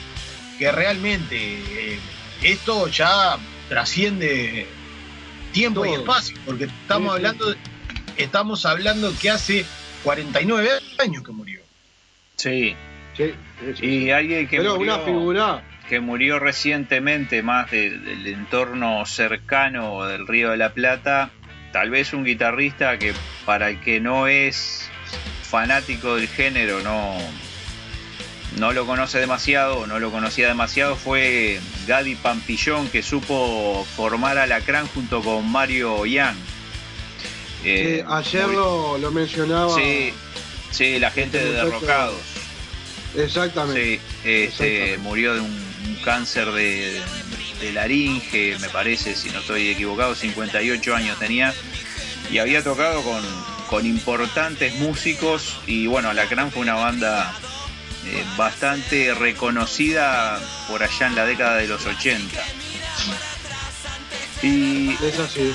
que 0.59 0.71
realmente 0.71 1.35
eh, 1.35 1.99
esto 2.43 2.87
ya 2.87 3.37
trasciende 3.69 4.67
tiempo 5.53 5.85
y 5.85 5.93
espacio, 5.93 6.37
porque 6.45 6.65
estamos 6.65 7.13
Sí, 7.15 7.19
sí. 7.21 7.25
hablando, 7.25 7.49
de- 7.49 7.57
estamos 8.17 8.65
hablando 8.65 9.13
que 9.19 9.29
hace 9.31 9.65
49 10.03 10.69
años 10.99 11.23
que 11.23 11.31
murió. 11.31 11.61
Sí. 12.35 12.75
Sí, 13.15 13.33
Y 13.81 14.11
alguien 14.11 14.47
que 14.47 14.57
Pero 14.57 14.75
murió, 14.75 14.93
una 14.95 15.03
figura. 15.03 15.63
que 15.89 15.99
murió 15.99 16.37
recientemente 16.37 17.41
más 17.41 17.71
de- 17.71 17.97
del 17.97 18.27
entorno 18.27 19.03
cercano 19.07 20.05
del 20.05 20.27
Río 20.27 20.51
de 20.51 20.57
la 20.57 20.71
Plata, 20.73 21.31
tal 21.77 21.91
vez 21.91 22.11
un 22.11 22.23
guitarrista 22.23 22.97
que 22.97 23.13
para 23.45 23.69
el 23.69 23.79
que 23.79 23.99
no 23.99 24.25
es 24.27 24.89
fanático 25.43 26.15
del 26.15 26.27
género 26.27 26.81
no, 26.81 27.15
no 28.57 28.73
lo 28.73 28.87
conoce 28.87 29.19
demasiado, 29.19 29.85
no 29.85 29.99
lo 29.99 30.09
conocía 30.09 30.47
demasiado, 30.47 30.95
fue 30.95 31.59
Gadi 31.85 32.15
Pampillón 32.15 32.89
que 32.89 33.03
supo 33.03 33.85
formar 33.95 34.39
Alacrán 34.39 34.87
junto 34.87 35.21
con 35.21 35.47
Mario 35.51 36.03
Young. 36.07 36.35
Eh, 37.63 38.03
ayer 38.09 38.47
muy- 38.47 38.55
lo, 38.55 38.97
lo 38.97 39.11
mencionaba. 39.11 39.75
Sí, 39.75 40.13
Sí, 40.71 40.97
la 40.97 41.11
gente 41.11 41.37
de 41.37 41.43
Este 41.51 41.63
Derrocados. 41.63 42.19
Exactamente. 43.15 43.81
Sí, 43.83 44.01
este, 44.23 44.43
Exactamente. 44.45 44.97
murió 44.97 45.33
de 45.35 45.41
un, 45.41 45.51
un 45.87 45.95
cáncer 46.03 46.51
de, 46.51 46.99
de 47.59 47.71
laringe, 47.71 48.57
me 48.59 48.69
parece, 48.69 49.15
si 49.15 49.29
no 49.29 49.39
estoy 49.39 49.69
equivocado, 49.69 50.15
58 50.15 50.95
años 50.95 51.19
tenía. 51.19 51.53
Y 52.31 52.39
había 52.39 52.63
tocado 52.63 53.01
con, 53.03 53.23
con 53.69 53.85
importantes 53.85 54.75
músicos 54.75 55.59
y 55.65 55.87
bueno, 55.87 56.09
Alacrán 56.09 56.51
fue 56.51 56.61
una 56.61 56.75
banda 56.75 57.33
eh, 58.05 58.23
bastante 58.37 59.13
reconocida 59.13 60.39
por 60.67 60.83
allá 60.83 61.07
en 61.07 61.15
la 61.15 61.25
década 61.25 61.57
de 61.57 61.67
los 61.67 61.85
80. 61.85 62.41
Y 64.43 64.91
Es 65.03 65.19
así. 65.19 65.53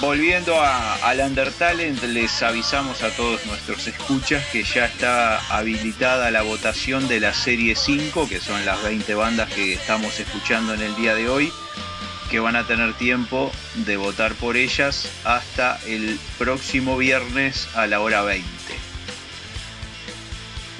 Volviendo 0.00 0.58
a, 0.60 0.94
al 0.96 1.20
Undertalent, 1.20 2.02
les 2.04 2.42
avisamos 2.42 3.02
a 3.02 3.10
todos 3.10 3.44
nuestros 3.44 3.86
escuchas 3.86 4.42
que 4.46 4.62
ya 4.64 4.86
está 4.86 5.38
habilitada 5.54 6.30
la 6.30 6.42
votación 6.42 7.06
de 7.06 7.20
la 7.20 7.34
serie 7.34 7.76
5, 7.76 8.26
que 8.28 8.40
son 8.40 8.64
las 8.64 8.82
20 8.82 9.14
bandas 9.14 9.52
que 9.52 9.74
estamos 9.74 10.18
escuchando 10.18 10.72
en 10.72 10.80
el 10.80 10.96
día 10.96 11.14
de 11.14 11.28
hoy, 11.28 11.52
que 12.30 12.40
van 12.40 12.56
a 12.56 12.66
tener 12.66 12.94
tiempo 12.94 13.52
de 13.74 13.98
votar 13.98 14.34
por 14.34 14.56
ellas 14.56 15.06
hasta 15.22 15.78
el 15.86 16.18
próximo 16.38 16.96
viernes 16.96 17.68
a 17.74 17.86
la 17.86 18.00
hora 18.00 18.22
20. 18.22 18.48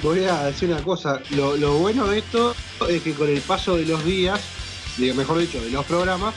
Voy 0.01 0.25
a 0.25 0.45
decir 0.45 0.69
una 0.69 0.83
cosa, 0.83 1.21
lo, 1.29 1.77
bueno 1.77 2.07
de 2.07 2.19
esto 2.19 2.55
es 2.89 3.03
que 3.03 3.13
con 3.13 3.29
el 3.29 3.41
paso 3.41 3.77
de 3.77 3.85
los 3.85 4.03
días, 4.03 4.39
mejor 4.97 5.37
dicho, 5.37 5.61
de 5.61 5.69
los 5.69 5.85
programas, 5.85 6.33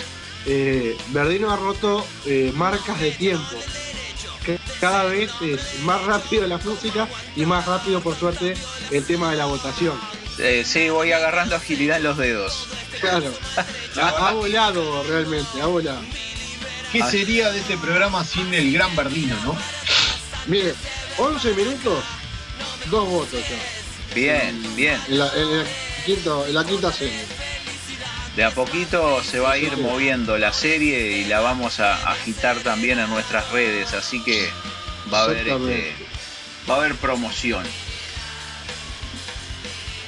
eh, 0.46 0.96
Verdino 1.08 1.50
ha 1.50 1.56
roto 1.56 2.06
eh, 2.26 2.52
marcas 2.54 3.00
de 3.00 3.10
tiempo. 3.12 3.56
Que 4.44 4.58
cada 4.80 5.04
vez 5.04 5.30
es 5.42 5.80
más 5.82 6.02
rápido 6.04 6.46
la 6.46 6.56
música 6.58 7.06
y 7.36 7.44
más 7.44 7.66
rápido, 7.66 8.00
por 8.00 8.16
suerte, 8.18 8.54
el 8.90 9.04
tema 9.04 9.30
de 9.30 9.36
la 9.36 9.44
votación. 9.44 9.98
Eh, 10.38 10.62
sí, 10.64 10.88
voy 10.88 11.12
agarrando 11.12 11.56
agilidad 11.56 11.98
en 11.98 12.04
los 12.04 12.16
dedos. 12.16 12.66
Claro, 13.00 13.32
ha, 14.00 14.08
ha 14.28 14.32
volado 14.34 15.02
realmente, 15.04 15.60
ha 15.60 15.66
volado. 15.66 16.00
¿Qué 16.92 17.02
sería 17.02 17.50
de 17.50 17.58
este 17.60 17.76
programa 17.76 18.24
sin 18.24 18.52
el 18.54 18.72
gran 18.72 18.94
Verdino, 18.96 19.36
no? 19.44 19.54
Mire, 20.46 20.74
11 21.18 21.52
minutos, 21.52 22.02
dos 22.86 23.06
votos 23.08 23.40
ya. 23.40 24.14
Bien, 24.14 24.74
bien. 24.74 24.98
En 25.08 25.18
la, 25.18 25.30
en 25.36 25.58
la 25.58 25.64
quinto- 26.06 26.46
en 26.46 26.54
la 26.54 26.64
quinta 26.64 26.90
serie. 26.90 27.20
De 28.38 28.44
a 28.44 28.52
poquito 28.52 29.20
se 29.24 29.40
va 29.40 29.50
a 29.50 29.58
ir 29.58 29.76
moviendo 29.78 30.38
la 30.38 30.52
serie 30.52 31.10
y 31.18 31.24
la 31.24 31.40
vamos 31.40 31.80
a 31.80 32.12
agitar 32.12 32.56
también 32.58 33.00
en 33.00 33.10
nuestras 33.10 33.50
redes, 33.50 33.94
así 33.94 34.22
que 34.22 34.48
va 35.12 35.22
a 35.22 35.24
haber 35.24 35.48
este, 35.48 35.92
va 36.70 36.74
a 36.74 36.76
haber 36.76 36.94
promoción. 36.94 37.64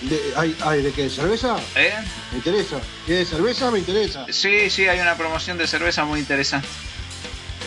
De, 0.03 0.33
hay, 0.37 0.57
hay, 0.61 0.81
¿De 0.83 0.93
qué? 0.93 1.03
¿De 1.03 1.11
cerveza? 1.11 1.57
¿Eh? 1.75 1.93
Me 2.31 2.37
interesa. 2.39 2.77
¿Qué 3.05 3.15
de 3.15 3.25
cerveza? 3.25 3.69
Me 3.73 3.81
interesa. 3.81 4.25
Sí, 4.31 4.71
sí, 4.71 4.87
hay 4.87 5.01
una 5.01 5.17
promoción 5.17 5.59
de 5.59 5.67
cerveza 5.67 6.05
muy 6.05 6.21
interesante. 6.21 6.69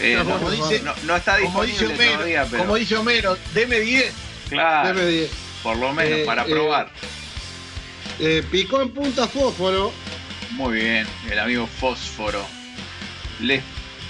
Eh, 0.02 0.16
no, 0.16 0.24
como 0.24 0.50
dice- 0.50 0.80
no- 0.82 0.96
no 1.04 1.18
está 1.18 1.40
Como 1.42 1.62
disponible 1.66 1.74
dice 1.82 1.94
Homero, 1.94 2.14
todavía, 2.14 2.46
pero 2.50 2.64
como 2.64 2.76
dice 2.76 2.96
Homero, 2.96 3.38
deme 3.54 3.82
10. 3.82 4.14
claro, 4.48 4.88
Deme 4.98 5.06
10. 5.12 5.32
por 5.62 5.76
lo 5.76 5.92
menos 5.92 6.20
Eh, 6.20 6.24
para 6.26 6.44
eh, 6.44 6.50
probar. 6.50 6.90
Eh, 8.20 8.46
picó 8.50 8.82
en 8.82 8.92
punta 8.92 9.28
fósforo. 9.28 9.92
Muy 10.56 10.76
bien, 10.76 11.08
el 11.32 11.40
amigo 11.40 11.66
Fósforo. 11.66 12.46
Les, 13.40 13.64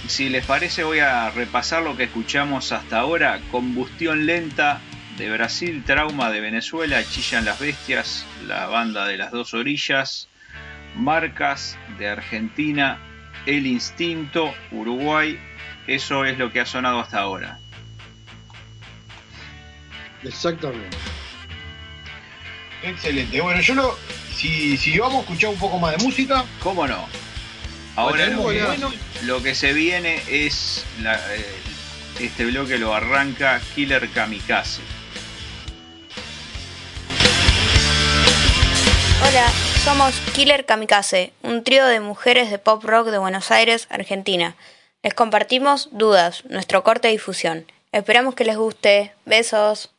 si 0.07 0.27
les 0.27 0.45
parece, 0.45 0.83
voy 0.83 0.99
a 0.99 1.29
repasar 1.29 1.83
lo 1.83 1.95
que 1.95 2.03
escuchamos 2.03 2.73
hasta 2.73 2.99
ahora. 2.99 3.39
Combustión 3.49 4.25
lenta 4.25 4.81
de 5.17 5.31
Brasil, 5.31 5.83
Trauma 5.85 6.31
de 6.31 6.41
Venezuela, 6.41 7.01
Chillan 7.03 7.45
las 7.45 7.59
Bestias, 7.59 8.25
la 8.45 8.65
banda 8.65 9.07
de 9.07 9.17
las 9.17 9.31
dos 9.31 9.53
orillas, 9.53 10.27
Marcas 10.95 11.77
de 11.97 12.09
Argentina, 12.09 12.99
El 13.45 13.65
Instinto, 13.65 14.53
Uruguay. 14.71 15.39
Eso 15.87 16.25
es 16.25 16.37
lo 16.37 16.51
que 16.51 16.59
ha 16.59 16.65
sonado 16.65 16.99
hasta 16.99 17.19
ahora. 17.19 17.59
Exactamente. 20.23 20.97
Excelente. 22.83 23.39
Bueno, 23.39 23.61
yo 23.61 23.75
lo. 23.75 23.97
Si, 24.35 24.77
si 24.77 24.97
vamos 24.97 25.19
a 25.19 25.21
escuchar 25.21 25.49
un 25.51 25.57
poco 25.57 25.77
más 25.79 25.95
de 25.97 26.03
música. 26.03 26.45
¿Cómo 26.61 26.87
no? 26.87 27.05
Ahora 27.95 28.25
lo 28.27 28.47
que, 28.49 28.63
bueno. 28.63 28.91
lo 29.23 29.43
que 29.43 29.53
se 29.55 29.71
viene 29.73 30.21
es 30.27 30.83
la- 31.01 31.19
eh, 31.35 31.45
este 32.19 32.45
bloque 32.45 32.77
lo 32.77 32.93
arranca 32.93 33.61
Killer 33.75 34.09
Kamikaze. 34.09 34.81
Hola, 39.21 39.47
somos 39.85 40.13
Killer 40.35 40.65
Kamikaze, 40.65 41.31
un 41.43 41.63
trío 41.63 41.85
de 41.85 41.99
mujeres 41.99 42.51
de 42.51 42.57
pop 42.59 42.83
rock 42.83 43.07
de 43.09 43.17
Buenos 43.19 43.51
Aires, 43.51 43.87
Argentina. 43.89 44.55
Les 45.01 45.13
compartimos 45.13 45.89
Dudas, 45.91 46.43
nuestro 46.49 46.83
corte 46.83 47.07
de 47.07 47.13
difusión. 47.13 47.65
Esperamos 47.91 48.33
que 48.35 48.43
les 48.43 48.57
guste. 48.57 49.13
Besos. 49.25 49.91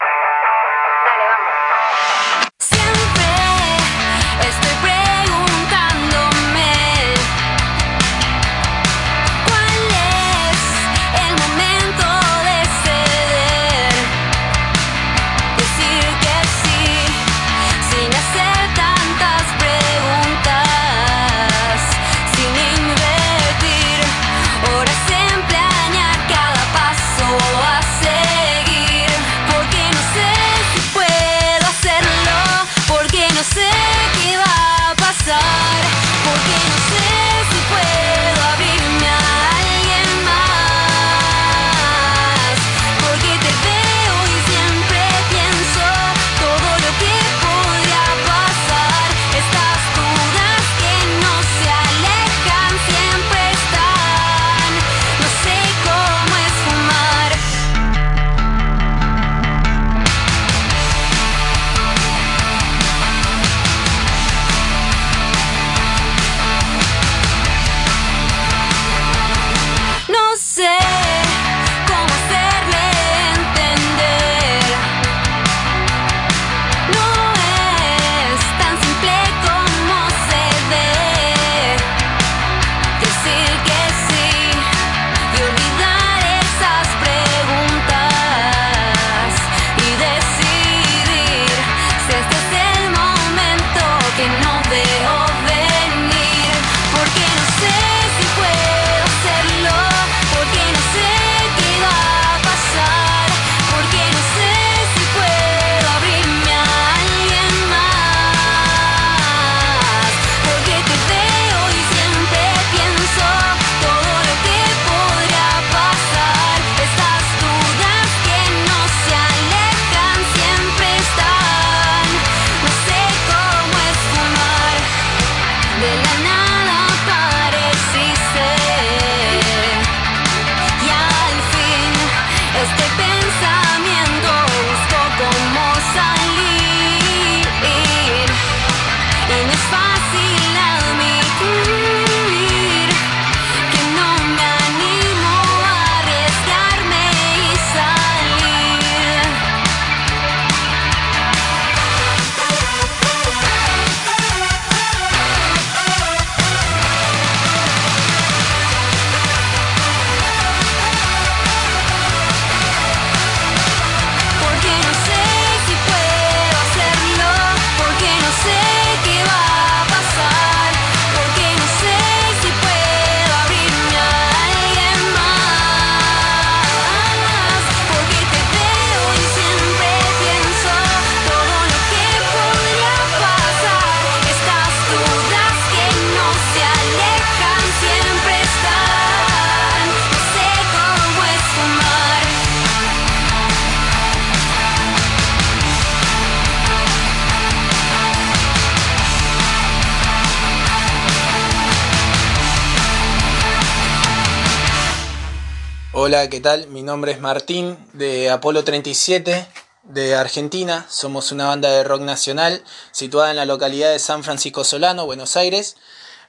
¿Qué 206.31 206.41
tal? 206.41 206.69
Mi 206.69 206.83
nombre 206.83 207.13
es 207.13 207.21
Martín 207.21 207.77
de 207.93 208.31
Apolo 208.31 208.65
37 208.65 209.47
de 209.83 210.15
Argentina. 210.15 210.87
Somos 210.89 211.33
una 211.33 211.49
banda 211.49 211.71
de 211.71 211.85
rock 211.85 212.01
nacional 212.01 212.65
situada 212.93 213.31
en 213.31 213.37
la 213.37 213.45
localidad 213.45 213.91
de 213.93 213.99
San 213.99 214.25
Francisco 214.25 214.65
Solano, 214.65 215.05
Buenos 215.05 215.37
Aires, 215.37 215.77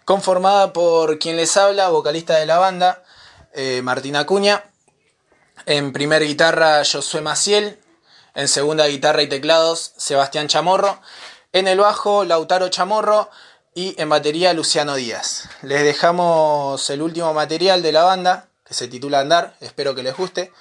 conformada 0.04 0.74
por 0.74 1.18
quien 1.18 1.38
les 1.38 1.56
habla, 1.56 1.88
vocalista 1.90 2.36
de 2.36 2.46
la 2.46 2.58
banda, 2.58 3.04
eh, 3.54 3.82
Martín 3.84 4.18
Acuña. 4.18 4.66
En 5.66 5.94
primer 5.94 6.26
guitarra, 6.26 6.82
Josué 6.84 7.22
Maciel. 7.22 7.80
En 8.34 8.50
segunda 8.50 8.88
guitarra 8.88 9.22
y 9.22 9.30
teclados, 9.30 9.94
Sebastián 9.96 10.50
Chamorro. 10.50 11.00
En 11.54 11.70
el 11.70 11.80
bajo, 11.80 12.26
Lautaro 12.26 12.68
Chamorro. 12.68 13.30
Y 13.74 13.96
en 14.02 14.10
batería, 14.10 14.54
Luciano 14.54 14.96
Díaz. 14.96 15.48
Les 15.62 15.84
dejamos 15.84 16.90
el 16.90 17.02
último 17.02 17.34
material 17.34 17.82
de 17.82 17.94
la 17.94 18.04
banda, 18.04 18.50
que 18.66 18.74
se 18.74 18.88
titula 18.88 19.20
Andar. 19.20 19.56
Espero 19.62 19.94
que 19.96 20.04
les 20.04 20.16
guste. 20.16 20.52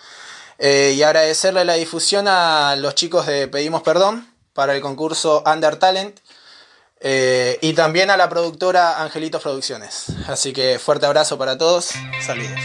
Eh, 0.59 0.95
y 0.97 1.03
agradecerle 1.03 1.65
la 1.65 1.75
difusión 1.75 2.29
a 2.29 2.77
los 2.77 2.95
chicos 2.95 3.27
de 3.27 3.49
Pedimos 3.49 3.83
Perdón 3.83 4.33
para 4.53 4.75
el 4.75 4.81
concurso 4.81 5.43
Under 5.47 5.77
Talent. 5.77 6.21
eh, 7.01 7.59
y 7.61 7.73
también 7.75 8.11
a 8.11 8.17
la 8.17 8.29
productora 8.29 9.03
Angelitos 9.03 9.43
Producciones. 9.43 10.07
Así 10.29 10.53
que 10.53 10.79
fuerte 10.79 11.07
abrazo 11.07 11.37
para 11.37 11.59
todos. 11.59 11.91
Saludos. 12.25 12.61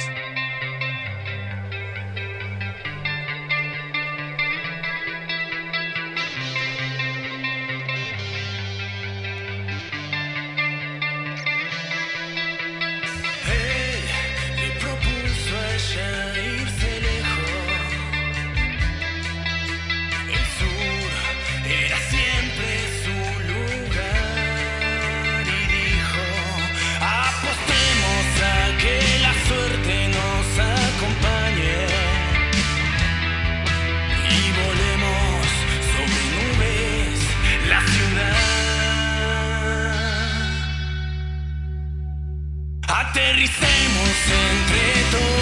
Aterricemos 43.40 44.10
entre 44.52 45.18
todas 45.18 45.39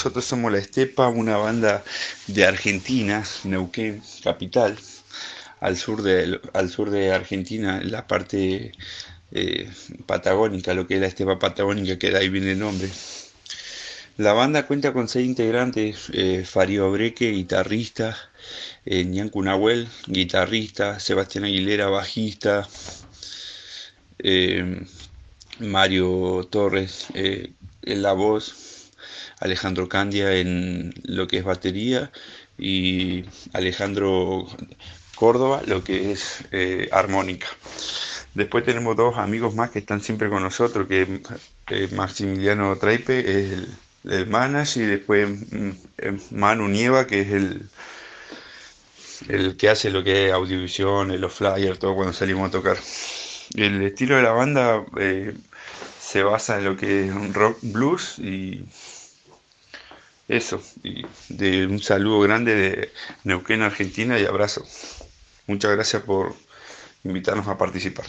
nosotros 0.00 0.24
somos 0.24 0.50
La 0.50 0.56
Estepa, 0.56 1.08
una 1.08 1.36
banda 1.36 1.84
de 2.26 2.46
Argentina, 2.46 3.22
Neuquén, 3.44 4.02
capital. 4.24 4.78
al 5.60 5.76
sur 5.76 6.00
de, 6.00 6.40
al 6.54 6.70
sur 6.70 6.88
de 6.88 7.12
Argentina, 7.12 7.80
en 7.82 7.92
la 7.92 8.06
parte 8.06 8.72
eh, 9.30 9.70
patagónica, 10.06 10.72
lo 10.72 10.86
que 10.86 10.94
es 10.94 11.00
la 11.02 11.06
estepa 11.08 11.38
patagónica, 11.38 11.98
que 11.98 12.10
de 12.10 12.16
ahí 12.16 12.30
viene 12.30 12.52
el 12.52 12.60
nombre. 12.60 12.88
La 14.16 14.32
banda 14.32 14.66
cuenta 14.66 14.94
con 14.94 15.06
seis 15.06 15.26
integrantes, 15.26 16.08
eh, 16.14 16.46
Fario 16.46 16.90
Breque, 16.90 17.32
guitarrista, 17.32 18.16
eh, 18.86 19.04
Ñancu 19.04 19.42
Nahuel, 19.42 19.86
guitarrista, 20.06 20.98
Sebastián 20.98 21.44
Aguilera, 21.44 21.88
bajista, 21.90 22.66
eh, 24.18 24.80
Mario 25.58 26.48
Torres 26.50 27.08
eh, 27.12 27.52
en 27.82 28.02
la 28.02 28.14
voz, 28.14 28.69
Alejandro 29.40 29.88
Candia 29.88 30.36
en 30.36 30.94
lo 31.04 31.26
que 31.26 31.38
es 31.38 31.44
batería 31.44 32.12
y 32.58 33.24
Alejandro 33.54 34.46
Córdoba 35.14 35.62
lo 35.66 35.82
que 35.82 36.12
es 36.12 36.44
eh, 36.52 36.88
armónica. 36.92 37.48
Después 38.34 38.64
tenemos 38.64 38.96
dos 38.96 39.16
amigos 39.18 39.54
más 39.54 39.70
que 39.70 39.80
están 39.80 40.00
siempre 40.02 40.28
con 40.28 40.42
nosotros, 40.42 40.86
que 40.86 41.22
eh, 41.68 41.88
Maximiliano 41.92 42.76
Traipe 42.76 43.18
es 43.20 43.52
el, 43.52 43.68
el 44.08 44.26
manager 44.28 44.82
y 44.82 44.86
después 44.86 45.28
mm, 45.28 45.70
eh, 45.98 46.18
Manu 46.30 46.68
Nieva 46.68 47.06
que 47.06 47.22
es 47.22 47.30
el, 47.32 47.68
el 49.28 49.56
que 49.56 49.68
hace 49.70 49.90
lo 49.90 50.04
que 50.04 50.28
es 50.28 50.32
audiovisión, 50.32 51.18
los 51.20 51.34
flyers, 51.34 51.78
todo 51.78 51.94
cuando 51.94 52.12
salimos 52.12 52.48
a 52.48 52.52
tocar. 52.52 52.76
El 53.54 53.82
estilo 53.82 54.16
de 54.16 54.22
la 54.22 54.32
banda 54.32 54.84
se 56.00 56.22
basa 56.22 56.58
en 56.58 56.64
lo 56.64 56.76
que 56.76 57.06
es 57.06 57.32
rock 57.34 57.58
blues 57.62 58.18
y 58.18 58.64
eso. 60.30 60.62
Y 60.82 61.04
de 61.28 61.66
un 61.66 61.80
saludo 61.80 62.20
grande 62.20 62.54
de 62.54 62.92
Neuquén, 63.24 63.62
Argentina 63.62 64.18
y 64.18 64.24
abrazo. 64.24 64.64
Muchas 65.46 65.72
gracias 65.72 66.02
por 66.02 66.34
invitarnos 67.04 67.48
a 67.48 67.58
participar. 67.58 68.06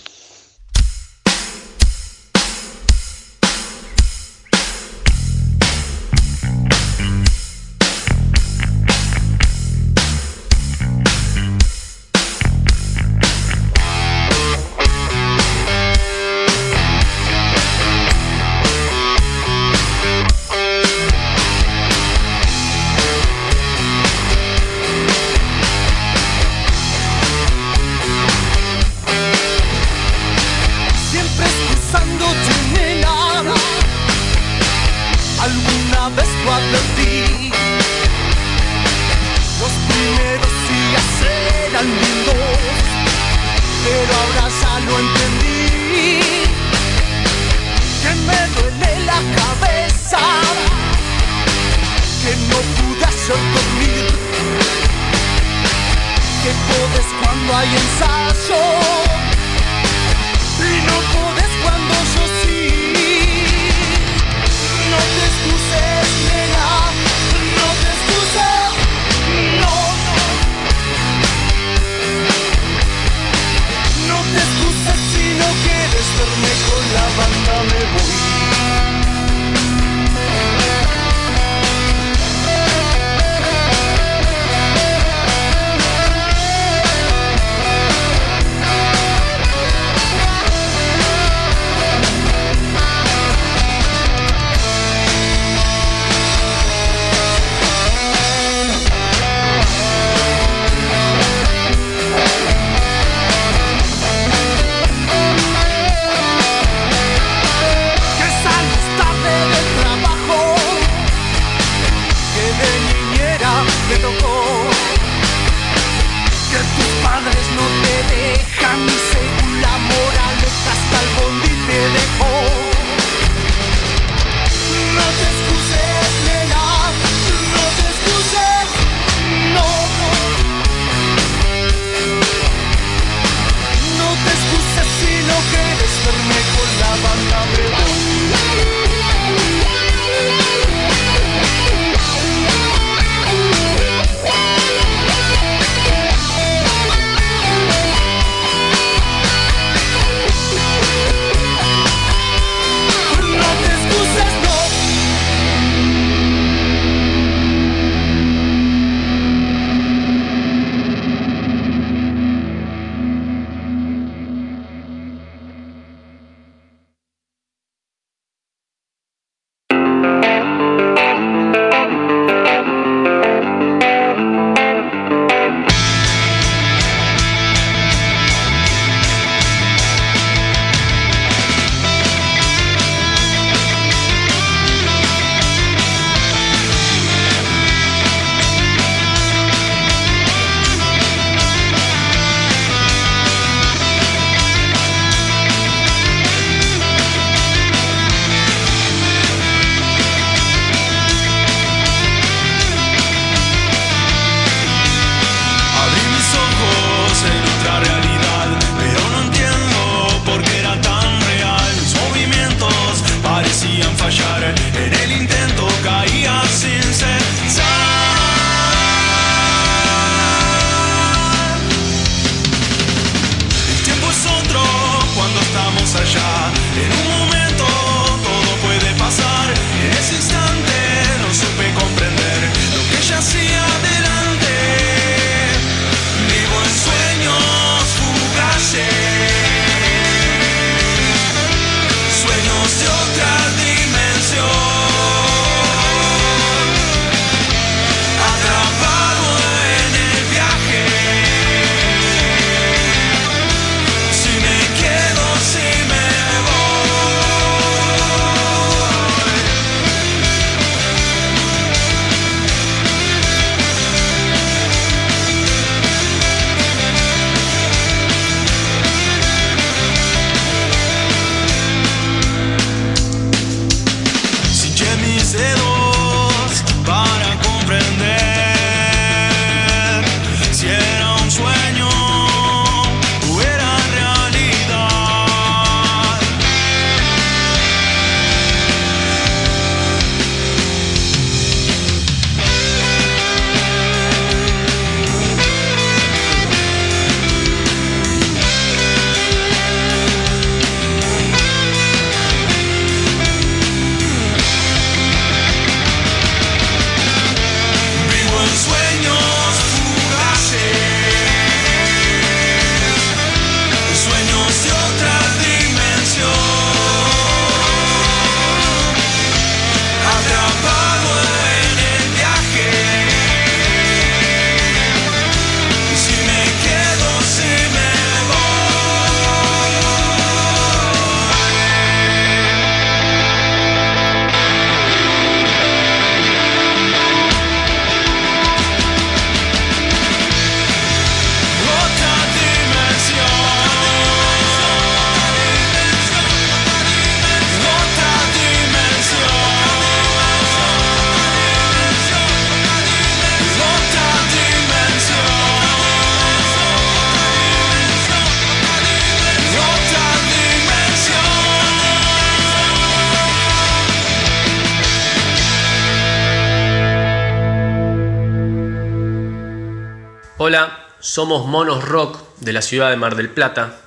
Somos 371.12 371.46
Monos 371.46 371.84
Rock 371.84 372.20
de 372.40 372.54
la 372.54 372.62
ciudad 372.62 372.90
de 372.90 372.96
Mar 372.96 373.18
del 373.18 373.30
Plata. 373.30 373.82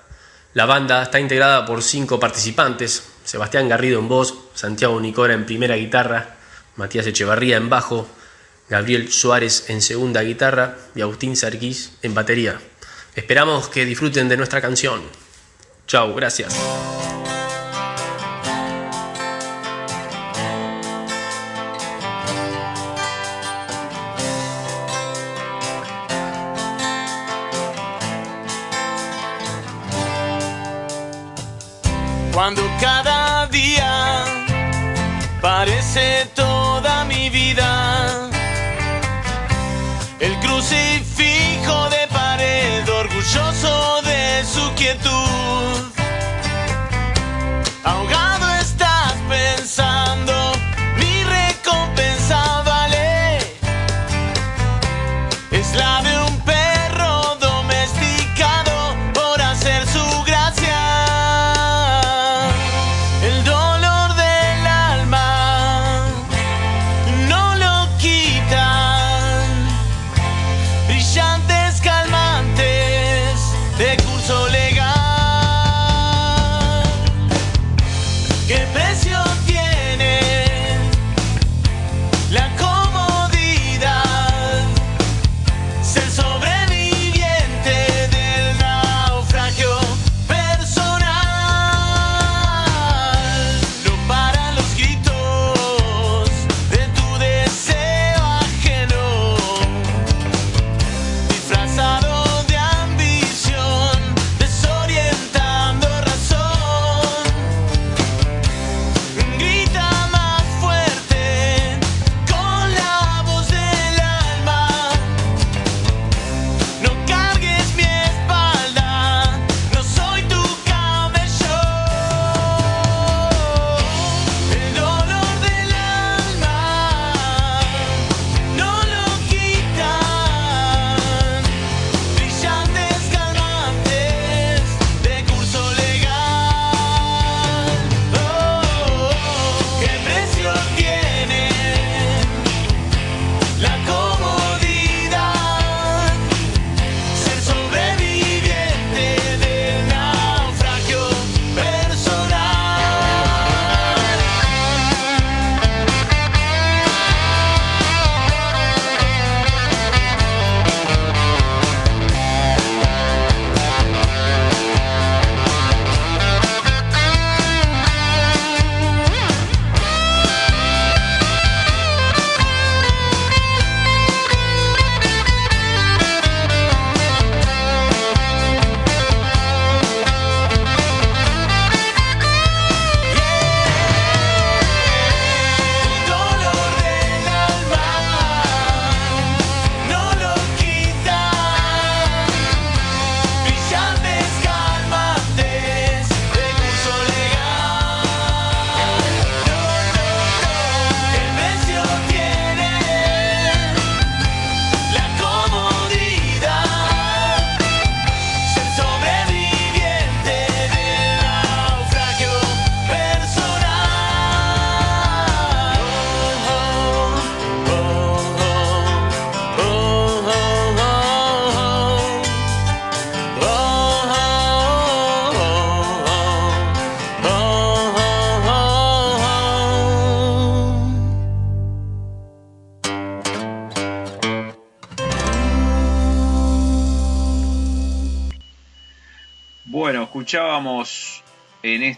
La 0.52 0.66
banda 0.66 1.02
está 1.02 1.18
integrada 1.20 1.64
por 1.64 1.82
cinco 1.82 2.20
participantes: 2.20 3.02
Sebastián 3.24 3.66
Garrido 3.66 3.98
en 3.98 4.08
voz, 4.08 4.34
Santiago 4.52 5.00
Nicora 5.00 5.32
en 5.32 5.46
primera 5.46 5.74
guitarra, 5.74 6.36
Matías 6.76 7.06
Echevarría 7.06 7.56
en 7.56 7.70
bajo, 7.70 8.06
Gabriel 8.68 9.10
Suárez 9.10 9.70
en 9.70 9.80
segunda 9.80 10.20
guitarra 10.20 10.76
y 10.94 11.00
Agustín 11.00 11.34
Sarquís 11.34 11.92
en 12.02 12.12
batería. 12.12 12.60
Esperamos 13.14 13.70
que 13.70 13.86
disfruten 13.86 14.28
de 14.28 14.36
nuestra 14.36 14.60
canción. 14.60 15.00
Chau, 15.86 16.14
gracias. 16.14 16.54
Parece 35.94 36.43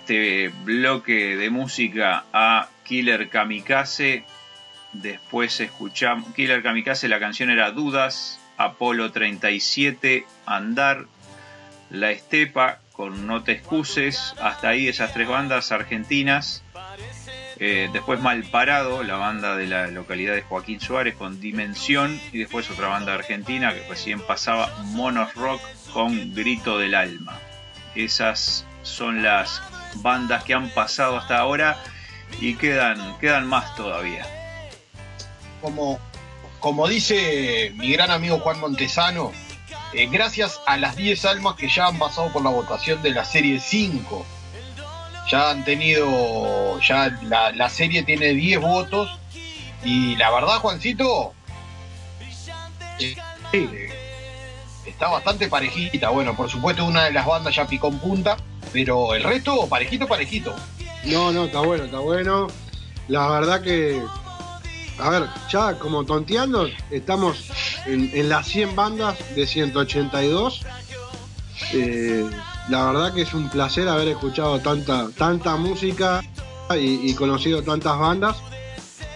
este 0.07 0.51
bloque 0.63 1.37
de 1.37 1.51
música 1.51 2.27
a 2.33 2.69
Killer 2.85 3.29
Kamikaze. 3.29 4.23
Después 4.93 5.59
escuchamos 5.59 6.33
Killer 6.33 6.63
Kamikaze, 6.63 7.09
la 7.09 7.19
canción 7.19 7.51
era 7.51 7.73
Dudas, 7.73 8.39
Apolo 8.57 9.11
37, 9.11 10.25
Andar, 10.47 11.07
La 11.91 12.13
Estepa 12.13 12.79
con 12.93 13.27
No 13.27 13.43
te 13.43 13.51
excuses. 13.51 14.33
Hasta 14.41 14.69
ahí 14.69 14.87
esas 14.87 15.13
tres 15.13 15.27
bandas 15.27 15.73
argentinas. 15.73 16.63
Eh, 17.59 17.91
después 17.93 18.21
Mal 18.21 18.45
Parado, 18.45 19.03
la 19.03 19.17
banda 19.17 19.57
de 19.57 19.67
la 19.67 19.89
localidad 19.89 20.37
de 20.37 20.43
Joaquín 20.43 20.79
Suárez 20.79 21.17
con 21.17 21.41
Dimensión. 21.41 22.21
Y 22.33 22.39
después 22.39 22.71
otra 22.71 22.87
banda 22.87 23.13
argentina 23.13 23.75
que 23.75 23.85
recién 23.89 24.21
pasaba, 24.21 24.73
Monos 24.85 25.35
Rock 25.35 25.61
con 25.93 26.33
Grito 26.33 26.79
del 26.79 26.95
Alma. 26.95 27.41
Esas 27.97 28.65
son 28.85 29.25
las 29.25 29.61
bandas 30.03 30.45
que 30.45 30.55
han 30.55 30.71
pasado 30.71 31.17
hasta 31.17 31.39
ahora 31.39 31.77
y 32.41 32.55
quedan, 32.57 33.19
quedan 33.19 33.47
más 33.47 33.75
todavía. 33.75 34.27
Como, 35.61 35.99
como 36.61 36.89
dice 36.89 37.73
mi 37.77 37.93
gran 37.93 38.11
amigo 38.11 38.39
Juan 38.41 38.61
Montesano, 38.61 39.33
eh, 39.93 40.09
gracias 40.11 40.61
a 40.67 40.77
las 40.77 40.97
10 40.97 41.25
almas 41.25 41.57
que 41.57 41.69
ya 41.69 41.87
han 41.87 41.99
pasado 41.99 42.33
por 42.33 42.43
la 42.43 42.51
votación 42.51 43.03
de 43.03 43.11
la 43.11 43.25
serie 43.25 43.61
5. 43.61 44.27
Ya 45.31 45.51
han 45.51 45.65
tenido, 45.65 46.79
ya 46.81 47.19
la, 47.23 47.69
serie 47.71 48.03
tiene 48.03 48.33
10 48.35 48.61
votos 48.61 49.19
y 49.83 50.15
la 50.17 50.31
verdad, 50.31 50.59
Juancito, 50.59 51.35
eh, 53.53 53.91
está 54.85 55.09
bastante 55.09 55.49
parejita. 55.49 56.11
Bueno, 56.11 56.37
por 56.37 56.51
supuesto 56.51 56.85
una 56.85 57.05
de 57.05 57.13
las 57.13 57.27
bandas 57.27 57.55
ya 57.55 57.67
picó 57.67 57.89
en 57.89 57.99
punta, 57.99 58.37
pero 58.77 59.15
el 59.15 59.23
resto 59.23 59.67
parejito, 59.71 60.07
parejito. 60.07 60.55
No, 61.07 61.33
no, 61.33 61.47
está 61.47 61.61
bueno, 61.61 61.85
está 61.85 61.99
bueno. 61.99 62.49
La 63.09 63.27
verdad 63.29 63.63
que, 63.63 64.03
a 64.99 65.09
ver, 65.09 65.23
ya 65.51 65.79
como 65.79 66.05
tonteando, 66.05 66.69
estamos 66.91 67.51
en, 67.87 68.29
las 68.29 68.47
100 68.49 68.77
bandas 68.77 69.17
de 69.35 69.47
182. 69.47 70.61
Eh, 71.73 72.29
la 72.69 72.93
verdad 72.93 73.15
que 73.15 73.23
es 73.23 73.33
un 73.33 73.49
placer 73.49 73.89
haber 73.89 74.09
escuchado 74.09 74.61
tanta, 74.61 75.09
tanta 75.17 75.57
música 75.57 76.23
y 76.79 77.15
conocido 77.15 77.63
tantas 77.63 77.99
bandas. 77.99 78.37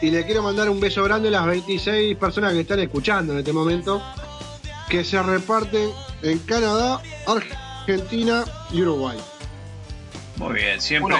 Y 0.01 0.11
le 0.11 0.25
quiero 0.25 0.43
mandar 0.43 0.71
un 0.71 0.81
beso 0.81 1.05
grande 1.05 1.29
a 1.29 1.33
las 1.33 1.45
26 1.45 2.17
personas 2.17 2.55
que 2.55 2.61
están 2.61 2.81
escuchando 2.81 3.35
en 3.35 3.41
este 3.41 3.53
momento, 3.53 4.01
que 4.89 5.05
se 5.05 5.23
reparten 5.23 5.91
en 6.23 6.39
Canadá, 6.39 7.03
Argentina 7.27 8.43
y 8.73 8.81
Uruguay. 8.81 9.19
Muy 10.41 10.55
bien, 10.55 10.81
siempre, 10.81 11.17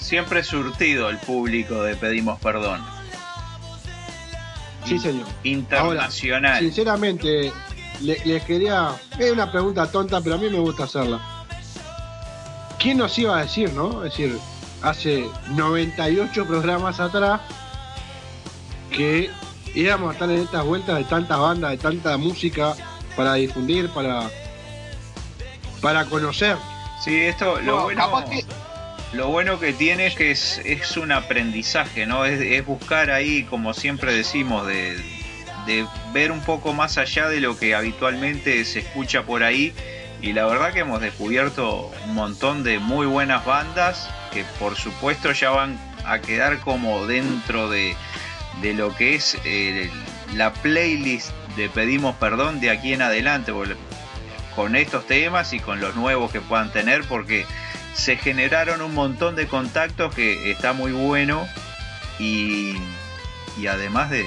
siempre 0.00 0.44
surtido 0.44 1.08
el 1.08 1.18
público 1.18 1.82
de 1.82 1.96
Pedimos 1.96 2.38
Perdón. 2.40 2.84
Sí, 4.84 4.98
señor. 4.98 5.26
Internacional. 5.44 6.44
Ahora, 6.52 6.58
sinceramente, 6.60 7.52
le- 8.00 8.20
les 8.24 8.42
quería. 8.44 8.90
Es 9.18 9.30
una 9.32 9.50
pregunta 9.50 9.90
tonta, 9.90 10.20
pero 10.20 10.34
a 10.36 10.38
mí 10.38 10.48
me 10.50 10.58
gusta 10.58 10.84
hacerla. 10.84 11.20
¿Quién 12.78 12.98
nos 12.98 13.18
iba 13.18 13.38
a 13.38 13.42
decir, 13.42 13.72
no? 13.72 14.04
Es 14.04 14.12
decir, 14.12 14.38
hace 14.82 15.26
98 15.50 16.46
programas 16.46 16.98
atrás 17.00 17.40
que 18.90 19.30
íbamos 19.74 20.10
a 20.10 20.12
estar 20.14 20.30
en 20.30 20.40
estas 20.40 20.64
vueltas 20.64 20.98
de 20.98 21.04
tantas 21.04 21.38
bandas, 21.38 21.70
de 21.72 21.78
tanta 21.78 22.16
música 22.16 22.74
para 23.16 23.34
difundir, 23.34 23.88
para, 23.90 24.28
para 25.80 26.04
conocer. 26.06 26.56
Sí, 27.04 27.20
esto 27.22 27.60
lo 27.60 27.76
No, 27.78 27.82
bueno, 27.84 28.04
capaz 28.04 28.24
que- 28.30 28.44
lo 29.12 29.28
bueno 29.28 29.58
que 29.58 29.72
tiene 29.72 30.06
es 30.06 30.14
que 30.14 30.30
es, 30.30 30.60
es 30.64 30.96
un 30.96 31.10
aprendizaje, 31.12 32.06
¿no? 32.06 32.24
Es, 32.24 32.40
es 32.40 32.64
buscar 32.64 33.10
ahí, 33.10 33.42
como 33.44 33.74
siempre 33.74 34.12
decimos, 34.14 34.66
de, 34.66 34.96
de 35.66 35.84
ver 36.12 36.30
un 36.30 36.40
poco 36.40 36.72
más 36.74 36.96
allá 36.98 37.28
de 37.28 37.40
lo 37.40 37.58
que 37.58 37.74
habitualmente 37.74 38.64
se 38.64 38.80
escucha 38.80 39.22
por 39.24 39.42
ahí. 39.42 39.72
Y 40.22 40.32
la 40.34 40.44
verdad 40.46 40.72
que 40.72 40.80
hemos 40.80 41.00
descubierto 41.00 41.90
un 42.06 42.14
montón 42.14 42.62
de 42.62 42.78
muy 42.78 43.06
buenas 43.06 43.44
bandas 43.46 44.08
que 44.32 44.44
por 44.58 44.76
supuesto 44.76 45.32
ya 45.32 45.50
van 45.50 45.78
a 46.04 46.20
quedar 46.20 46.58
como 46.60 47.06
dentro 47.06 47.68
de, 47.70 47.96
de 48.60 48.74
lo 48.74 48.94
que 48.94 49.14
es 49.14 49.36
eh, 49.44 49.90
la 50.34 50.52
playlist 50.52 51.30
de 51.56 51.68
Pedimos 51.70 52.14
Perdón 52.16 52.60
de 52.60 52.70
aquí 52.70 52.92
en 52.92 53.00
adelante. 53.02 53.52
porque 53.52 53.74
con 54.54 54.76
estos 54.76 55.06
temas 55.06 55.52
y 55.52 55.60
con 55.60 55.80
los 55.80 55.94
nuevos 55.96 56.30
que 56.32 56.40
puedan 56.40 56.72
tener 56.72 57.04
porque 57.04 57.46
se 57.94 58.16
generaron 58.16 58.82
un 58.82 58.94
montón 58.94 59.36
de 59.36 59.46
contactos 59.46 60.14
que 60.14 60.50
está 60.50 60.72
muy 60.72 60.92
bueno 60.92 61.46
y, 62.18 62.76
y 63.58 63.66
además 63.66 64.10
de, 64.10 64.24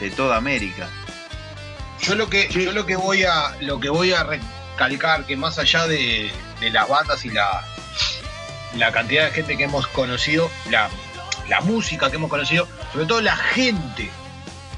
de 0.00 0.10
toda 0.10 0.36
América. 0.36 0.88
Yo 2.00 2.14
lo 2.14 2.28
que, 2.28 2.48
yo 2.48 2.72
lo 2.72 2.84
que 2.86 2.96
voy 2.96 3.24
a, 3.24 3.56
lo 3.60 3.78
que 3.78 3.88
voy 3.88 4.12
a 4.12 4.24
recalcar 4.24 5.24
que 5.24 5.36
más 5.36 5.58
allá 5.58 5.86
de, 5.86 6.32
de 6.60 6.70
las 6.70 6.88
bandas 6.88 7.24
y 7.24 7.30
la, 7.30 7.64
la 8.76 8.90
cantidad 8.92 9.26
de 9.26 9.30
gente 9.30 9.56
que 9.56 9.64
hemos 9.64 9.86
conocido, 9.88 10.50
la, 10.70 10.88
la 11.48 11.60
música 11.60 12.10
que 12.10 12.16
hemos 12.16 12.30
conocido, 12.30 12.66
sobre 12.92 13.06
todo 13.06 13.20
la 13.20 13.36
gente 13.36 14.10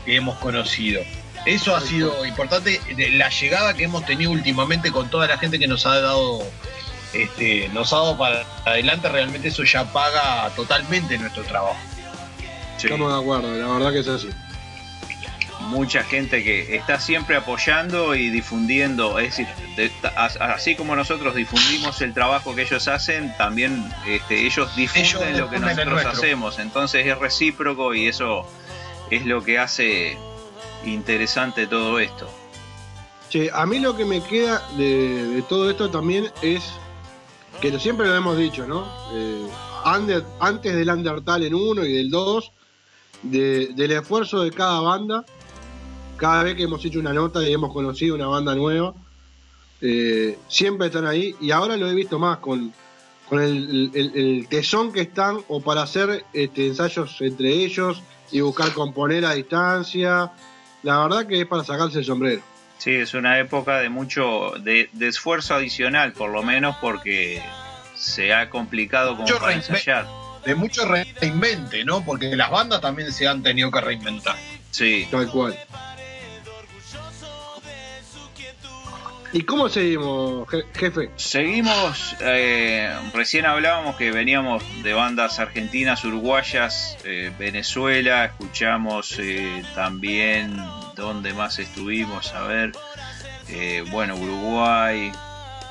que 0.05 0.17
hemos 0.17 0.37
conocido. 0.39 1.03
Eso 1.47 1.77
ha 1.77 1.81
sido 1.81 2.25
importante, 2.25 2.81
la 3.13 3.29
llegada 3.29 3.75
que 3.75 3.85
hemos 3.85 4.05
tenido 4.07 4.31
últimamente 4.31 4.91
con 4.91 5.11
toda 5.11 5.27
la 5.27 5.37
gente 5.39 5.59
que 5.59 5.67
nos 5.67 5.85
ha 5.87 6.01
dado, 6.01 6.43
este, 7.13 7.69
nos 7.69 7.93
ha 7.93 7.97
dado 7.97 8.17
para 8.19 8.45
adelante, 8.65 9.09
realmente 9.11 9.49
eso 9.49 9.63
ya 9.65 9.85
paga 9.93 10.49
totalmente 10.57 11.19
nuestro 11.19 11.43
trabajo. 11.45 11.77
Estamos 12.83 13.13
de 13.13 13.19
acuerdo, 13.21 13.55
la 13.57 13.67
verdad 13.75 13.93
que 13.93 13.99
es 14.01 14.09
así. 14.09 14.29
Mucha 15.61 16.03
gente 16.03 16.43
que 16.45 16.77
está 16.77 17.01
siempre 17.01 17.37
apoyando 17.37 18.15
y 18.15 18.29
difundiendo, 18.31 19.19
es 19.19 19.37
decir, 19.37 19.47
de- 19.77 19.91
as- 20.17 20.37
así 20.37 20.75
como 20.77 20.95
nosotros 20.97 21.35
difundimos 21.35 22.01
el 22.03 22.13
trabajo 22.13 22.55
que 22.55 22.63
ellos 22.63 22.87
hacen, 22.89 23.35
también 23.39 23.91
este, 24.07 24.45
ellos 24.47 24.75
difunden 24.77 25.05
Ellos 25.35 25.39
lo 25.41 25.51
que 25.51 25.59
nosotros 25.61 25.95
hacemos. 26.19 26.59
Entonces 26.59 27.07
es 27.07 27.19
recíproco 27.19 27.95
y 27.95 28.09
eso 28.09 28.47
es 29.11 29.25
lo 29.25 29.43
que 29.43 29.59
hace 29.59 30.19
interesante 30.87 31.67
todo 31.67 31.99
esto. 31.99 32.29
Che, 33.31 33.51
a 33.53 33.67
mí 33.67 33.79
lo 33.79 33.97
que 33.97 34.05
me 34.05 34.23
queda 34.23 34.63
de, 34.77 35.43
todo 35.49 35.71
esto 35.71 35.91
también 35.91 36.31
es 36.43 36.63
que 37.61 37.79
siempre 37.79 38.07
lo 38.07 38.15
hemos 38.15 38.37
dicho, 38.37 38.67
¿no? 38.67 38.87
Eh, 39.13 39.47
antes 39.85 40.75
del 40.75 40.89
Undertal 40.89 41.45
en 41.45 41.55
uno 41.55 41.85
y 41.85 41.93
del 41.93 42.11
2, 42.11 42.53
de- 43.23 43.69
del 43.75 43.93
esfuerzo 43.93 44.43
de 44.43 44.51
cada 44.51 44.81
banda, 44.81 45.25
cada 46.17 46.45
vez 46.45 46.55
que 46.55 46.65
hemos 46.65 46.85
hecho 46.85 46.99
una 47.01 47.13
nota 47.13 47.43
y 47.43 47.53
hemos 47.53 47.73
conocido 47.73 48.15
una 48.15 48.27
banda 48.27 48.55
nueva, 48.55 48.95
eh, 49.81 50.39
siempre 50.49 50.87
están 50.87 51.07
ahí 51.07 51.35
y 51.41 51.51
ahora 51.51 51.77
lo 51.77 51.89
he 51.89 51.95
visto 51.95 52.19
más 52.19 52.39
con, 52.39 52.73
el 53.33 54.47
tesón 54.49 54.93
que 54.93 55.01
están 55.01 55.39
o 55.49 55.61
para 55.61 55.83
hacer 55.83 56.25
este, 56.33 56.69
ensayos 56.69 57.17
entre 57.21 57.49
ellos 57.53 58.01
y 58.31 58.41
buscar 58.41 58.73
componer 58.73 59.25
a 59.25 59.33
distancia. 59.33 60.31
La 60.85 61.01
verdad 61.01 61.27
que 61.27 61.41
es 61.41 61.47
para 61.47 61.65
sacarse 61.65 61.99
el 61.99 62.05
sombrero. 62.05 62.43
Sí, 62.79 62.93
es 62.93 63.15
una 63.15 63.39
época 63.39 63.79
de 63.79 63.89
mucho, 63.89 64.53
de, 64.61 64.91
de 64.93 65.09
esfuerzo 65.09 65.55
adicional, 65.55 66.13
por 66.13 66.31
lo 66.31 66.43
menos 66.43 66.77
porque 66.81 67.43
se 67.97 68.35
ha 68.35 68.51
complicado 68.51 69.13
como 69.13 69.23
Mucho 69.23 69.39
para 69.39 69.55
ensayar. 69.55 70.07
De 70.45 70.55
mucho 70.55 70.83
reinvente, 70.85 71.87
¿no? 71.87 72.05
Porque 72.05 72.37
las 72.37 72.51
bandas 72.51 72.83
también 72.83 73.11
se 73.13 73.27
han 73.27 73.43
tenido 73.43 73.71
que 73.71 73.81
reinventar. 73.81 74.37
Sí. 74.71 75.09
Tal 75.11 75.31
cual. 75.31 75.59
¿Y 79.37 79.43
cómo 79.43 79.69
seguimos, 79.69 80.47
je- 80.49 80.65
jefe? 80.75 81.11
Seguimos, 81.17 82.15
eh, 82.21 82.97
recién 83.13 83.47
hablábamos 83.47 83.97
que 83.97 84.13
veníamos 84.13 84.63
de 84.85 84.93
bandas 84.95 85.41
argentinas, 85.41 86.05
uruguayas, 86.05 86.97
eh, 87.05 87.33
Venezuela, 87.37 88.25
escuchamos 88.27 89.17
eh, 89.19 89.65
también 89.75 90.57
dónde 90.95 91.35
más 91.35 91.59
estuvimos, 91.59 92.33
a 92.33 92.43
ver, 92.43 92.73
eh, 93.49 93.85
bueno, 93.91 94.15
Uruguay, 94.15 95.11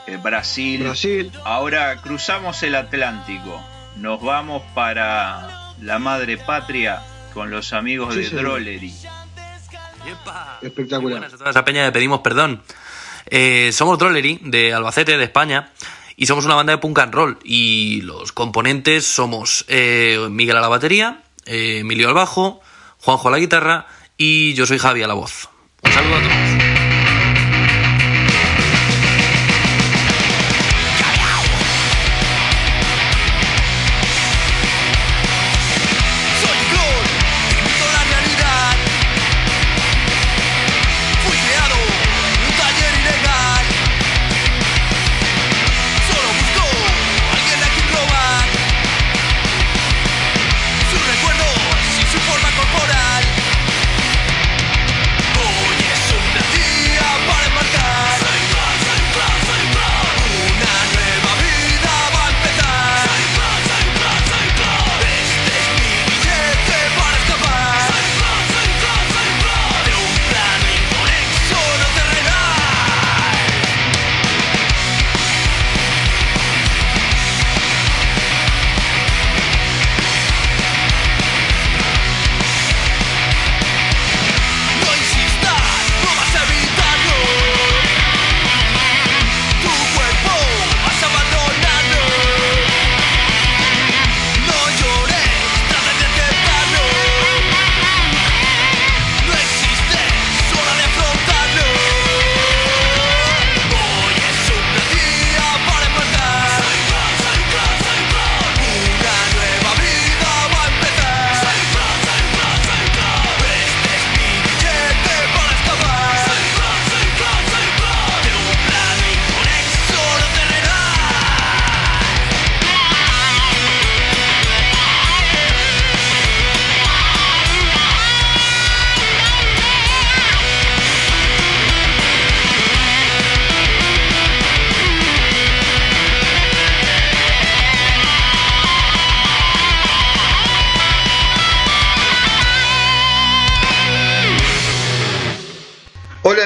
eh, 0.07 0.17
Brasil. 0.21 0.83
Brasil. 0.83 1.31
Ahora 1.45 2.01
cruzamos 2.01 2.61
el 2.63 2.75
Atlántico, 2.75 3.63
nos 3.95 4.21
vamos 4.21 4.61
para 4.75 5.71
la 5.81 5.99
madre 5.99 6.35
patria 6.37 7.01
con 7.33 7.49
los 7.49 7.71
amigos 7.71 8.13
Sí, 8.13 8.23
de. 8.23 8.29
Drollery. 8.29 8.93
Espectacular. 10.61 11.29
toda 11.31 11.49
esa 11.49 11.63
peña 11.63 11.85
de 11.85 11.91
Pedimos 11.93 12.19
Perdón. 12.19 12.61
Eh, 13.35 13.71
somos 13.73 13.97
Drollery, 13.97 14.37
de 14.43 14.75
Albacete, 14.75 15.17
de 15.17 15.23
España, 15.23 15.71
y 16.15 16.27
somos 16.27 16.45
una 16.45 16.53
banda 16.53 16.73
de 16.73 16.77
punk 16.77 16.99
and 16.99 17.15
roll. 17.15 17.39
Y 17.43 18.01
los 18.01 18.31
componentes 18.31 19.07
somos 19.07 19.65
eh, 19.69 20.27
Miguel 20.29 20.55
a 20.57 20.61
la 20.61 20.67
batería, 20.67 21.23
eh, 21.47 21.79
Emilio 21.79 22.09
al 22.09 22.13
bajo, 22.13 22.61
Juanjo 22.99 23.29
a 23.29 23.31
la 23.31 23.39
guitarra 23.39 23.87
y 24.17 24.53
yo 24.53 24.67
soy 24.67 24.77
Javi 24.77 25.01
a 25.01 25.07
la 25.07 25.15
voz. 25.15 25.49
Un 25.81 25.91
saludo 25.91 26.15
a 26.15 26.21
todos. 26.21 26.52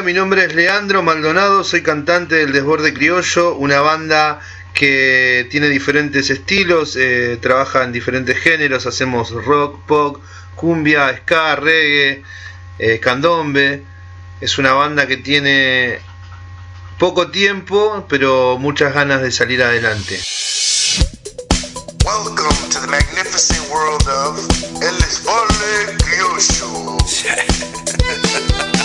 Mi 0.07 0.13
nombre 0.13 0.45
es 0.45 0.55
Leandro 0.55 1.03
Maldonado, 1.03 1.65
soy 1.65 1.83
cantante 1.83 2.35
del 2.35 2.53
Desborde 2.53 2.93
Criollo, 2.93 3.55
una 3.55 3.81
banda 3.81 4.39
que 4.73 5.45
tiene 5.51 5.67
diferentes 5.67 6.29
estilos, 6.29 6.95
eh, 6.95 7.37
trabaja 7.41 7.83
en 7.83 7.91
diferentes 7.91 8.37
géneros, 8.37 8.85
hacemos 8.85 9.31
rock, 9.31 9.85
pop, 9.85 10.23
cumbia, 10.55 11.13
ska, 11.17 11.57
reggae, 11.57 12.23
eh, 12.79 13.01
candombe. 13.01 13.83
Es 14.39 14.57
una 14.57 14.71
banda 14.71 15.07
que 15.07 15.17
tiene 15.17 15.99
poco 16.97 17.29
tiempo, 17.29 18.05
pero 18.07 18.57
muchas 18.57 18.93
ganas 18.93 19.21
de 19.21 19.29
salir 19.33 19.61
adelante. 19.61 20.21
Welcome 22.05 22.69
to 22.69 22.79
the 22.79 22.87
magnificent 22.87 23.69
world 23.69 24.07
of 24.07 24.39
El 24.81 24.97
Desborde 24.99 25.97
Criollo. 25.97 26.95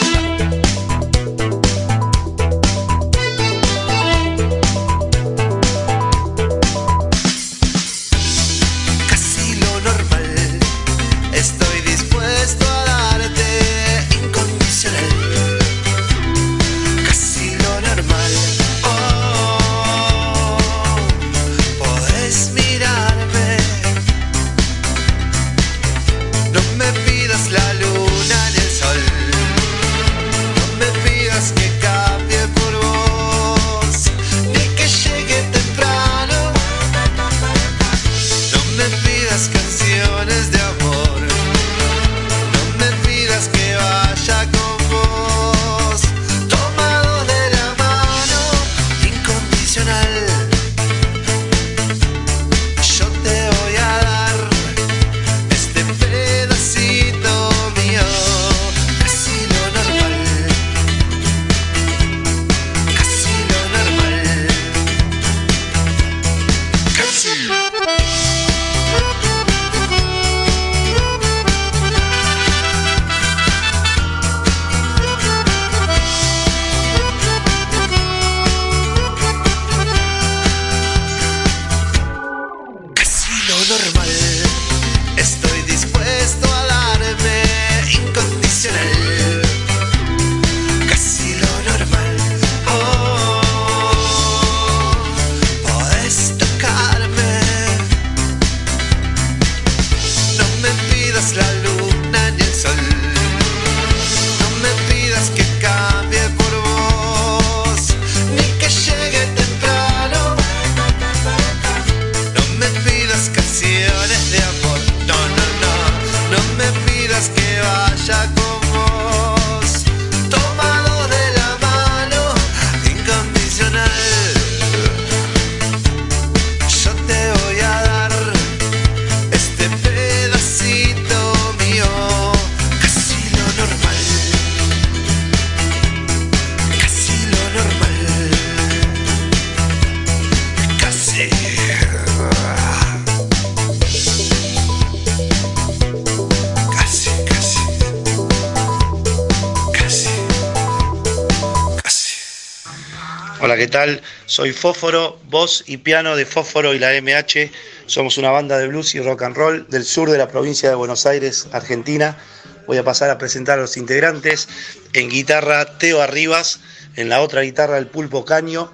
¿qué 153.63 153.69
tal? 153.69 154.03
Soy 154.27 154.53
Fósforo, 154.53 155.21
voz 155.31 155.63
y 155.69 155.77
piano 155.77 156.17
de 156.17 156.27
Fósforo 156.27 156.75
y 156.75 156.81
la 156.81 157.01
MH. 157.01 157.53
Somos 157.87 158.19
una 158.19 158.33
banda 158.33 158.59
de 158.59 158.67
blues 158.67 158.93
y 158.97 159.01
rock 159.01 159.23
and 159.23 159.37
roll 159.37 159.69
del 159.69 159.85
sur 159.85 160.11
de 160.11 160.19
la 160.19 160.27
provincia 160.27 160.69
de 160.69 160.75
Buenos 160.75 161.07
Aires, 161.07 161.47
Argentina. 161.53 162.19
Voy 162.67 162.79
a 162.79 162.83
pasar 162.83 163.09
a 163.11 163.19
presentar 163.19 163.61
a 163.61 163.63
los 163.63 163.77
integrantes. 163.77 164.49
En 164.95 165.09
guitarra, 165.09 165.79
Teo 165.79 166.03
Arribas. 166.03 166.59
En 166.97 167.09
la 167.09 167.23
otra 167.23 167.43
guitarra, 167.43 167.79
el 167.79 167.87
Pulpo 167.87 168.25
Caño. 168.25 168.73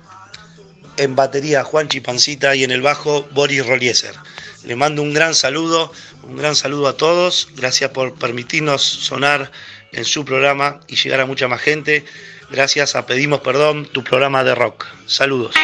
En 0.97 1.15
batería, 1.15 1.65
Juan 1.65 1.89
Chipancita. 1.89 2.57
Y 2.57 2.65
en 2.65 2.71
el 2.71 2.81
bajo, 2.81 3.29
Boris 3.33 3.67
Rolieser. 3.67 4.15
Le 4.65 4.75
mando 4.75 5.03
un 5.03 5.13
gran 5.13 5.35
saludo, 5.35 5.93
un 6.23 6.37
gran 6.39 6.57
saludo 6.57 6.89
a 6.89 6.97
todos. 6.97 7.51
Gracias 7.57 7.91
por 7.91 8.15
permitirnos 8.15 8.83
sonar 8.85 9.53
en 9.93 10.07
su 10.07 10.25
programa 10.25 10.81
y 10.89 10.97
llegar 10.97 11.21
a 11.21 11.27
mucha 11.27 11.47
más 11.47 11.61
gente. 11.61 12.07
Gracias 12.51 12.97
a 12.97 13.07
Pedimos 13.07 13.41
Perdón, 13.41 13.87
tu 13.87 14.03
programa 14.03 14.45
de 14.45 14.55
rock. 14.55 14.87
Saludos. 15.07 15.55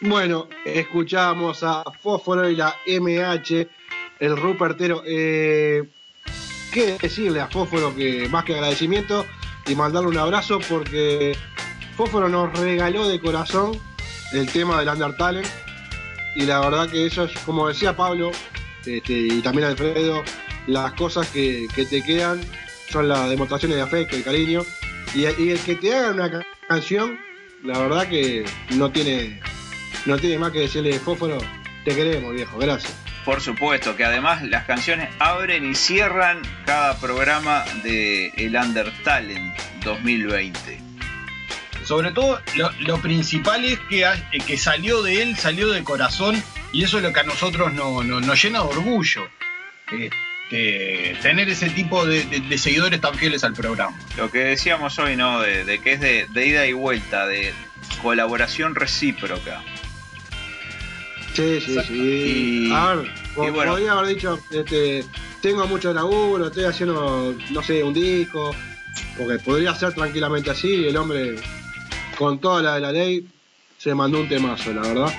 Bueno, 0.00 0.48
escuchamos 0.64 1.62
a 1.62 1.82
Fósforo 2.00 2.48
y 2.48 2.56
la 2.56 2.74
MH, 2.86 3.66
el 4.20 4.36
Rupertero. 4.36 5.02
Eh, 5.06 5.84
¿Qué 6.72 6.96
decirle 7.00 7.40
a 7.40 7.48
Fósforo 7.48 7.94
que 7.94 8.28
más 8.28 8.44
que 8.44 8.54
agradecimiento 8.54 9.26
y 9.66 9.74
mandarle 9.74 10.08
un 10.08 10.16
abrazo 10.18 10.58
porque 10.68 11.36
Fósforo 11.96 12.28
nos 12.28 12.56
regaló 12.58 13.08
de 13.08 13.20
corazón 13.20 13.72
el 14.32 14.50
tema 14.50 14.78
del 14.78 14.88
Undertale 14.88 15.42
y 16.36 16.42
la 16.46 16.60
verdad 16.60 16.88
que 16.88 17.06
eso 17.06 17.24
es, 17.24 17.32
como 17.40 17.66
decía 17.68 17.96
Pablo 17.96 18.30
este, 18.86 19.12
y 19.12 19.40
también 19.42 19.66
Alfredo, 19.66 20.22
las 20.68 20.92
cosas 20.94 21.28
que, 21.28 21.66
te 21.74 22.02
quedan 22.02 22.40
son 22.88 23.08
las 23.08 23.28
demostraciones 23.28 23.76
de 23.76 23.82
afecto 23.82 24.16
y 24.16 24.22
cariño 24.22 24.62
y, 25.14 25.22
y 25.22 25.50
el 25.50 25.58
que 25.60 25.74
te 25.74 25.92
haga 25.94 26.12
una 26.12 26.30
ca- 26.30 26.46
canción, 26.68 27.18
la 27.62 27.78
verdad 27.78 28.08
que 28.08 28.44
no 28.70 28.90
tiene 28.90 29.40
no 30.06 30.16
tiene 30.18 30.38
más 30.38 30.50
que 30.52 30.60
decirle 30.60 30.98
Fósforo, 30.98 31.38
te 31.84 31.94
queremos 31.94 32.32
viejo, 32.34 32.58
gracias. 32.58 32.94
Por 33.24 33.40
supuesto, 33.42 33.96
que 33.96 34.04
además 34.04 34.42
las 34.44 34.64
canciones 34.64 35.10
abren 35.18 35.70
y 35.70 35.74
cierran 35.74 36.40
cada 36.64 36.98
programa 36.98 37.64
de 37.82 38.28
El 38.36 38.56
Undertalent 38.56 39.54
2020. 39.84 40.80
Sobre 41.84 42.12
todo, 42.12 42.40
lo, 42.56 42.70
lo 42.80 42.98
principal 43.02 43.64
es 43.64 43.78
que, 43.90 44.04
eh, 44.04 44.38
que 44.46 44.56
salió 44.56 45.02
de 45.02 45.22
él, 45.22 45.36
salió 45.36 45.68
de 45.68 45.84
corazón, 45.84 46.42
y 46.72 46.84
eso 46.84 46.96
es 46.96 47.02
lo 47.02 47.12
que 47.12 47.20
a 47.20 47.24
nosotros 47.24 47.72
no- 47.74 48.02
no- 48.02 48.20
nos 48.20 48.42
llena 48.42 48.60
de 48.60 48.68
orgullo. 48.68 49.28
Este, 50.50 51.16
tener 51.22 51.48
ese 51.48 51.70
tipo 51.70 52.04
de, 52.04 52.24
de- 52.24 52.40
de 52.40 52.58
seguidores 52.58 53.00
tan 53.00 53.14
fieles 53.14 53.44
al 53.44 53.52
programa. 53.54 53.96
Lo 54.16 54.30
que 54.32 54.38
decíamos 54.38 54.98
hoy, 54.98 55.14
¿no? 55.16 55.40
De, 55.40 55.64
de 55.64 55.78
que 55.80 55.92
es 55.92 56.00
de, 56.00 56.26
de 56.32 56.46
ida 56.46 56.66
y 56.66 56.72
vuelta, 56.72 57.26
de 57.26 57.52
colaboración 58.02 58.74
recíproca. 58.74 59.62
Sí, 61.34 61.60
sí, 61.64 61.78
sí. 61.86 62.66
Y- 62.68 62.72
a 62.72 62.94
ver, 62.94 63.06
y 63.36 63.50
bueno. 63.50 63.72
podría 63.72 63.92
haber 63.92 64.08
dicho, 64.14 64.40
este, 64.50 65.04
tengo 65.40 65.66
mucho 65.68 65.92
laburo, 65.94 66.48
estoy 66.48 66.64
haciendo, 66.64 67.36
no 67.50 67.62
sé, 67.62 67.84
un 67.84 67.94
disco, 67.94 68.52
porque 69.16 69.38
podría 69.38 69.72
ser 69.76 69.94
tranquilamente 69.94 70.50
así, 70.50 70.68
y 70.68 70.88
el 70.88 70.96
hombre, 70.96 71.36
con 72.18 72.40
toda 72.40 72.60
la 72.60 72.74
de 72.74 72.80
la 72.80 72.90
ley, 72.92 73.24
se 73.78 73.94
mandó 73.94 74.18
un 74.20 74.28
temazo, 74.28 74.72
la 74.72 74.82
verdad. 74.82 75.14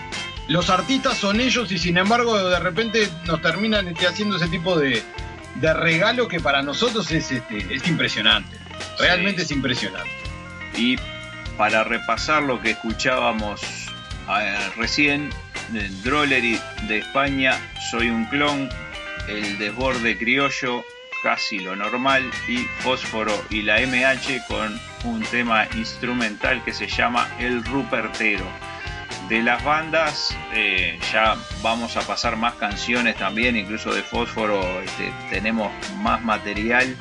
Los 0.50 0.70
artistas 0.70 1.18
son 1.18 1.40
ellos 1.40 1.72
y 1.72 1.78
sin 1.78 1.98
embargo 1.98 2.38
de 2.50 2.60
repente 2.60 3.08
nos 3.26 3.42
terminan 3.42 3.88
este, 3.88 4.08
haciendo 4.08 4.36
ese 4.36 4.50
tipo 4.50 4.78
de, 4.78 5.02
de 5.56 5.74
regalo 5.74 6.28
que 6.28 6.40
para 6.40 6.62
nosotros 6.62 7.12
es, 7.12 7.32
este, 7.32 7.74
es 7.74 7.88
impresionante. 7.88 8.58
Realmente 9.00 9.44
es 9.44 9.52
impresionante. 9.52 10.12
Y 10.76 10.98
para 11.58 11.84
repasar 11.84 12.44
lo 12.44 12.62
que 12.62 12.72
escuchábamos 12.72 13.62
eh, 14.40 14.58
recién, 14.78 15.30
el 15.74 16.04
Drollery 16.04 16.60
de 16.88 17.00
España, 17.00 17.58
Soy 17.90 18.10
un 18.10 18.26
clon, 18.26 18.70
el 19.28 19.58
desborde 19.58 20.18
criollo, 20.18 20.84
casi 21.24 21.60
lo 21.60 21.76
normal, 21.76 22.30
y 22.48 22.58
Fósforo 22.80 23.34
y 23.50 23.62
la 23.62 23.80
MH 23.80 24.46
con 24.48 24.80
un 25.04 25.22
tema 25.24 25.68
instrumental 25.76 26.64
que 26.64 26.74
se 26.74 26.88
llama 26.88 27.28
El 27.40 27.64
Rupertero. 27.64 28.46
De 29.32 29.42
las 29.42 29.64
bandas 29.64 30.36
eh, 30.54 31.00
ya 31.14 31.38
vamos 31.62 31.96
a 31.96 32.02
pasar 32.02 32.36
más 32.36 32.56
canciones 32.56 33.16
también, 33.16 33.56
incluso 33.56 33.94
de 33.94 34.04
Fósforo 34.04 34.62
este, 34.82 35.14
tenemos 35.30 35.72
más 36.00 36.22
material, 36.22 36.98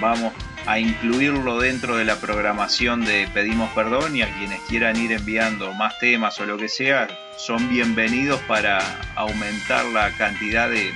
vamos 0.00 0.32
a 0.64 0.78
incluirlo 0.78 1.60
dentro 1.60 1.98
de 1.98 2.06
la 2.06 2.16
programación 2.16 3.04
de 3.04 3.28
Pedimos 3.34 3.70
Perdón 3.74 4.16
y 4.16 4.22
a 4.22 4.34
quienes 4.38 4.62
quieran 4.62 4.96
ir 4.96 5.12
enviando 5.12 5.74
más 5.74 5.98
temas 5.98 6.40
o 6.40 6.46
lo 6.46 6.56
que 6.56 6.70
sea, 6.70 7.06
son 7.36 7.68
bienvenidos 7.68 8.40
para 8.48 8.78
aumentar 9.14 9.84
la 9.84 10.10
cantidad 10.12 10.70
de, 10.70 10.90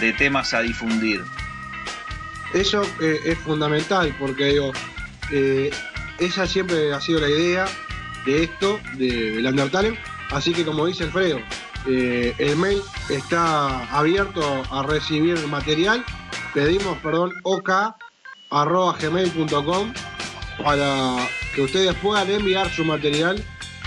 de 0.00 0.12
temas 0.12 0.52
a 0.52 0.60
difundir. 0.60 1.22
Eso 2.52 2.82
eh, 3.00 3.20
es 3.24 3.38
fundamental, 3.38 4.14
porque 4.18 4.44
digo, 4.44 4.70
eh, 5.32 5.70
esa 6.18 6.46
siempre 6.46 6.92
ha 6.92 7.00
sido 7.00 7.20
la 7.20 7.30
idea 7.30 7.64
de 8.28 8.44
esto, 8.44 8.78
de, 8.94 9.32
del 9.32 9.46
Undertale. 9.46 9.98
Así 10.30 10.52
que 10.52 10.64
como 10.64 10.84
dice 10.86 11.04
Alfredo, 11.04 11.40
eh, 11.86 12.34
el 12.38 12.56
mail 12.56 12.82
está 13.08 13.84
abierto 13.96 14.62
a 14.70 14.82
recibir 14.82 15.38
material. 15.46 16.04
Pedimos, 16.52 16.98
perdón, 16.98 17.32
ok.gmail.com 17.44 17.94
para 20.62 21.16
que 21.54 21.62
ustedes 21.62 21.94
puedan 21.96 22.28
enviar 22.30 22.68
su 22.70 22.84
material 22.84 23.42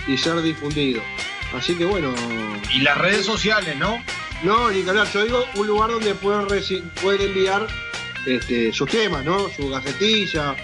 y 0.08 0.18
ser 0.18 0.42
difundido. 0.42 1.02
Así 1.54 1.76
que 1.76 1.86
bueno. 1.86 2.16
Y 2.74 2.80
las 2.80 2.98
redes 2.98 3.26
sociales, 3.26 3.78
¿no? 3.78 4.04
No, 4.44 4.72
ni 4.72 4.82
que 4.82 4.90
hablar. 4.90 5.08
Yo 5.14 5.24
digo 5.24 5.46
un 5.56 5.68
lugar 5.68 5.92
donde 5.92 6.16
pueden, 6.16 6.48
pueden 7.02 7.22
enviar 7.28 7.68
este, 8.26 8.74
sus 8.74 8.90
temas, 8.90 9.24
¿no? 9.26 9.50
Su 9.50 9.70
gacetilla, 9.70 10.56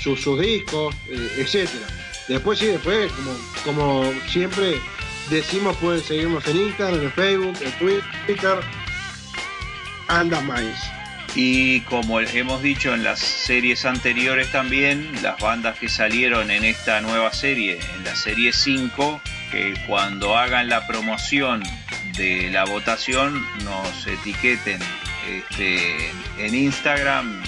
sus, 0.00 0.20
sus 0.20 0.40
discos, 0.40 0.92
eh, 1.08 1.34
etcétera. 1.38 1.86
Después 2.30 2.60
sí, 2.60 2.66
después, 2.66 3.10
como, 3.64 4.04
como 4.04 4.12
siempre 4.28 4.80
decimos, 5.30 5.76
pueden 5.78 6.00
seguirnos 6.00 6.46
en 6.46 6.58
Instagram, 6.58 7.02
en 7.02 7.12
Facebook, 7.12 7.58
en 7.60 7.72
Twitter, 7.72 8.60
anda 10.06 10.40
más. 10.40 10.62
Y 11.34 11.80
como 11.80 12.20
hemos 12.20 12.62
dicho 12.62 12.94
en 12.94 13.02
las 13.02 13.18
series 13.18 13.84
anteriores 13.84 14.52
también, 14.52 15.10
las 15.22 15.40
bandas 15.40 15.76
que 15.80 15.88
salieron 15.88 16.52
en 16.52 16.62
esta 16.62 17.00
nueva 17.00 17.32
serie, 17.32 17.80
en 17.96 18.04
la 18.04 18.14
serie 18.14 18.52
5, 18.52 19.20
que 19.50 19.74
cuando 19.88 20.36
hagan 20.38 20.68
la 20.68 20.86
promoción 20.86 21.64
de 22.16 22.48
la 22.52 22.64
votación 22.64 23.44
nos 23.64 24.06
etiqueten 24.06 24.78
este, 25.28 26.12
en 26.38 26.54
Instagram 26.54 27.42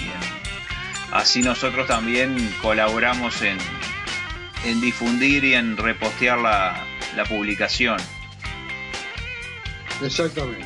así 1.13 1.41
nosotros 1.41 1.87
también 1.87 2.35
colaboramos 2.61 3.41
en, 3.43 3.57
en 4.65 4.81
difundir 4.81 5.43
y 5.43 5.53
en 5.53 5.77
repostear 5.77 6.39
la, 6.39 6.85
la 7.15 7.25
publicación. 7.25 7.97
Exactamente. 10.01 10.65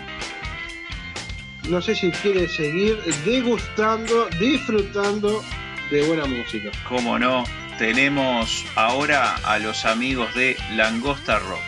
No 1.70 1.82
sé 1.82 1.96
si 1.96 2.12
quiere 2.12 2.48
seguir 2.48 2.98
degustando, 3.26 4.30
disfrutando 4.40 5.44
de 5.92 6.08
buena 6.08 6.26
música. 6.26 6.72
Como 6.88 7.20
no, 7.20 7.44
tenemos 7.78 8.66
ahora 8.76 9.36
a 9.36 9.60
los 9.60 9.86
amigos 9.86 10.34
de 10.34 10.56
Langosta 10.76 11.40
Rock. 11.40 11.60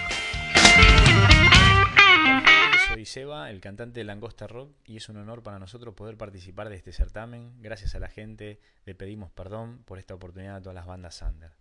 Soy 2.87 3.05
Seba, 3.05 3.49
el 3.49 3.59
cantante 3.59 3.99
de 3.99 4.05
Langosta 4.05 4.47
Rock, 4.47 4.71
y 4.85 4.97
es 4.97 5.09
un 5.09 5.17
honor 5.17 5.43
para 5.43 5.59
nosotros 5.59 5.93
poder 5.95 6.17
participar 6.17 6.69
de 6.69 6.75
este 6.75 6.93
certamen. 6.93 7.61
Gracias 7.61 7.93
a 7.93 7.99
la 7.99 8.07
gente 8.07 8.59
le 8.85 8.95
pedimos 8.95 9.31
perdón 9.31 9.83
por 9.85 9.99
esta 9.99 10.15
oportunidad 10.15 10.55
a 10.55 10.61
todas 10.61 10.75
las 10.75 10.85
bandas 10.85 11.21
under. 11.21 11.51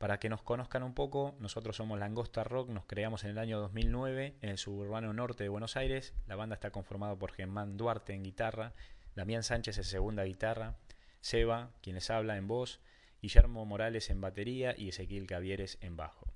Para 0.00 0.18
que 0.18 0.30
nos 0.30 0.40
conozcan 0.40 0.82
un 0.82 0.94
poco, 0.94 1.36
nosotros 1.40 1.76
somos 1.76 1.98
Langosta 1.98 2.42
Rock, 2.42 2.70
nos 2.70 2.86
creamos 2.86 3.22
en 3.24 3.32
el 3.32 3.38
año 3.38 3.60
2009 3.60 4.34
en 4.40 4.48
el 4.48 4.56
suburbano 4.56 5.12
norte 5.12 5.42
de 5.42 5.50
Buenos 5.50 5.76
Aires. 5.76 6.14
La 6.26 6.36
banda 6.36 6.54
está 6.54 6.70
conformada 6.70 7.16
por 7.16 7.32
Germán 7.32 7.76
Duarte 7.76 8.14
en 8.14 8.22
guitarra, 8.22 8.72
Damián 9.14 9.42
Sánchez 9.42 9.76
en 9.76 9.84
segunda 9.84 10.24
guitarra, 10.24 10.78
Seba, 11.20 11.72
quien 11.82 11.96
les 11.96 12.08
habla, 12.08 12.38
en 12.38 12.48
voz, 12.48 12.80
Guillermo 13.20 13.66
Morales 13.66 14.08
en 14.08 14.22
batería 14.22 14.74
y 14.74 14.88
Ezequiel 14.88 15.26
Cavieres 15.26 15.76
en 15.82 15.98
bajo. 15.98 16.32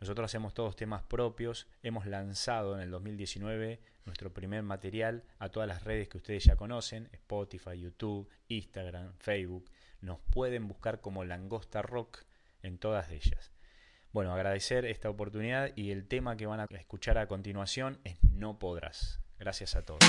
Nosotros 0.00 0.24
hacemos 0.24 0.52
todos 0.52 0.74
temas 0.74 1.04
propios, 1.04 1.68
hemos 1.84 2.06
lanzado 2.06 2.74
en 2.74 2.80
el 2.80 2.90
2019 2.90 3.78
nuestro 4.04 4.34
primer 4.34 4.64
material 4.64 5.22
a 5.38 5.48
todas 5.48 5.68
las 5.68 5.84
redes 5.84 6.08
que 6.08 6.16
ustedes 6.16 6.42
ya 6.42 6.56
conocen, 6.56 7.08
Spotify, 7.12 7.78
YouTube, 7.78 8.28
Instagram, 8.48 9.12
Facebook. 9.20 9.70
Nos 10.00 10.18
pueden 10.18 10.66
buscar 10.66 11.00
como 11.00 11.24
Langosta 11.24 11.82
Rock 11.82 12.25
en 12.66 12.78
todas 12.78 13.10
ellas. 13.10 13.52
Bueno, 14.12 14.32
agradecer 14.32 14.84
esta 14.84 15.10
oportunidad 15.10 15.72
y 15.76 15.90
el 15.90 16.06
tema 16.08 16.36
que 16.36 16.46
van 16.46 16.60
a 16.60 16.66
escuchar 16.70 17.18
a 17.18 17.28
continuación 17.28 18.00
es 18.04 18.16
No 18.22 18.58
Podrás. 18.58 19.20
Gracias 19.38 19.76
a 19.76 19.84
todos. 19.84 20.00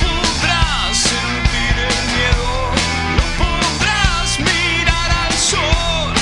podrás 0.00 0.96
sentir 0.96 1.76
el 1.78 1.98
miedo, 2.16 2.72
no 3.16 3.26
podrás 3.38 4.40
mirar 4.40 5.10
al 5.10 5.32
sol, 5.32 6.19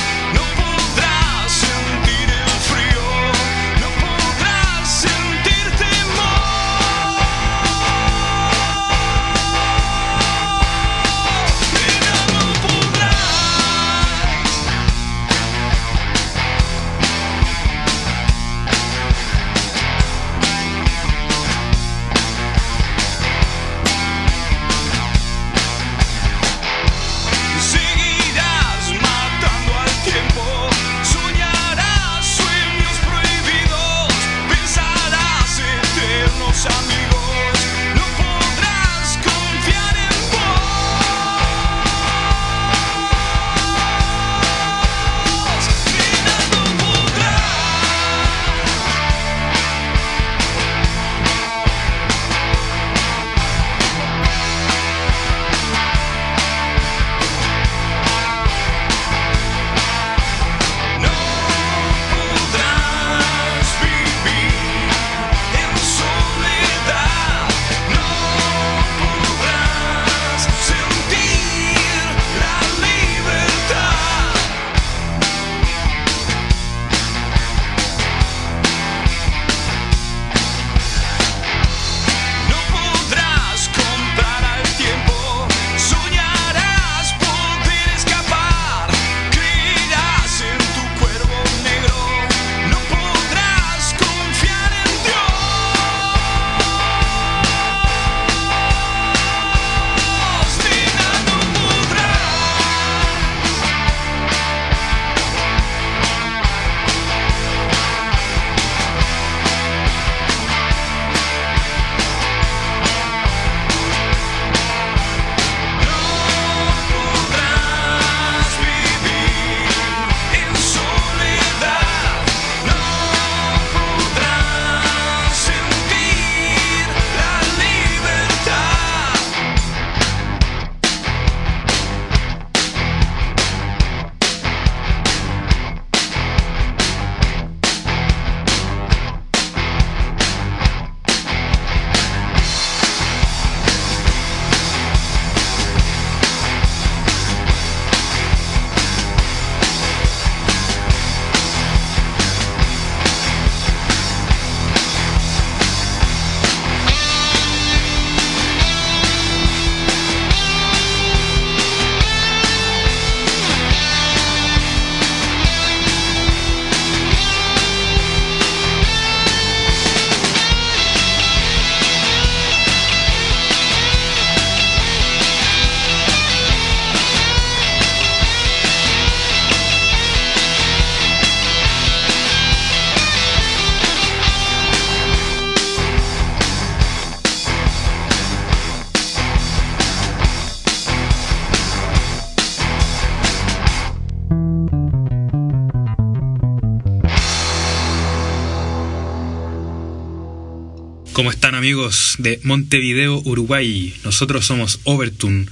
¿Cómo 201.19 201.32
están 201.32 201.57
amigos 201.57 202.15
de 202.20 202.39
Montevideo, 202.45 203.20
Uruguay? 203.24 203.93
Nosotros 204.05 204.47
somos 204.47 204.78
Overtune, 204.85 205.47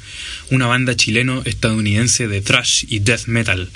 una 0.53 0.69
banda 0.69 0.95
chileno-estadounidense 0.95 2.29
de 2.29 2.41
thrash 2.41 2.85
y 2.87 3.01
death 3.01 3.27
metal. 3.27 3.69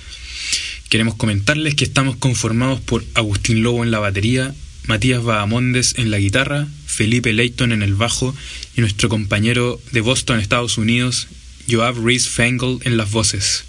Queremos 0.88 1.16
comentarles 1.16 1.74
que 1.74 1.82
estamos 1.82 2.14
conformados 2.14 2.80
por 2.80 3.04
Agustín 3.14 3.64
Lobo 3.64 3.82
en 3.82 3.90
la 3.90 3.98
batería, 3.98 4.54
Matías 4.86 5.24
Bahamondes 5.24 5.96
en 5.98 6.12
la 6.12 6.18
guitarra, 6.18 6.68
Felipe 6.86 7.32
Leighton 7.32 7.72
en 7.72 7.82
el 7.82 7.96
bajo 7.96 8.36
y 8.76 8.82
nuestro 8.82 9.08
compañero 9.08 9.80
de 9.90 10.00
Boston, 10.00 10.38
Estados 10.38 10.78
Unidos, 10.78 11.26
Joab 11.68 11.96
Reese 12.04 12.30
Fangle 12.30 12.78
en 12.84 12.98
las 12.98 13.10
voces. 13.10 13.64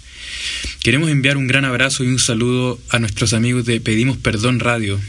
Queremos 0.84 1.10
enviar 1.10 1.36
un 1.36 1.48
gran 1.48 1.64
abrazo 1.64 2.04
y 2.04 2.06
un 2.06 2.20
saludo 2.20 2.78
a 2.88 3.00
nuestros 3.00 3.32
amigos 3.32 3.64
de 3.64 3.80
Pedimos 3.80 4.16
Perdón 4.16 4.60
Radio 4.60 5.00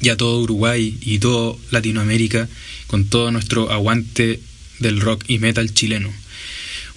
y 0.00 0.08
a 0.08 0.16
todo 0.16 0.40
Uruguay 0.40 0.96
y 1.00 1.18
todo 1.18 1.58
Latinoamérica 1.70 2.48
con 2.86 3.06
todo 3.06 3.30
nuestro 3.30 3.70
aguante 3.70 4.40
del 4.78 5.00
rock 5.00 5.24
y 5.28 5.38
metal 5.38 5.72
chileno. 5.72 6.12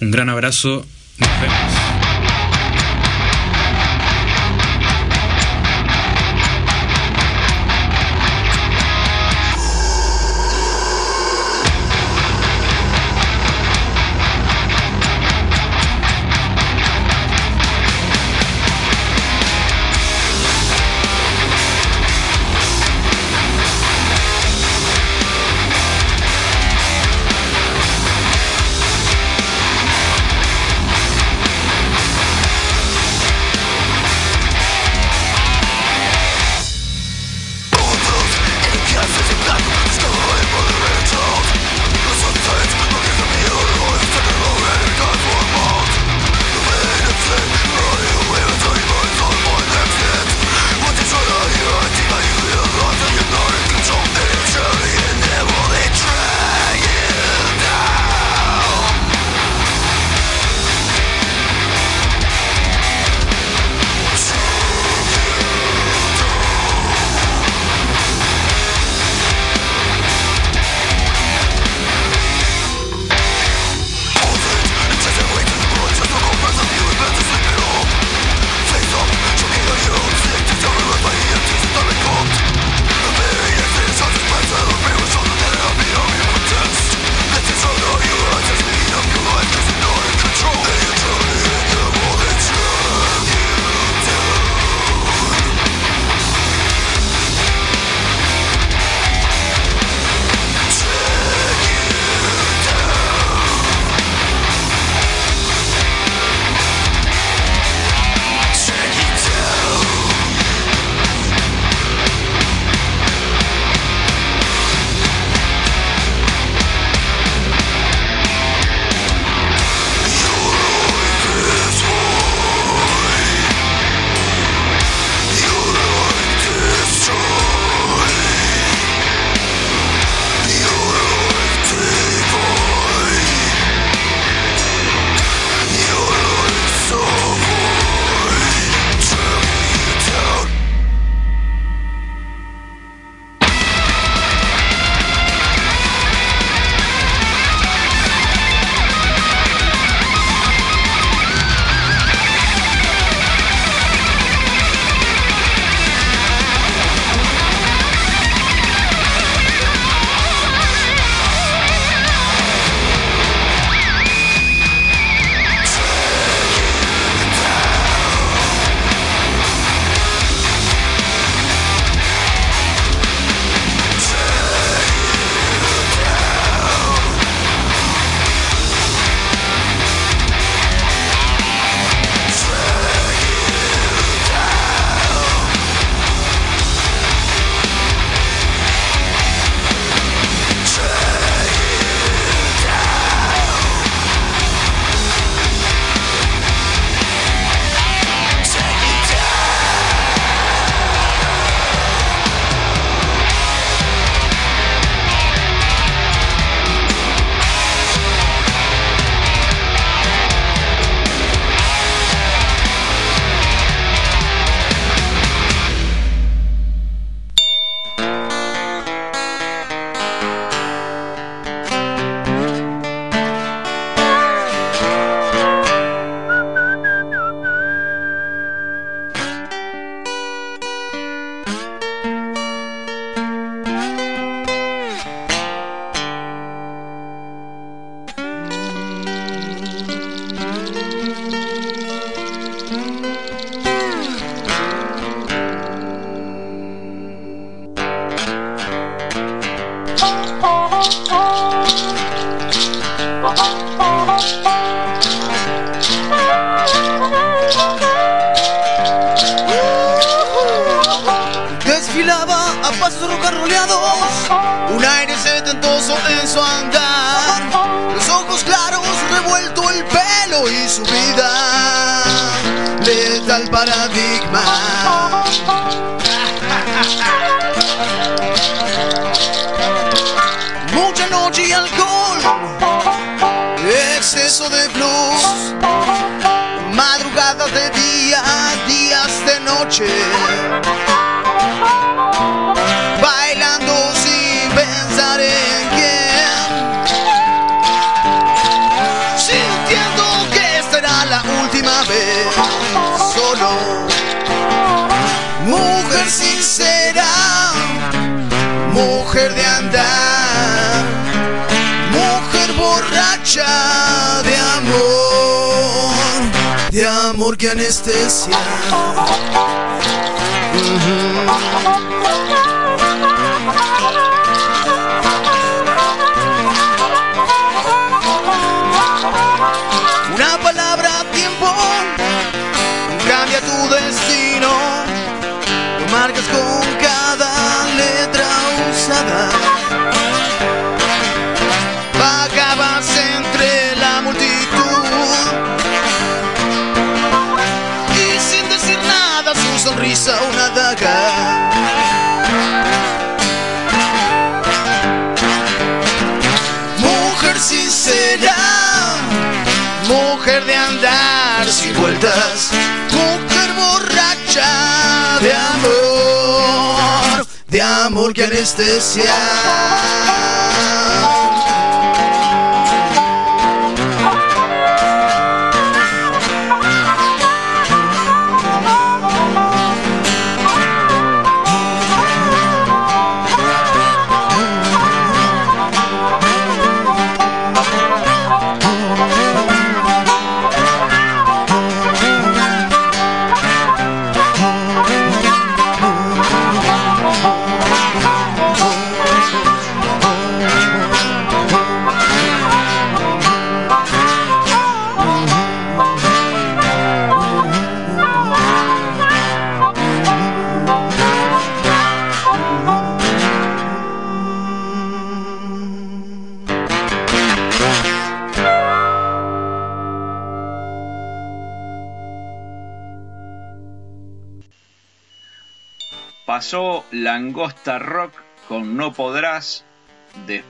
Un 0.00 0.10
gran 0.10 0.28
abrazo. 0.28 0.86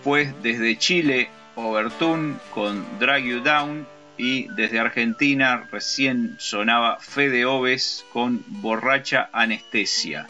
Después 0.09 0.43
desde 0.43 0.78
Chile 0.78 1.28
Overtune 1.55 2.36
con 2.55 2.82
Drag 2.98 3.22
You 3.24 3.40
Down 3.40 3.86
y 4.16 4.48
desde 4.55 4.78
Argentina 4.78 5.68
recién 5.70 6.36
sonaba 6.39 6.98
Fede 6.98 7.44
Oves 7.44 8.06
con 8.10 8.43
Borracha 8.47 9.28
Anestesia. 9.35 10.26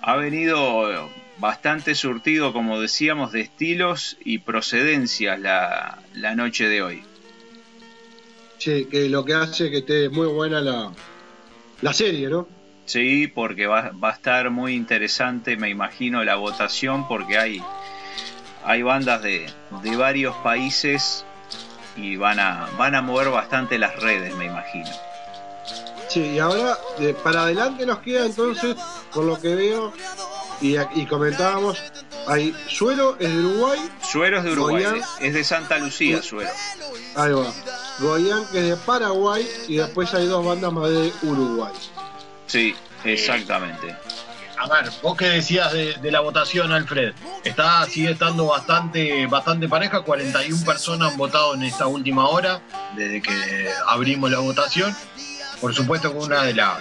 Ha 0.00 0.16
venido 0.16 1.10
bastante 1.36 1.94
surtido, 1.94 2.54
como 2.54 2.80
decíamos, 2.80 3.32
de 3.32 3.42
estilos 3.42 4.16
y 4.24 4.38
procedencias 4.38 5.38
la, 5.38 5.98
la 6.14 6.34
noche 6.34 6.66
de 6.66 6.80
hoy. 6.80 7.02
Che, 8.58 8.88
que 8.88 9.10
lo 9.10 9.26
que 9.26 9.34
hace 9.34 9.70
que 9.70 9.78
esté 9.78 10.08
muy 10.08 10.28
buena 10.28 10.62
la, 10.62 10.90
la 11.82 11.92
serie, 11.92 12.28
¿no? 12.30 12.48
Sí, 12.86 13.26
porque 13.26 13.66
va, 13.66 13.90
va 14.02 14.10
a 14.10 14.14
estar 14.14 14.48
muy 14.50 14.74
interesante, 14.74 15.58
me 15.58 15.68
imagino, 15.68 16.24
la 16.24 16.36
votación, 16.36 17.06
porque 17.08 17.38
hay, 17.38 17.62
hay 18.64 18.82
bandas 18.82 19.22
de, 19.22 19.50
de 19.82 19.96
varios 19.96 20.34
países 20.36 21.24
y 21.96 22.16
van 22.16 22.40
a, 22.40 22.68
van 22.78 22.94
a 22.94 23.02
mover 23.02 23.30
bastante 23.30 23.78
las 23.78 23.94
redes, 23.96 24.34
me 24.36 24.46
imagino. 24.46 24.90
Sí, 26.08 26.20
y 26.20 26.38
ahora 26.38 26.76
de- 26.98 27.14
para 27.14 27.42
adelante 27.42 27.86
nos 27.86 27.98
queda 28.00 28.26
entonces, 28.26 28.76
por 29.12 29.24
lo 29.24 29.40
que 29.40 29.54
veo, 29.54 29.92
y, 30.60 30.76
y 30.94 31.06
comentábamos, 31.06 31.82
hay 32.28 32.54
Suero 32.68 33.16
es 33.18 33.28
de 33.28 33.38
Uruguay, 33.38 33.80
Suero 34.02 34.38
es 34.38 34.44
de 34.44 34.52
Uruguay, 34.52 35.00
es 35.20 35.34
de 35.34 35.44
Santa 35.44 35.78
Lucía, 35.78 36.22
Suero. 36.22 36.50
ahí 37.16 37.32
va, 37.32 37.52
Goián 37.98 38.46
que 38.52 38.58
es 38.60 38.68
de 38.70 38.76
Paraguay, 38.76 39.48
y 39.68 39.76
después 39.76 40.12
hay 40.14 40.26
dos 40.26 40.44
bandas 40.44 40.72
más 40.72 40.88
de 40.90 41.12
Uruguay. 41.22 41.72
Sí, 42.46 42.74
exactamente. 43.04 43.96
A 44.58 44.68
ver, 44.68 44.90
vos 45.02 45.16
qué 45.16 45.26
decías 45.26 45.72
de, 45.72 45.94
de 45.94 46.10
la 46.10 46.20
votación, 46.20 46.72
Alfred. 46.72 47.12
Está, 47.42 47.84
sigue 47.86 48.12
estando 48.12 48.46
bastante, 48.46 49.26
bastante 49.26 49.68
pareja. 49.68 50.02
41 50.02 50.64
personas 50.64 51.12
han 51.12 51.18
votado 51.18 51.54
en 51.54 51.64
esta 51.64 51.86
última 51.86 52.28
hora, 52.28 52.60
desde 52.96 53.20
que 53.20 53.68
abrimos 53.86 54.30
la 54.30 54.38
votación. 54.38 54.94
Por 55.60 55.74
supuesto 55.74 56.12
que 56.12 56.18
una 56.18 56.42
de 56.42 56.54
las 56.54 56.78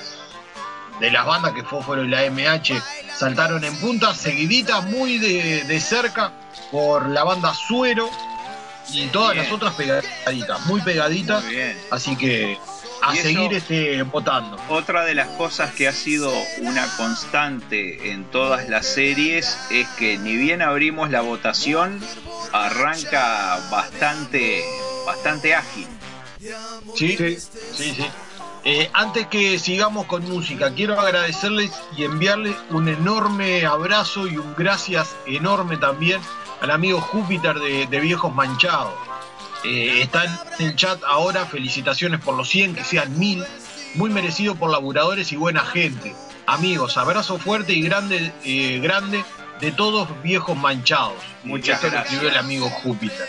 de 1.00 1.10
las 1.10 1.26
bandas 1.26 1.54
que 1.54 1.64
Fósforo 1.64 2.04
y 2.04 2.08
la 2.08 2.22
MH 2.30 2.80
saltaron 3.16 3.64
en 3.64 3.76
punta, 3.78 4.14
seguidita 4.14 4.82
muy 4.82 5.18
de, 5.18 5.64
de 5.64 5.80
cerca 5.80 6.32
por 6.72 7.10
la 7.10 7.24
banda 7.24 7.54
Suero 7.54 8.10
y 8.92 9.08
todas 9.08 9.34
Bien. 9.34 9.44
las 9.44 9.54
otras 9.54 9.74
pegaditas, 9.74 10.66
muy 10.68 10.82
pegaditas. 10.82 11.44
Muy 11.44 11.56
bien. 11.56 11.78
Así 11.90 12.16
que 12.16 12.58
a 13.06 13.14
Y 13.16 13.20
eso- 13.20 13.28
seguir 13.28 13.54
este, 13.54 14.02
votando. 14.04 14.58
Otra 14.70 15.04
de 15.06 15.14
las 15.16 15.28
cosas 15.30 15.72
que 15.74 15.88
ha 15.88 15.92
sido 15.94 16.32
una 16.62 16.88
constante 16.98 18.12
en 18.12 18.24
todas 18.26 18.70
las 18.70 18.86
series 18.88 19.58
es 19.72 19.88
que 19.98 20.18
ni 20.18 20.36
bien 20.38 20.62
abrimos 20.62 21.10
la 21.10 21.22
votación, 21.22 22.00
arranca 22.52 23.60
bastante, 23.72 24.64
bastante 25.06 25.56
ágil. 25.56 25.88
Sí, 26.96 27.18
sí, 27.18 27.38
sí. 27.76 28.06
Eh, 28.66 28.90
antes 28.94 29.28
que 29.28 29.60
sigamos 29.60 30.06
con 30.06 30.24
música, 30.30 30.72
quiero 30.74 30.98
agradecerles 31.00 31.72
y 31.98 32.06
enviarles 32.06 32.56
un 32.70 32.88
enorme 32.88 33.66
abrazo 33.66 34.26
y 34.28 34.38
un 34.38 34.56
gracias 34.56 35.16
enorme 35.26 35.76
también 35.78 36.22
al 36.62 36.72
amigo 36.72 37.02
Júpiter 37.02 37.60
de, 37.60 37.88
de 37.88 38.00
Viejos 38.00 38.34
Manchados. 38.34 38.94
Eh, 39.64 40.02
está 40.02 40.26
en 40.60 40.66
el 40.68 40.76
chat 40.76 41.02
ahora, 41.08 41.46
felicitaciones 41.46 42.20
por 42.20 42.36
los 42.36 42.50
100, 42.50 42.76
que 42.76 42.84
sean 42.84 43.18
mil, 43.18 43.44
muy 43.96 44.10
merecido 44.10 44.56
por 44.56 44.72
laburadores 44.72 45.32
y 45.32 45.36
buena 45.38 45.62
gente. 45.62 46.16
Amigos, 46.46 46.98
abrazo 46.98 47.38
fuerte 47.38 47.74
y 47.74 47.82
grande, 47.82 48.34
eh, 48.44 48.80
grande 48.80 49.24
de 49.62 49.72
todos 49.72 50.10
Viejos 50.22 50.58
Manchados. 50.58 51.24
Muchas 51.44 51.76
Esto 51.76 51.88
lo 51.88 51.92
gracias. 51.94 52.14
escribió 52.14 52.30
el 52.30 52.38
amigo 52.44 52.70
Júpiter. 52.70 53.28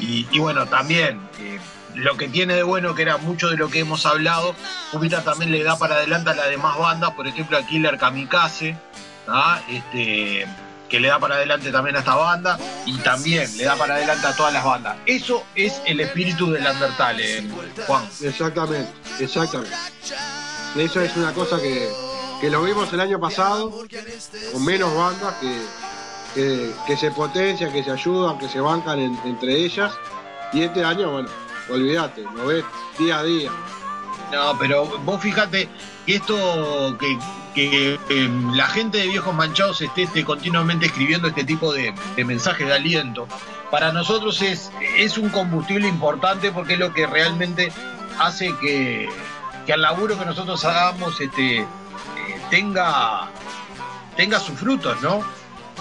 Y, 0.00 0.26
y 0.32 0.38
bueno, 0.40 0.66
también 0.66 1.20
eh, 1.38 1.60
lo 1.94 2.16
que 2.16 2.28
tiene 2.28 2.54
de 2.54 2.62
bueno, 2.62 2.94
que 2.94 3.02
era 3.02 3.18
mucho 3.18 3.48
de 3.50 3.56
lo 3.56 3.68
que 3.68 3.80
hemos 3.80 4.06
hablado, 4.06 4.54
Júpiter 4.90 5.22
también 5.22 5.52
le 5.52 5.62
da 5.62 5.78
para 5.78 5.96
adelante 5.96 6.30
a 6.30 6.34
las 6.34 6.48
demás 6.48 6.76
bandas, 6.78 7.10
por 7.12 7.26
ejemplo 7.28 7.58
a 7.58 7.62
Killer 7.62 7.98
Kamikaze, 7.98 8.76
¿ah? 9.28 9.60
este, 9.68 10.46
que 10.90 10.98
le 11.00 11.08
da 11.08 11.18
para 11.18 11.36
adelante 11.36 11.70
también 11.70 11.96
a 11.96 12.00
esta 12.00 12.16
banda 12.16 12.58
y 12.84 12.98
también 12.98 13.56
le 13.56 13.64
da 13.64 13.76
para 13.76 13.94
adelante 13.94 14.26
a 14.26 14.36
todas 14.36 14.52
las 14.52 14.64
bandas. 14.64 14.96
Eso 15.06 15.44
es 15.54 15.80
el 15.86 16.00
espíritu 16.00 16.50
del 16.50 16.66
Undertale, 16.66 17.48
Juan. 17.86 18.04
Exactamente, 18.22 18.90
exactamente. 19.20 19.74
Eso 20.76 21.00
es 21.00 21.16
una 21.16 21.32
cosa 21.32 21.58
que, 21.60 21.88
que 22.40 22.50
lo 22.50 22.62
vimos 22.62 22.92
el 22.92 23.00
año 23.00 23.18
pasado, 23.20 23.70
con 24.52 24.64
menos 24.64 24.94
bandas 24.94 25.34
que, 25.40 25.62
que, 26.34 26.72
que 26.86 26.96
se 26.96 27.10
potencian, 27.12 27.72
que 27.72 27.82
se 27.84 27.90
ayudan, 27.92 28.38
que 28.38 28.48
se 28.48 28.60
bancan 28.60 28.98
en- 28.98 29.18
entre 29.24 29.54
ellas. 29.54 29.92
Y 30.52 30.62
este 30.62 30.82
año, 30.84 31.10
bueno, 31.12 31.28
olvídate, 31.70 32.22
lo 32.34 32.46
ves 32.46 32.64
día 32.98 33.18
a 33.20 33.22
día. 33.22 33.50
No, 34.32 34.56
pero 34.58 34.84
vos 35.04 35.20
fíjate 35.20 35.68
que 36.06 36.16
esto, 36.16 36.96
que, 36.98 37.18
que, 37.54 37.98
em, 38.08 38.54
la 38.54 38.66
gente 38.66 38.98
de 38.98 39.08
Viejos 39.08 39.34
Manchados 39.34 39.80
esté, 39.80 40.02
esté 40.02 40.24
continuamente 40.24 40.86
escribiendo 40.86 41.28
este 41.28 41.44
tipo 41.44 41.72
de, 41.72 41.94
de 42.16 42.24
mensajes 42.24 42.66
de 42.66 42.74
aliento, 42.74 43.26
para 43.70 43.92
nosotros 43.92 44.42
es, 44.42 44.70
es 44.96 45.18
un 45.18 45.28
combustible 45.28 45.88
importante 45.88 46.50
porque 46.52 46.74
es 46.74 46.78
lo 46.78 46.92
que 46.92 47.06
realmente 47.06 47.72
hace 48.18 48.54
que, 48.60 49.08
que 49.66 49.72
el 49.72 49.82
laburo 49.82 50.18
que 50.18 50.24
nosotros 50.24 50.64
hagamos 50.64 51.20
este, 51.20 51.60
eh, 51.60 51.66
tenga, 52.50 53.28
tenga 54.16 54.38
sus 54.40 54.58
frutos, 54.58 55.00
¿no? 55.02 55.22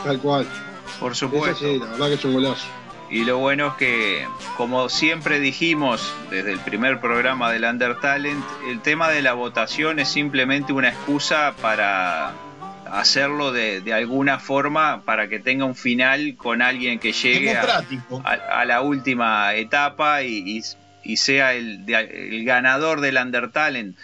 Tal 0.04 0.20
cual. 0.20 0.48
Por 1.00 1.16
supuesto. 1.16 1.66
Sí, 1.66 1.80
la 1.80 1.86
verdad 1.86 2.08
que 2.08 2.14
es 2.14 2.26
un 2.26 2.34
golazo. 2.34 2.66
Y 3.12 3.24
lo 3.26 3.40
bueno 3.40 3.68
es 3.70 3.74
que, 3.74 4.28
como 4.56 4.88
siempre 4.90 5.40
dijimos 5.40 6.14
desde 6.30 6.52
el 6.52 6.60
primer 6.60 7.00
programa 7.00 7.52
del 7.52 7.64
Undertalent, 7.64 8.44
el 8.68 8.82
tema 8.82 9.10
de 9.10 9.22
la 9.24 9.34
votación 9.34 9.98
es 10.00 10.10
simplemente 10.10 10.74
una 10.74 10.90
excusa 10.90 11.56
para 11.60 12.34
hacerlo 12.92 13.52
de, 13.52 13.82
de 13.82 13.94
alguna 13.94 14.40
forma 14.40 15.02
para 15.06 15.28
que 15.28 15.40
tenga 15.40 15.66
un 15.66 15.76
final 15.76 16.36
con 16.38 16.62
alguien 16.62 17.00
que 17.00 17.12
llegue 17.12 17.56
a, 17.58 17.62
a- 18.24 18.62
a 18.62 18.66
la 18.66 18.82
última 18.82 19.54
etapa 19.56 20.22
y, 20.24 20.58
y- 20.58 20.64
y 21.02 21.18
sea 21.18 21.54
el, 21.54 21.86
el 21.88 22.44
ganador 22.46 23.00
del 23.02 23.18
Undertalent 23.18 23.96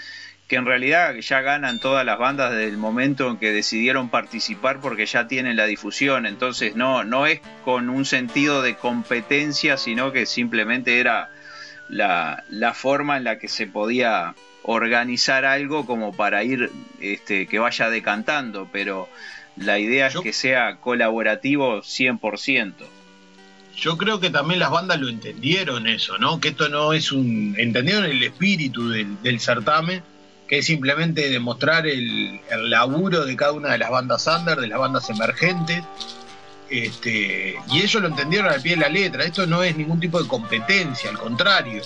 que 0.47 0.57
en 0.57 0.65
realidad 0.65 1.15
ya 1.15 1.41
ganan 1.41 1.79
todas 1.79 2.05
las 2.05 2.19
bandas 2.19 2.51
desde 2.51 2.67
el 2.67 2.77
momento 2.77 3.29
en 3.29 3.37
que 3.37 3.51
decidieron 3.51 4.09
participar 4.09 4.79
porque 4.79 5.05
ya 5.05 5.27
tienen 5.27 5.57
la 5.57 5.65
difusión, 5.65 6.25
entonces 6.25 6.75
no, 6.75 7.03
no 7.03 7.25
es 7.25 7.41
con 7.63 7.89
un 7.89 8.05
sentido 8.05 8.61
de 8.61 8.75
competencia, 8.75 9.77
sino 9.77 10.11
que 10.11 10.25
simplemente 10.25 10.99
era 10.99 11.29
la, 11.89 12.43
la 12.49 12.73
forma 12.73 13.17
en 13.17 13.23
la 13.23 13.39
que 13.39 13.47
se 13.47 13.65
podía 13.65 14.35
organizar 14.61 15.45
algo 15.45 15.85
como 15.85 16.13
para 16.13 16.43
ir, 16.43 16.71
este, 16.99 17.47
que 17.47 17.59
vaya 17.59 17.89
decantando, 17.89 18.67
pero 18.71 19.09
la 19.57 19.79
idea 19.79 20.07
es 20.07 20.17
que 20.17 20.33
sea 20.33 20.77
colaborativo 20.77 21.81
100%. 21.81 22.73
Yo 23.75 23.97
creo 23.97 24.19
que 24.19 24.29
también 24.29 24.59
las 24.59 24.71
bandas 24.71 24.99
lo 24.99 25.09
entendieron 25.09 25.87
eso, 25.87 26.17
¿no? 26.17 26.39
Que 26.39 26.49
esto 26.49 26.69
no 26.69 26.93
es 26.93 27.11
un... 27.11 27.55
Entendieron 27.57 28.05
el 28.05 28.23
espíritu 28.23 28.89
del, 28.89 29.21
del 29.21 29.39
certamen, 29.39 30.01
que 30.47 30.59
es 30.59 30.65
simplemente 30.65 31.29
demostrar 31.29 31.87
el, 31.87 32.39
el 32.49 32.69
laburo 32.69 33.25
de 33.25 33.35
cada 33.35 33.51
una 33.53 33.71
de 33.71 33.77
las 33.77 33.89
bandas 33.89 34.27
under, 34.27 34.59
de 34.59 34.67
las 34.67 34.79
bandas 34.79 35.09
emergentes. 35.09 35.83
Este, 36.69 37.55
y 37.71 37.81
ellos 37.81 38.01
lo 38.01 38.07
entendieron 38.07 38.51
al 38.51 38.61
pie 38.61 38.75
de 38.75 38.81
la 38.81 38.89
letra. 38.89 39.23
Esto 39.23 39.45
no 39.45 39.63
es 39.63 39.75
ningún 39.75 39.99
tipo 39.99 40.21
de 40.21 40.27
competencia, 40.27 41.09
al 41.09 41.17
contrario. 41.17 41.81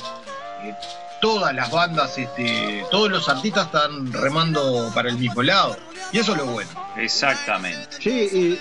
Eh, 0.63 0.73
todas 1.21 1.53
las 1.53 1.71
bandas, 1.71 2.17
este, 2.17 2.85
todos 2.91 3.09
los 3.09 3.27
artistas 3.29 3.67
están 3.67 4.11
remando 4.13 4.91
para 4.93 5.09
el 5.09 5.17
mismo 5.17 5.43
lado. 5.43 5.77
Y 6.11 6.19
eso 6.19 6.31
es 6.31 6.37
lo 6.37 6.45
bueno. 6.45 6.69
Exactamente. 6.97 7.87
Sí, 7.99 8.57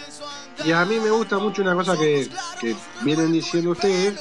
y, 0.64 0.68
y 0.68 0.72
a 0.72 0.84
mí 0.84 0.98
me 0.98 1.10
gusta 1.10 1.38
mucho 1.38 1.62
una 1.62 1.74
cosa 1.74 1.96
que, 1.96 2.28
que 2.60 2.74
vienen 3.02 3.32
diciendo 3.32 3.70
ustedes, 3.70 4.20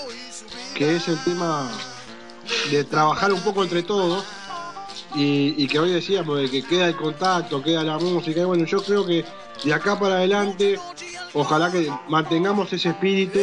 que 0.75 0.95
es 0.95 1.07
el 1.07 1.17
tema 1.23 1.69
de 2.71 2.83
trabajar 2.83 3.33
un 3.33 3.41
poco 3.41 3.63
entre 3.63 3.83
todos. 3.83 4.23
Y, 5.15 5.55
y 5.57 5.67
que 5.67 5.79
hoy 5.79 5.91
decíamos 5.91 6.39
de 6.39 6.49
que 6.49 6.63
queda 6.63 6.87
el 6.87 6.95
contacto, 6.95 7.63
queda 7.63 7.83
la 7.83 7.97
música. 7.97 8.41
Y 8.41 8.43
bueno, 8.43 8.65
yo 8.65 8.83
creo 8.83 9.05
que 9.05 9.25
de 9.63 9.73
acá 9.73 9.97
para 9.97 10.15
adelante, 10.15 10.79
ojalá 11.33 11.71
que 11.71 11.91
mantengamos 12.09 12.71
ese 12.73 12.89
espíritu 12.89 13.39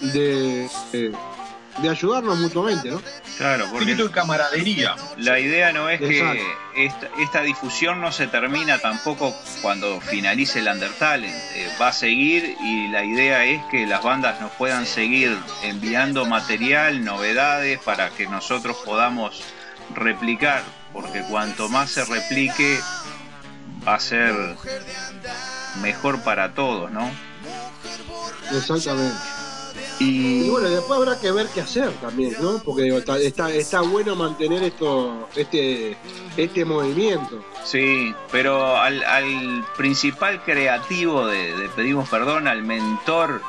de, 0.00 0.68
de, 0.92 1.12
de 1.78 1.88
ayudarnos 1.90 2.38
mutuamente, 2.38 2.90
¿no? 2.90 3.02
Claro, 3.36 3.64
porque 3.64 3.90
Espíritu 3.90 4.08
de 4.08 4.14
camaradería. 4.14 4.94
La 5.18 5.40
idea 5.40 5.72
no 5.72 5.90
es 5.90 6.00
Exacto. 6.00 6.42
que 6.74 6.86
esta, 6.86 7.08
esta 7.18 7.42
difusión 7.42 8.00
no 8.00 8.12
se 8.12 8.28
termina 8.28 8.78
tampoco 8.78 9.34
cuando 9.60 10.00
finalice 10.00 10.60
el 10.60 10.68
Undertalent. 10.68 11.34
Eh, 11.54 11.68
va 11.80 11.88
a 11.88 11.92
seguir 11.92 12.56
y 12.62 12.88
la 12.88 13.04
idea 13.04 13.44
es 13.44 13.60
que 13.72 13.86
las 13.86 14.02
bandas 14.02 14.40
nos 14.40 14.52
puedan 14.52 14.86
seguir 14.86 15.36
enviando 15.64 16.24
material, 16.26 17.04
novedades 17.04 17.80
para 17.80 18.10
que 18.10 18.26
nosotros 18.28 18.76
podamos 18.84 19.42
replicar, 19.94 20.62
porque 20.94 21.22
cuanto 21.28 21.68
más 21.68 21.90
se 21.90 22.04
replique 22.06 22.78
va 23.86 23.96
a 23.96 24.00
ser 24.00 24.34
mejor 25.82 26.20
para 26.20 26.54
todos, 26.54 26.90
¿no? 26.90 27.10
Exactamente. 28.52 29.14
Y, 30.00 30.48
bueno, 30.50 30.68
después 30.68 30.98
habrá 30.98 31.18
que 31.20 31.30
ver 31.30 31.46
qué 31.54 31.60
hacer 31.60 31.88
también, 32.00 32.34
¿no? 32.40 32.58
Porque 32.64 32.82
digo, 32.82 32.98
está, 32.98 33.16
está, 33.18 33.50
está 33.52 33.80
bueno 33.80 34.16
mantener 34.16 34.62
esto, 34.64 35.28
este, 35.36 35.96
este 36.36 36.64
movimiento. 36.64 37.44
Sí, 37.64 38.12
pero 38.32 38.76
al, 38.76 39.04
al 39.04 39.64
principal 39.76 40.42
creativo 40.42 41.26
de, 41.26 41.56
de 41.56 41.68
Pedimos 41.70 42.08
Perdón, 42.08 42.48
al 42.48 42.62
mentor 42.62 43.40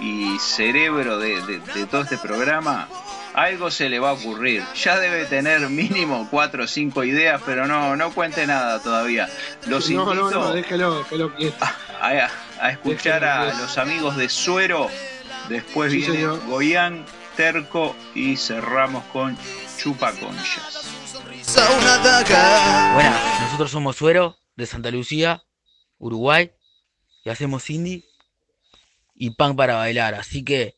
y 0.00 0.38
cerebro 0.38 1.18
de, 1.18 1.40
de- 1.42 1.58
de 1.60 1.86
todo 1.86 2.02
este 2.02 2.16
programa, 2.18 2.88
algo 3.34 3.70
se 3.70 3.88
le 3.88 3.98
va 3.98 4.10
a 4.10 4.12
ocurrir. 4.12 4.62
Ya 4.74 4.98
debe 4.98 5.24
tener 5.26 5.60
mínimo 5.68 6.28
cuatro 6.30 6.64
o 6.64 6.66
cinco 6.66 7.04
ideas, 7.04 7.40
pero 7.44 7.66
no, 7.66 7.96
no 7.96 8.12
cuente 8.12 8.46
nada 8.46 8.82
todavía. 8.82 9.28
Los 9.66 9.88
no, 9.90 10.02
invito 10.02 10.14
no, 10.14 10.30
no, 10.30 10.52
déjelo, 10.52 10.98
déjelo 10.98 11.34
quieto. 11.34 11.64
a, 12.00 12.28
a 12.60 12.70
escuchar 12.70 13.24
a 13.24 13.54
los 13.54 13.78
amigos 13.78 14.16
de 14.16 14.28
Suero. 14.28 14.88
Después 15.48 15.90
Sí, 15.92 15.98
viene 15.98 16.14
señor. 16.14 16.46
Goyán, 16.46 17.04
Terco 17.36 17.96
y 18.14 18.36
cerramos 18.36 19.04
con 19.06 19.36
Chupaconchas. 19.78 20.86
Buenas, 22.94 23.40
nosotros 23.40 23.70
somos 23.70 23.96
Suero, 23.96 24.38
de 24.56 24.66
Santa 24.66 24.90
Lucía, 24.90 25.42
Uruguay, 25.98 26.52
y 27.24 27.30
hacemos 27.30 27.68
indie 27.70 28.04
y 29.14 29.30
punk 29.30 29.56
para 29.56 29.76
bailar, 29.76 30.14
así 30.14 30.44
que... 30.44 30.76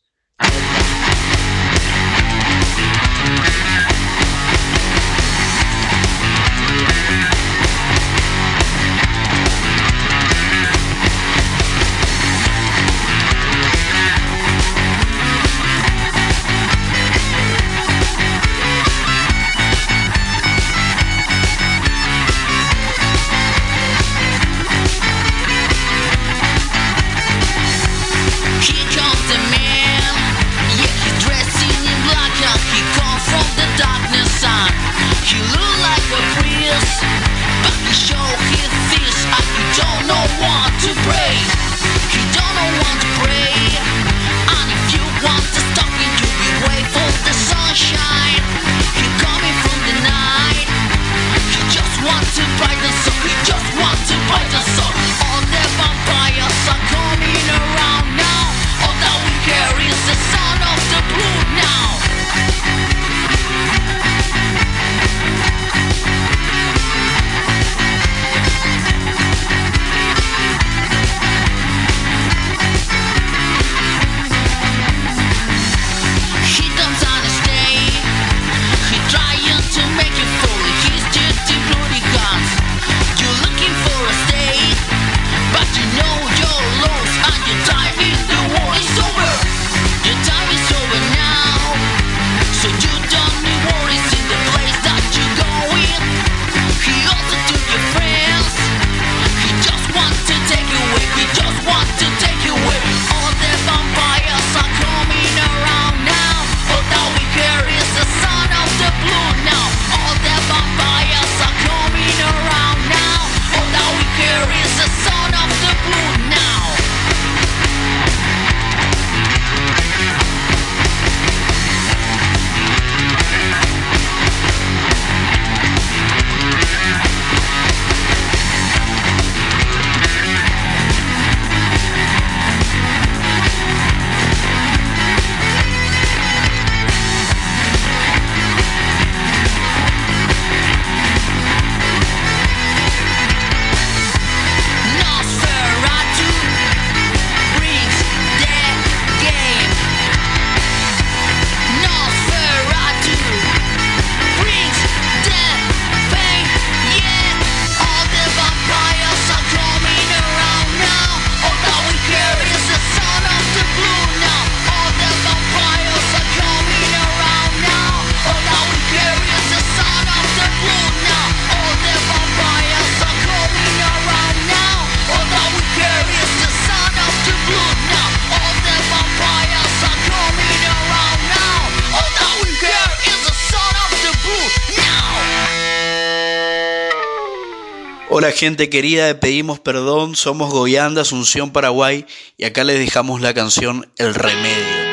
gente 188.34 188.68
querida 188.68 189.18
Pedimos 189.20 189.60
Perdón, 189.60 190.16
somos 190.16 190.52
Goyanda, 190.52 191.02
Asunción, 191.02 191.52
Paraguay, 191.52 192.04
y 192.36 192.44
acá 192.44 192.64
les 192.64 192.78
dejamos 192.78 193.20
la 193.20 193.32
canción 193.32 193.88
El 193.96 194.14
Remedio. 194.14 194.83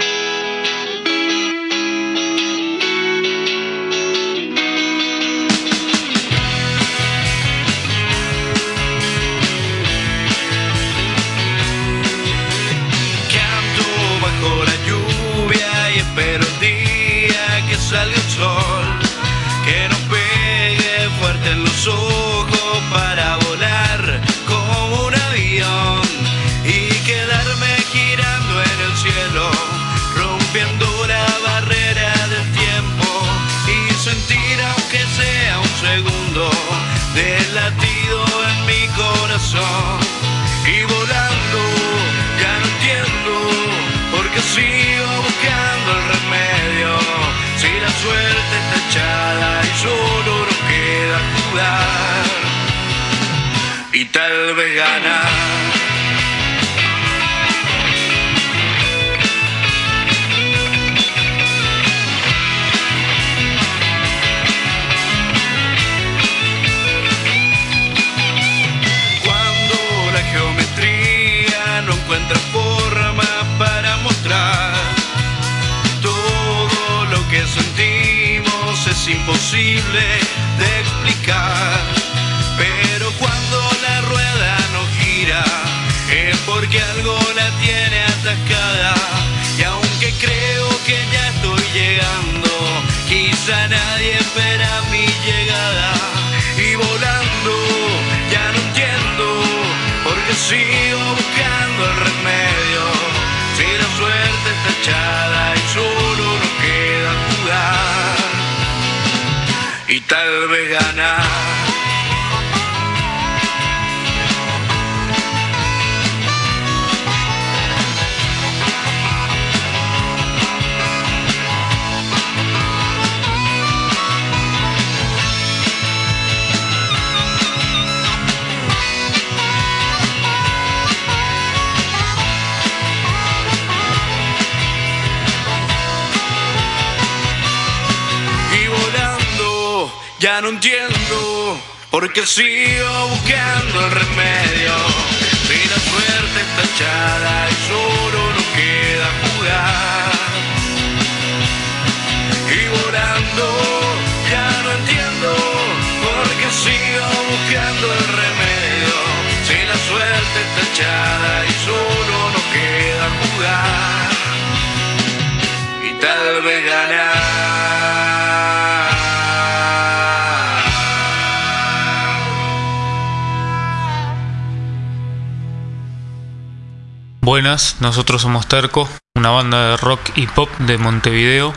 Nosotros 177.82 178.22
somos 178.22 178.48
Terco, 178.48 178.88
una 179.16 179.32
banda 179.32 179.72
de 179.72 179.78
rock 179.78 180.12
y 180.16 180.28
pop 180.28 180.50
de 180.60 180.78
Montevideo 180.78 181.54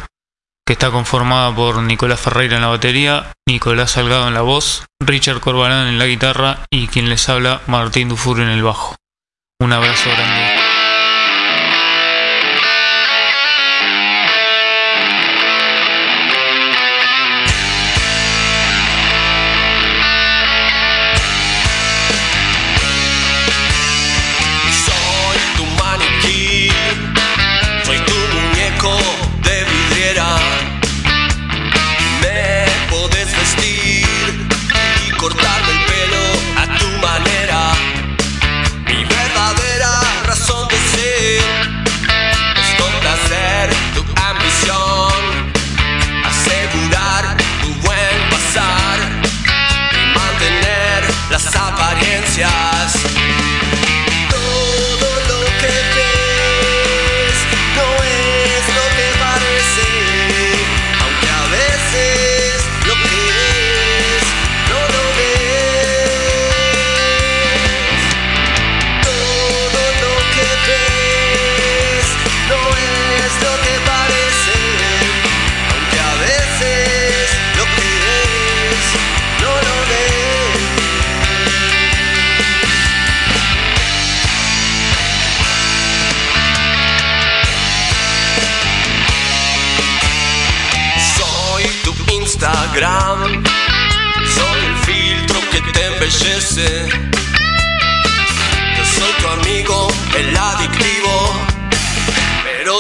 que 0.67 0.73
está 0.73 0.91
conformada 0.91 1.55
por 1.55 1.83
Nicolás 1.83 2.21
Ferreira 2.21 2.57
en 2.57 2.63
la 2.63 2.69
batería, 2.69 3.33
Nicolás 3.47 3.93
Salgado 3.93 4.27
en 4.29 4.35
la 4.35 4.41
voz, 4.41 4.87
Richard 4.99 5.41
Corbalán 5.41 5.89
en 5.89 5.99
la 5.99 6.07
guitarra 6.07 6.61
y 6.71 6.89
quien 6.89 7.11
les 7.11 7.29
habla, 7.29 7.61
Martín 7.67 8.09
Dufour 8.09 8.41
en 8.41 8.49
el 8.49 8.63
bajo. 8.63 8.97
Un 9.61 9.75
abrazo 9.75 10.09
grande. 10.11 10.54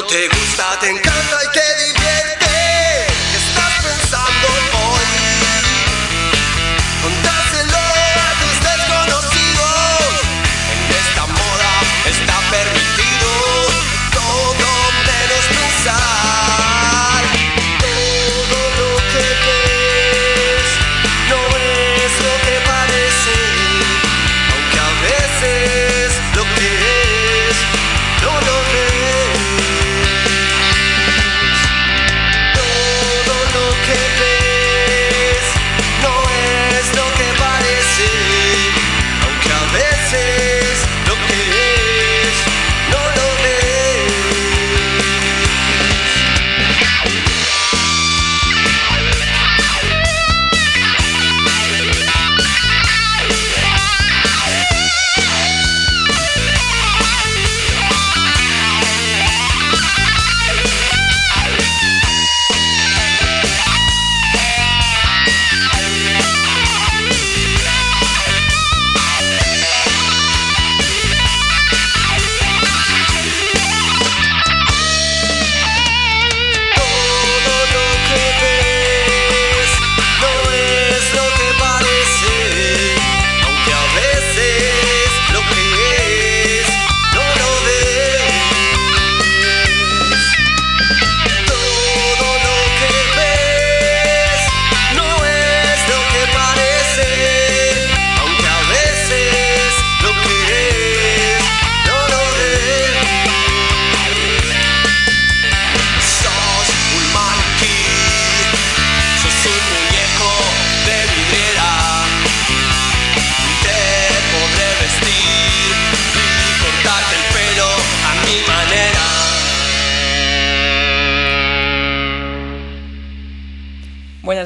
Te 0.08 0.28
gusta, 0.28 0.78
te 0.80 0.90
encanta 0.90 1.44
y 1.44 1.52
te 1.52 1.63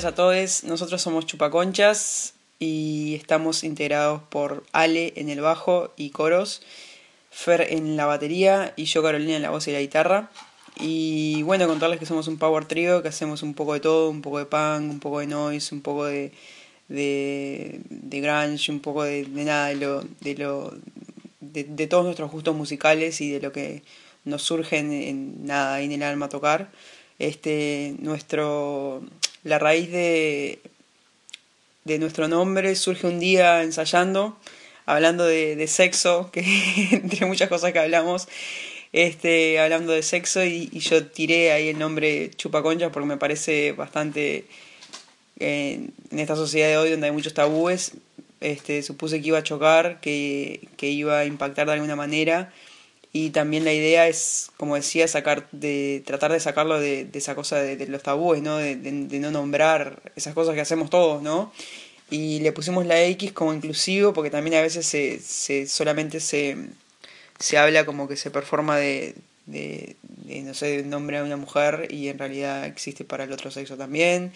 a 0.09 0.15
todos, 0.15 0.65
nosotros 0.65 1.03
somos 1.03 1.27
Chupaconchas 1.27 2.33
y 2.59 3.15
estamos 3.15 3.63
integrados 3.63 4.23
por 4.31 4.65
Ale 4.73 5.13
en 5.17 5.29
el 5.29 5.43
bajo 5.43 5.93
y 5.99 6.11
coros, 6.11 6.63
Fer 7.31 7.67
en 7.71 7.97
la 7.99 8.07
batería 8.07 8.73
y 8.75 8.87
yo 8.87 9.03
Carolina 9.03 9.37
en 9.37 9.43
la 9.43 9.51
voz 9.51 9.69
y 9.69 9.73
la 9.73 9.81
guitarra. 9.81 10.31
Y 10.81 11.43
bueno, 11.43 11.67
contarles 11.67 11.99
que 11.99 12.07
somos 12.07 12.27
un 12.27 12.39
power 12.39 12.65
trio, 12.65 13.03
que 13.03 13.09
hacemos 13.09 13.43
un 13.43 13.53
poco 13.53 13.75
de 13.75 13.81
todo, 13.81 14.09
un 14.09 14.23
poco 14.23 14.39
de 14.39 14.47
punk, 14.47 14.91
un 14.91 14.99
poco 14.99 15.21
de 15.21 15.27
noise, 15.27 15.75
un 15.75 15.83
poco 15.83 16.07
de, 16.07 16.33
de, 16.89 17.81
grunge, 18.23 18.73
un 18.73 18.81
poco 18.81 19.05
de, 19.05 19.25
de 19.25 19.45
nada, 19.45 19.69
de 19.69 19.77
lo, 19.77 20.05
de 20.21 20.35
lo 20.37 20.73
de, 21.41 21.87
todos 21.87 22.05
nuestros 22.05 22.31
gustos 22.31 22.57
musicales 22.57 23.21
y 23.21 23.31
de 23.31 23.41
lo 23.41 23.53
que 23.53 23.83
nos 24.25 24.43
surge 24.43 24.79
en, 24.79 25.45
nada 25.45 25.83
en 25.83 25.93
el 25.93 26.03
alma 26.03 26.31
tocar. 26.31 26.71
Este, 27.19 27.95
nuestro, 27.99 29.03
la 29.49 29.59
raíz 29.59 29.91
de, 29.91 30.61
de 31.85 31.99
nuestro 31.99 32.29
nombre 32.29 32.75
surge 32.77 33.07
un 33.07 33.19
día 33.19 33.63
ensayando, 33.63 34.39
hablando 34.87 35.25
de, 35.25 35.67
sexo, 35.67 36.31
que 36.33 36.45
entre 36.93 37.27
muchas 37.27 37.49
cosas 37.49 37.73
que 37.73 37.79
hablamos, 37.79 38.29
este, 38.93 39.59
hablando 39.59 39.93
de 39.93 40.03
sexo 40.03 40.45
y, 40.45 40.69
yo 40.79 41.07
tiré 41.07 41.53
ahí 41.53 41.69
el 41.69 41.79
nombre 41.79 42.31
Chupaconchas 42.37 42.91
porque 42.93 43.09
me 43.09 43.17
parece 43.17 43.73
bastante 43.73 44.45
en 45.41 45.93
esta 46.11 46.37
sociedad 46.37 46.69
de 46.69 46.77
hoy 46.79 46.91
donde 46.91 47.07
hay 47.07 47.13
muchos 47.13 47.33
tabúes, 47.33 47.93
este, 48.41 48.83
supuse 48.83 49.21
que 49.21 49.29
iba 49.29 49.39
a 49.39 49.43
chocar, 49.43 50.01
que, 50.01 50.69
que 50.77 50.89
iba 50.89 51.19
a 51.19 51.25
impactar 51.25 51.67
de 51.67 51.75
alguna 51.75 51.97
manera 51.97 52.53
y 53.13 53.31
también 53.31 53.65
la 53.65 53.73
idea 53.73 54.07
es, 54.07 54.51
como 54.57 54.75
decía, 54.75 55.09
sacar 55.09 55.49
de 55.51 56.03
tratar 56.07 56.33
de 56.33 56.41
sacarlo 56.41 56.79
de, 56.79 57.09
esa 57.15 57.35
cosa 57.35 57.57
de, 57.57 57.87
los 57.87 58.03
tabúes, 58.03 58.43
¿no? 58.43 58.59
De, 58.59 58.77
no 58.77 59.31
nombrar 59.31 60.13
esas 60.15 60.35
cosas 60.35 60.55
que 60.55 60.61
hacemos 60.61 60.91
todos, 60.91 61.23
¿no? 61.23 61.53
Y 62.11 62.41
le 62.41 62.53
pusimos 62.53 62.87
la 62.87 63.03
X 63.05 63.33
como 63.33 63.53
inclusivo 63.53 64.13
porque 64.13 64.31
también 64.31 64.57
a 64.57 64.63
veces 64.63 64.87
se, 64.87 65.21
se 65.21 65.67
solamente 65.67 66.21
se, 66.21 66.57
se 67.39 67.59
habla 67.59 67.87
como 67.87 68.09
que 68.09 68.17
se 68.17 68.31
performa 68.31 68.77
de, 68.77 69.15
de, 69.47 69.97
no 70.45 70.55
sé, 70.55 70.83
nombre 70.85 71.19
a 71.19 71.25
una 71.25 71.37
mujer 71.37 71.89
y 71.91 72.09
en 72.09 72.19
realidad 72.19 72.67
existe 72.67 73.05
para 73.05 73.25
el 73.25 73.33
otro 73.33 73.51
sexo 73.51 73.77
también. 73.77 74.33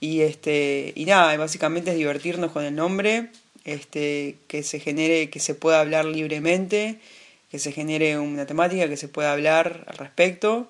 Y 0.00 0.22
este 0.22 0.92
y 0.94 1.04
nada, 1.04 1.36
básicamente 1.36 1.90
es 1.90 1.96
divertirnos 1.96 2.52
con 2.52 2.64
el 2.64 2.74
nombre, 2.74 3.28
este 3.64 4.36
que 4.48 4.62
se 4.62 4.80
genere, 4.80 5.30
que 5.30 5.40
se 5.40 5.54
pueda 5.54 5.80
hablar 5.80 6.04
libremente, 6.04 6.98
que 7.56 7.60
se 7.60 7.72
genere 7.72 8.18
una 8.18 8.44
temática, 8.44 8.86
que 8.86 8.98
se 8.98 9.08
pueda 9.08 9.32
hablar 9.32 9.86
al 9.88 9.96
respecto 9.96 10.68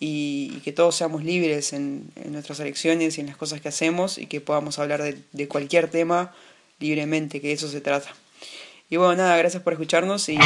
y, 0.00 0.60
que 0.64 0.72
todos 0.72 0.96
seamos 0.96 1.22
libres 1.22 1.72
en, 1.72 2.10
en, 2.16 2.32
nuestras 2.32 2.58
elecciones 2.58 3.16
y 3.16 3.20
en 3.20 3.28
las 3.28 3.36
cosas 3.36 3.60
que 3.60 3.68
hacemos 3.68 4.18
y 4.18 4.26
que 4.26 4.40
podamos 4.40 4.80
hablar 4.80 5.00
de, 5.00 5.16
de 5.30 5.46
cualquier 5.46 5.88
tema 5.88 6.34
libremente, 6.80 7.40
que 7.40 7.46
de 7.48 7.52
eso 7.52 7.68
se 7.68 7.80
trata. 7.80 8.08
Y 8.90 8.96
bueno, 8.96 9.14
nada, 9.14 9.36
gracias 9.36 9.62
por 9.62 9.74
escucharnos 9.74 10.28
y... 10.28 10.36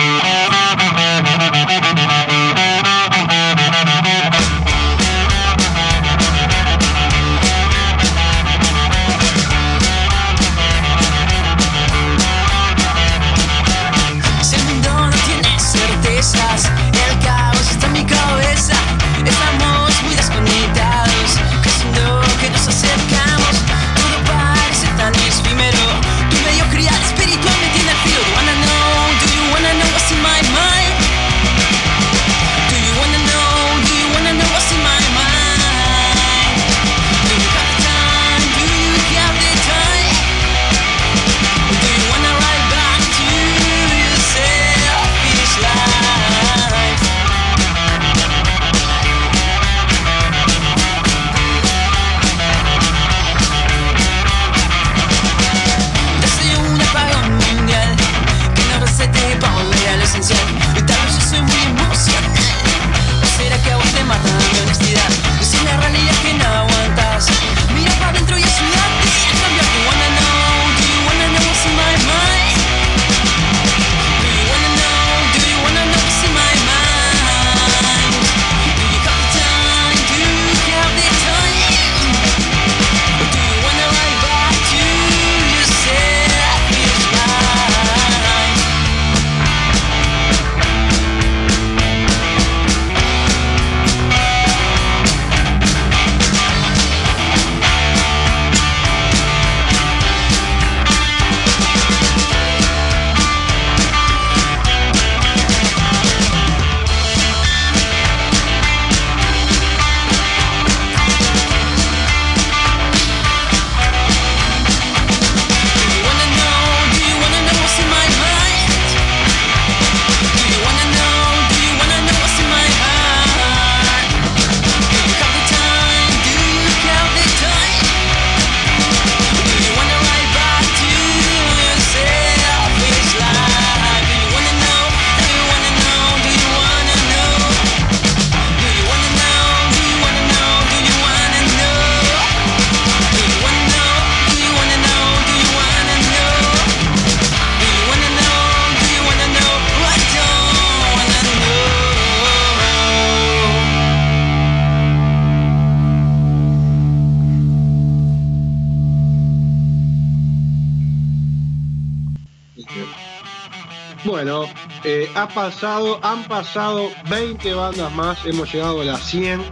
Bueno, 164.05 164.47
eh, 164.85 165.11
ha 165.15 165.29
pasado, 165.29 165.99
han 166.03 166.25
pasado 166.25 166.91
20 167.11 167.53
bandas 167.55 167.93
más, 167.93 168.25
hemos 168.25 168.53
llegado 168.53 168.81
a 168.81 168.85
las 168.85 169.03
100 169.05 169.43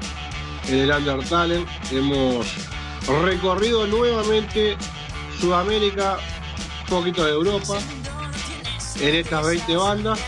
en 0.69 0.75
el 0.79 0.91
Undertale, 0.91 1.65
hemos 1.91 2.47
recorrido 3.25 3.87
nuevamente 3.87 4.77
Sudamérica, 5.41 6.19
un 6.85 6.87
poquito 6.87 7.25
de 7.25 7.33
Europa, 7.33 7.79
en 9.01 9.15
estas 9.17 9.47
20 9.47 9.77
bandas, 9.77 10.21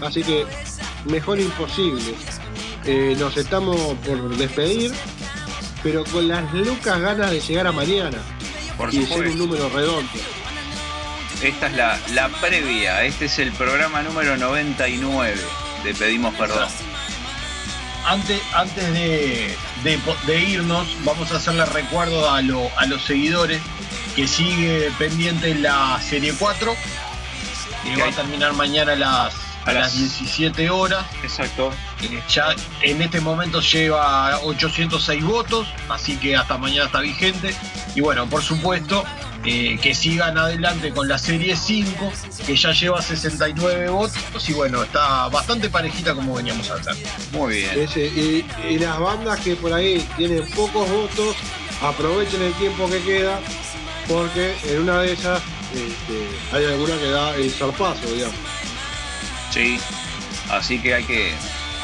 así 0.00 0.22
que 0.22 0.46
mejor 1.06 1.40
imposible. 1.40 2.14
Eh, 2.86 3.16
nos 3.18 3.36
estamos 3.36 3.76
por 4.06 4.36
despedir, 4.36 4.92
pero 5.82 6.04
con 6.04 6.28
las 6.28 6.52
locas 6.54 7.00
ganas 7.00 7.30
de 7.30 7.40
llegar 7.40 7.66
a 7.66 7.72
mañana 7.72 8.18
Por 8.76 8.92
y 8.92 9.06
ser 9.06 9.28
un 9.28 9.38
número 9.38 9.68
redondo. 9.70 10.10
Esta 11.44 11.66
es 11.66 11.72
la, 11.74 11.98
la 12.14 12.28
previa, 12.28 13.02
este 13.04 13.26
es 13.26 13.38
el 13.38 13.52
programa 13.52 14.02
número 14.02 14.36
99 14.38 15.34
de 15.84 15.94
Pedimos 15.94 16.34
Perdón. 16.34 16.68
Antes, 18.06 18.40
antes 18.54 18.92
de, 18.92 19.54
de 20.26 20.40
irnos, 20.40 20.86
vamos 21.04 21.32
a 21.32 21.36
hacerle 21.36 21.64
recuerdo 21.66 22.30
a, 22.30 22.40
lo- 22.42 22.70
a 22.78 22.86
los 22.86 23.02
seguidores 23.04 23.60
que 24.16 24.26
sigue 24.26 24.90
pendiente 24.98 25.54
la 25.54 26.00
serie 26.02 26.34
4, 26.38 26.74
que 27.84 27.96
va 28.02 28.08
a 28.08 28.12
terminar 28.12 28.52
mañana 28.54 28.92
a 28.92 28.96
las, 28.96 29.34
a 29.66 29.72
las 29.72 29.96
17 29.98 30.70
horas. 30.70 31.04
Exacto. 31.22 31.72
ya 32.28 32.54
en 32.82 33.02
este 33.02 33.20
momento 33.20 33.60
lleva 33.60 34.38
806 34.40 35.22
votos, 35.24 35.66
así 35.90 36.16
que 36.16 36.36
hasta 36.36 36.56
mañana 36.58 36.86
está 36.86 37.00
vigente. 37.00 37.54
Y 37.94 38.00
bueno, 38.02 38.26
por 38.28 38.42
supuesto, 38.42 39.04
eh, 39.44 39.78
que 39.80 39.94
sigan 39.94 40.38
adelante 40.38 40.90
con 40.90 41.08
la 41.08 41.18
serie 41.18 41.56
5, 41.56 42.12
que 42.46 42.56
ya 42.56 42.72
lleva 42.72 43.02
69 43.02 43.88
votos. 43.88 44.48
Y 44.48 44.52
bueno, 44.52 44.82
está 44.82 45.28
bastante 45.28 45.68
parejita 45.68 46.14
como 46.14 46.34
veníamos 46.34 46.70
hablando. 46.70 47.08
Muy 47.32 47.56
bien. 47.56 47.78
Ese, 47.78 48.06
y, 48.06 48.46
y 48.68 48.78
las 48.78 48.98
bandas 48.98 49.40
que 49.40 49.56
por 49.56 49.72
ahí 49.72 50.06
tienen 50.16 50.48
pocos 50.50 50.88
votos, 50.90 51.36
aprovechen 51.82 52.42
el 52.42 52.52
tiempo 52.54 52.88
que 52.88 53.02
queda, 53.02 53.38
porque 54.08 54.54
en 54.64 54.82
una 54.82 55.02
de 55.02 55.12
esas 55.12 55.42
este, 55.74 56.56
hay 56.56 56.64
alguna 56.66 56.96
que 56.98 57.10
da 57.10 57.34
el 57.36 57.50
zarpazo, 57.50 58.06
digamos. 58.12 58.36
Sí, 59.50 59.78
así 60.50 60.78
que 60.80 60.94
hay 60.94 61.04
que 61.04 61.32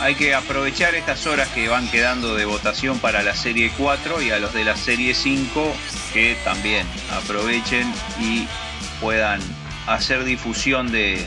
hay 0.01 0.15
que 0.15 0.35
aprovechar 0.35 0.95
estas 0.95 1.27
horas 1.27 1.49
que 1.49 1.69
van 1.69 1.91
quedando 1.91 2.35
de 2.35 2.47
votación 2.47 2.99
para 3.01 3.23
la 3.23 3.35
serie 3.35 3.71
4 3.77 4.23
y 4.23 4.31
a 4.31 4.39
los 4.39 4.55
de 4.55 4.65
la 4.65 4.77
serie 4.77 5.15
5 5.15 5.75
que 6.13 6.37
también 6.45 6.87
aprovechen 7.13 7.93
y 8.21 8.47
puedan 9.01 9.41
hacer 9.87 10.25
difusión 10.25 10.91
de, 10.93 11.25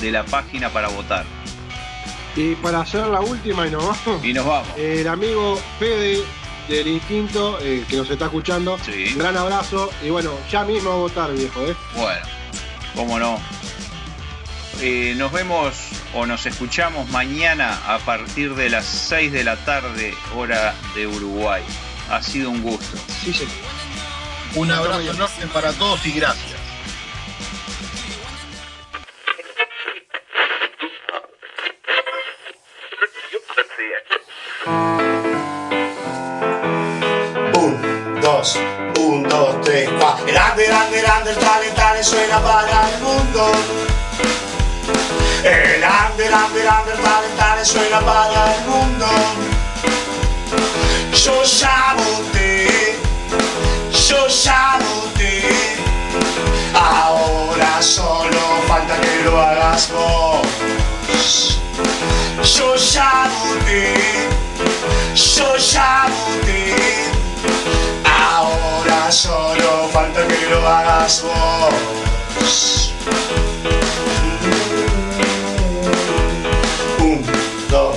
de 0.00 0.10
la 0.10 0.24
página 0.24 0.70
para 0.70 0.88
votar. 0.88 1.24
Y 2.36 2.54
para 2.56 2.80
hacer 2.80 3.06
la 3.06 3.20
última 3.20 3.66
y 3.66 3.70
nos 3.70 3.86
vamos. 3.86 4.24
Y 4.24 4.32
nos 4.32 4.46
vamos. 4.46 4.68
El 4.76 5.06
amigo 5.06 5.60
Fede 5.78 6.22
del 6.68 6.88
Instinto, 6.88 7.58
eh, 7.60 7.84
que 7.88 7.96
nos 7.96 8.10
está 8.10 8.26
escuchando, 8.26 8.74
un 8.74 9.18
gran 9.18 9.36
abrazo 9.36 9.90
y 10.02 10.10
bueno, 10.10 10.32
ya 10.50 10.64
mismo 10.64 10.90
a 10.90 10.96
votar, 10.96 11.32
viejo, 11.32 11.64
¿eh? 11.66 11.76
Bueno, 11.94 12.26
cómo 12.94 13.18
no. 13.18 13.38
Eh, 14.80 15.14
nos 15.16 15.30
vemos 15.30 15.74
o 16.14 16.26
nos 16.26 16.46
escuchamos 16.46 17.08
mañana 17.10 17.78
a 17.86 17.98
partir 17.98 18.54
de 18.54 18.70
las 18.70 18.84
6 18.84 19.30
de 19.30 19.44
la 19.44 19.56
tarde, 19.56 20.14
hora 20.34 20.74
de 20.94 21.06
Uruguay. 21.06 21.62
Ha 22.10 22.22
sido 22.22 22.50
un 22.50 22.62
gusto. 22.62 22.98
Sí, 23.22 23.32
sí. 23.32 23.46
Un 24.54 24.70
abrazo 24.70 25.00
enorme 25.00 25.46
para 25.52 25.72
todos 25.72 26.04
y 26.06 26.12
gracias. 26.12 26.60
Un, 37.54 38.20
dos, 38.20 38.58
un, 38.98 39.28
dos, 39.28 39.60
tres, 39.62 39.88
cuatro. 39.98 40.26
El 40.28 40.36
under, 40.36 40.72
under, 40.72 41.04
under, 41.18 41.34
tale, 41.36 41.70
tale 41.74 42.04
suena 42.04 42.38
para 42.40 42.90
el 42.90 43.00
mundo. 43.00 43.52
El 45.42 45.82
under, 45.82 46.32
under, 46.32 46.68
under, 46.68 46.96
tale, 47.02 47.28
tale 47.36 47.64
suena 47.64 48.00
para 48.00 48.54
el 48.54 48.60
mundo. 48.66 49.06
Yo 51.14 51.44
sabote, 51.44 52.98
yo 54.08 54.28
sabote. 54.28 55.42
Ahora 56.74 57.80
solo 57.80 58.40
falta 58.66 59.00
que 59.00 59.22
lo 59.22 59.40
hagas 59.40 59.92
vos. 59.92 60.46
Yo 62.42 62.76
sabote, 62.76 63.94
yo 65.14 65.58
sabote. 65.60 66.74
Ahora 68.04 69.12
solo 69.12 69.88
falta 69.92 70.26
que 70.26 70.46
lo 70.50 70.68
hagas 70.68 71.22
vos. 71.22 72.92
Un, 76.98 77.24
dos, 77.70 77.96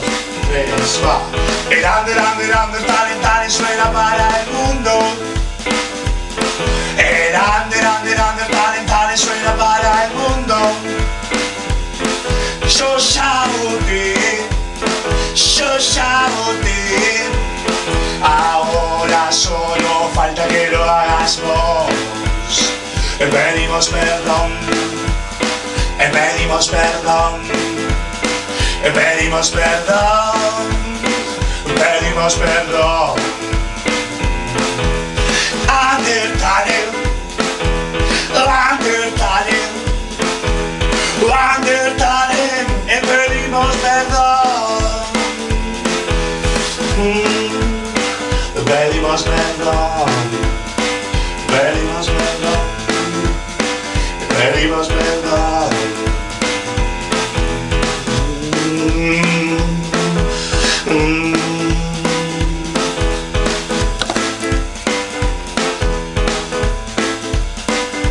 tres, 0.51 1.01
va. 1.03 1.46
El 1.69 1.83
under, 1.83 2.17
under, 2.17 2.55
under, 2.63 2.85
tale, 2.85 3.15
tale 3.21 3.49
suena 3.49 3.91
para 3.91 4.41
el 4.41 4.47
mundo. 4.51 4.91
El 6.97 7.35
under, 7.35 7.85
under, 7.85 8.19
under, 8.19 8.47
tale, 8.47 8.81
tale 8.87 9.17
suena 9.17 9.53
para 9.55 10.05
el 10.05 10.13
mundo. 10.13 10.55
Yo 12.67 12.99
sabote, 12.99 14.47
yo 15.35 15.79
sabote. 15.79 17.29
Ahora 18.23 19.31
solo 19.31 20.09
falta 20.15 20.47
que 20.47 20.69
lo 20.71 20.83
hagas 20.83 21.41
vos. 21.41 21.87
Pedimos 23.19 23.89
perdón, 23.89 24.51
pedimos 25.97 26.69
perdón, 26.69 27.41
pedimos 28.93 29.49
perdón, 29.49 30.36
pedimos 32.27 32.35
perdón. 32.35 33.15
Undertale, 35.67 36.79
Undertale, 38.33 39.59
Undertale, 41.21 42.65
e 42.87 42.97
pedimos 42.99 43.75
perdón. 43.77 45.07
Mm, 46.97 47.47
Pedimos 48.65 49.23
perdón, 49.23 50.09
pedimos 51.47 52.07
perdón, 52.07 52.63
pedimos 54.37 54.87
perdón. 54.87 55.26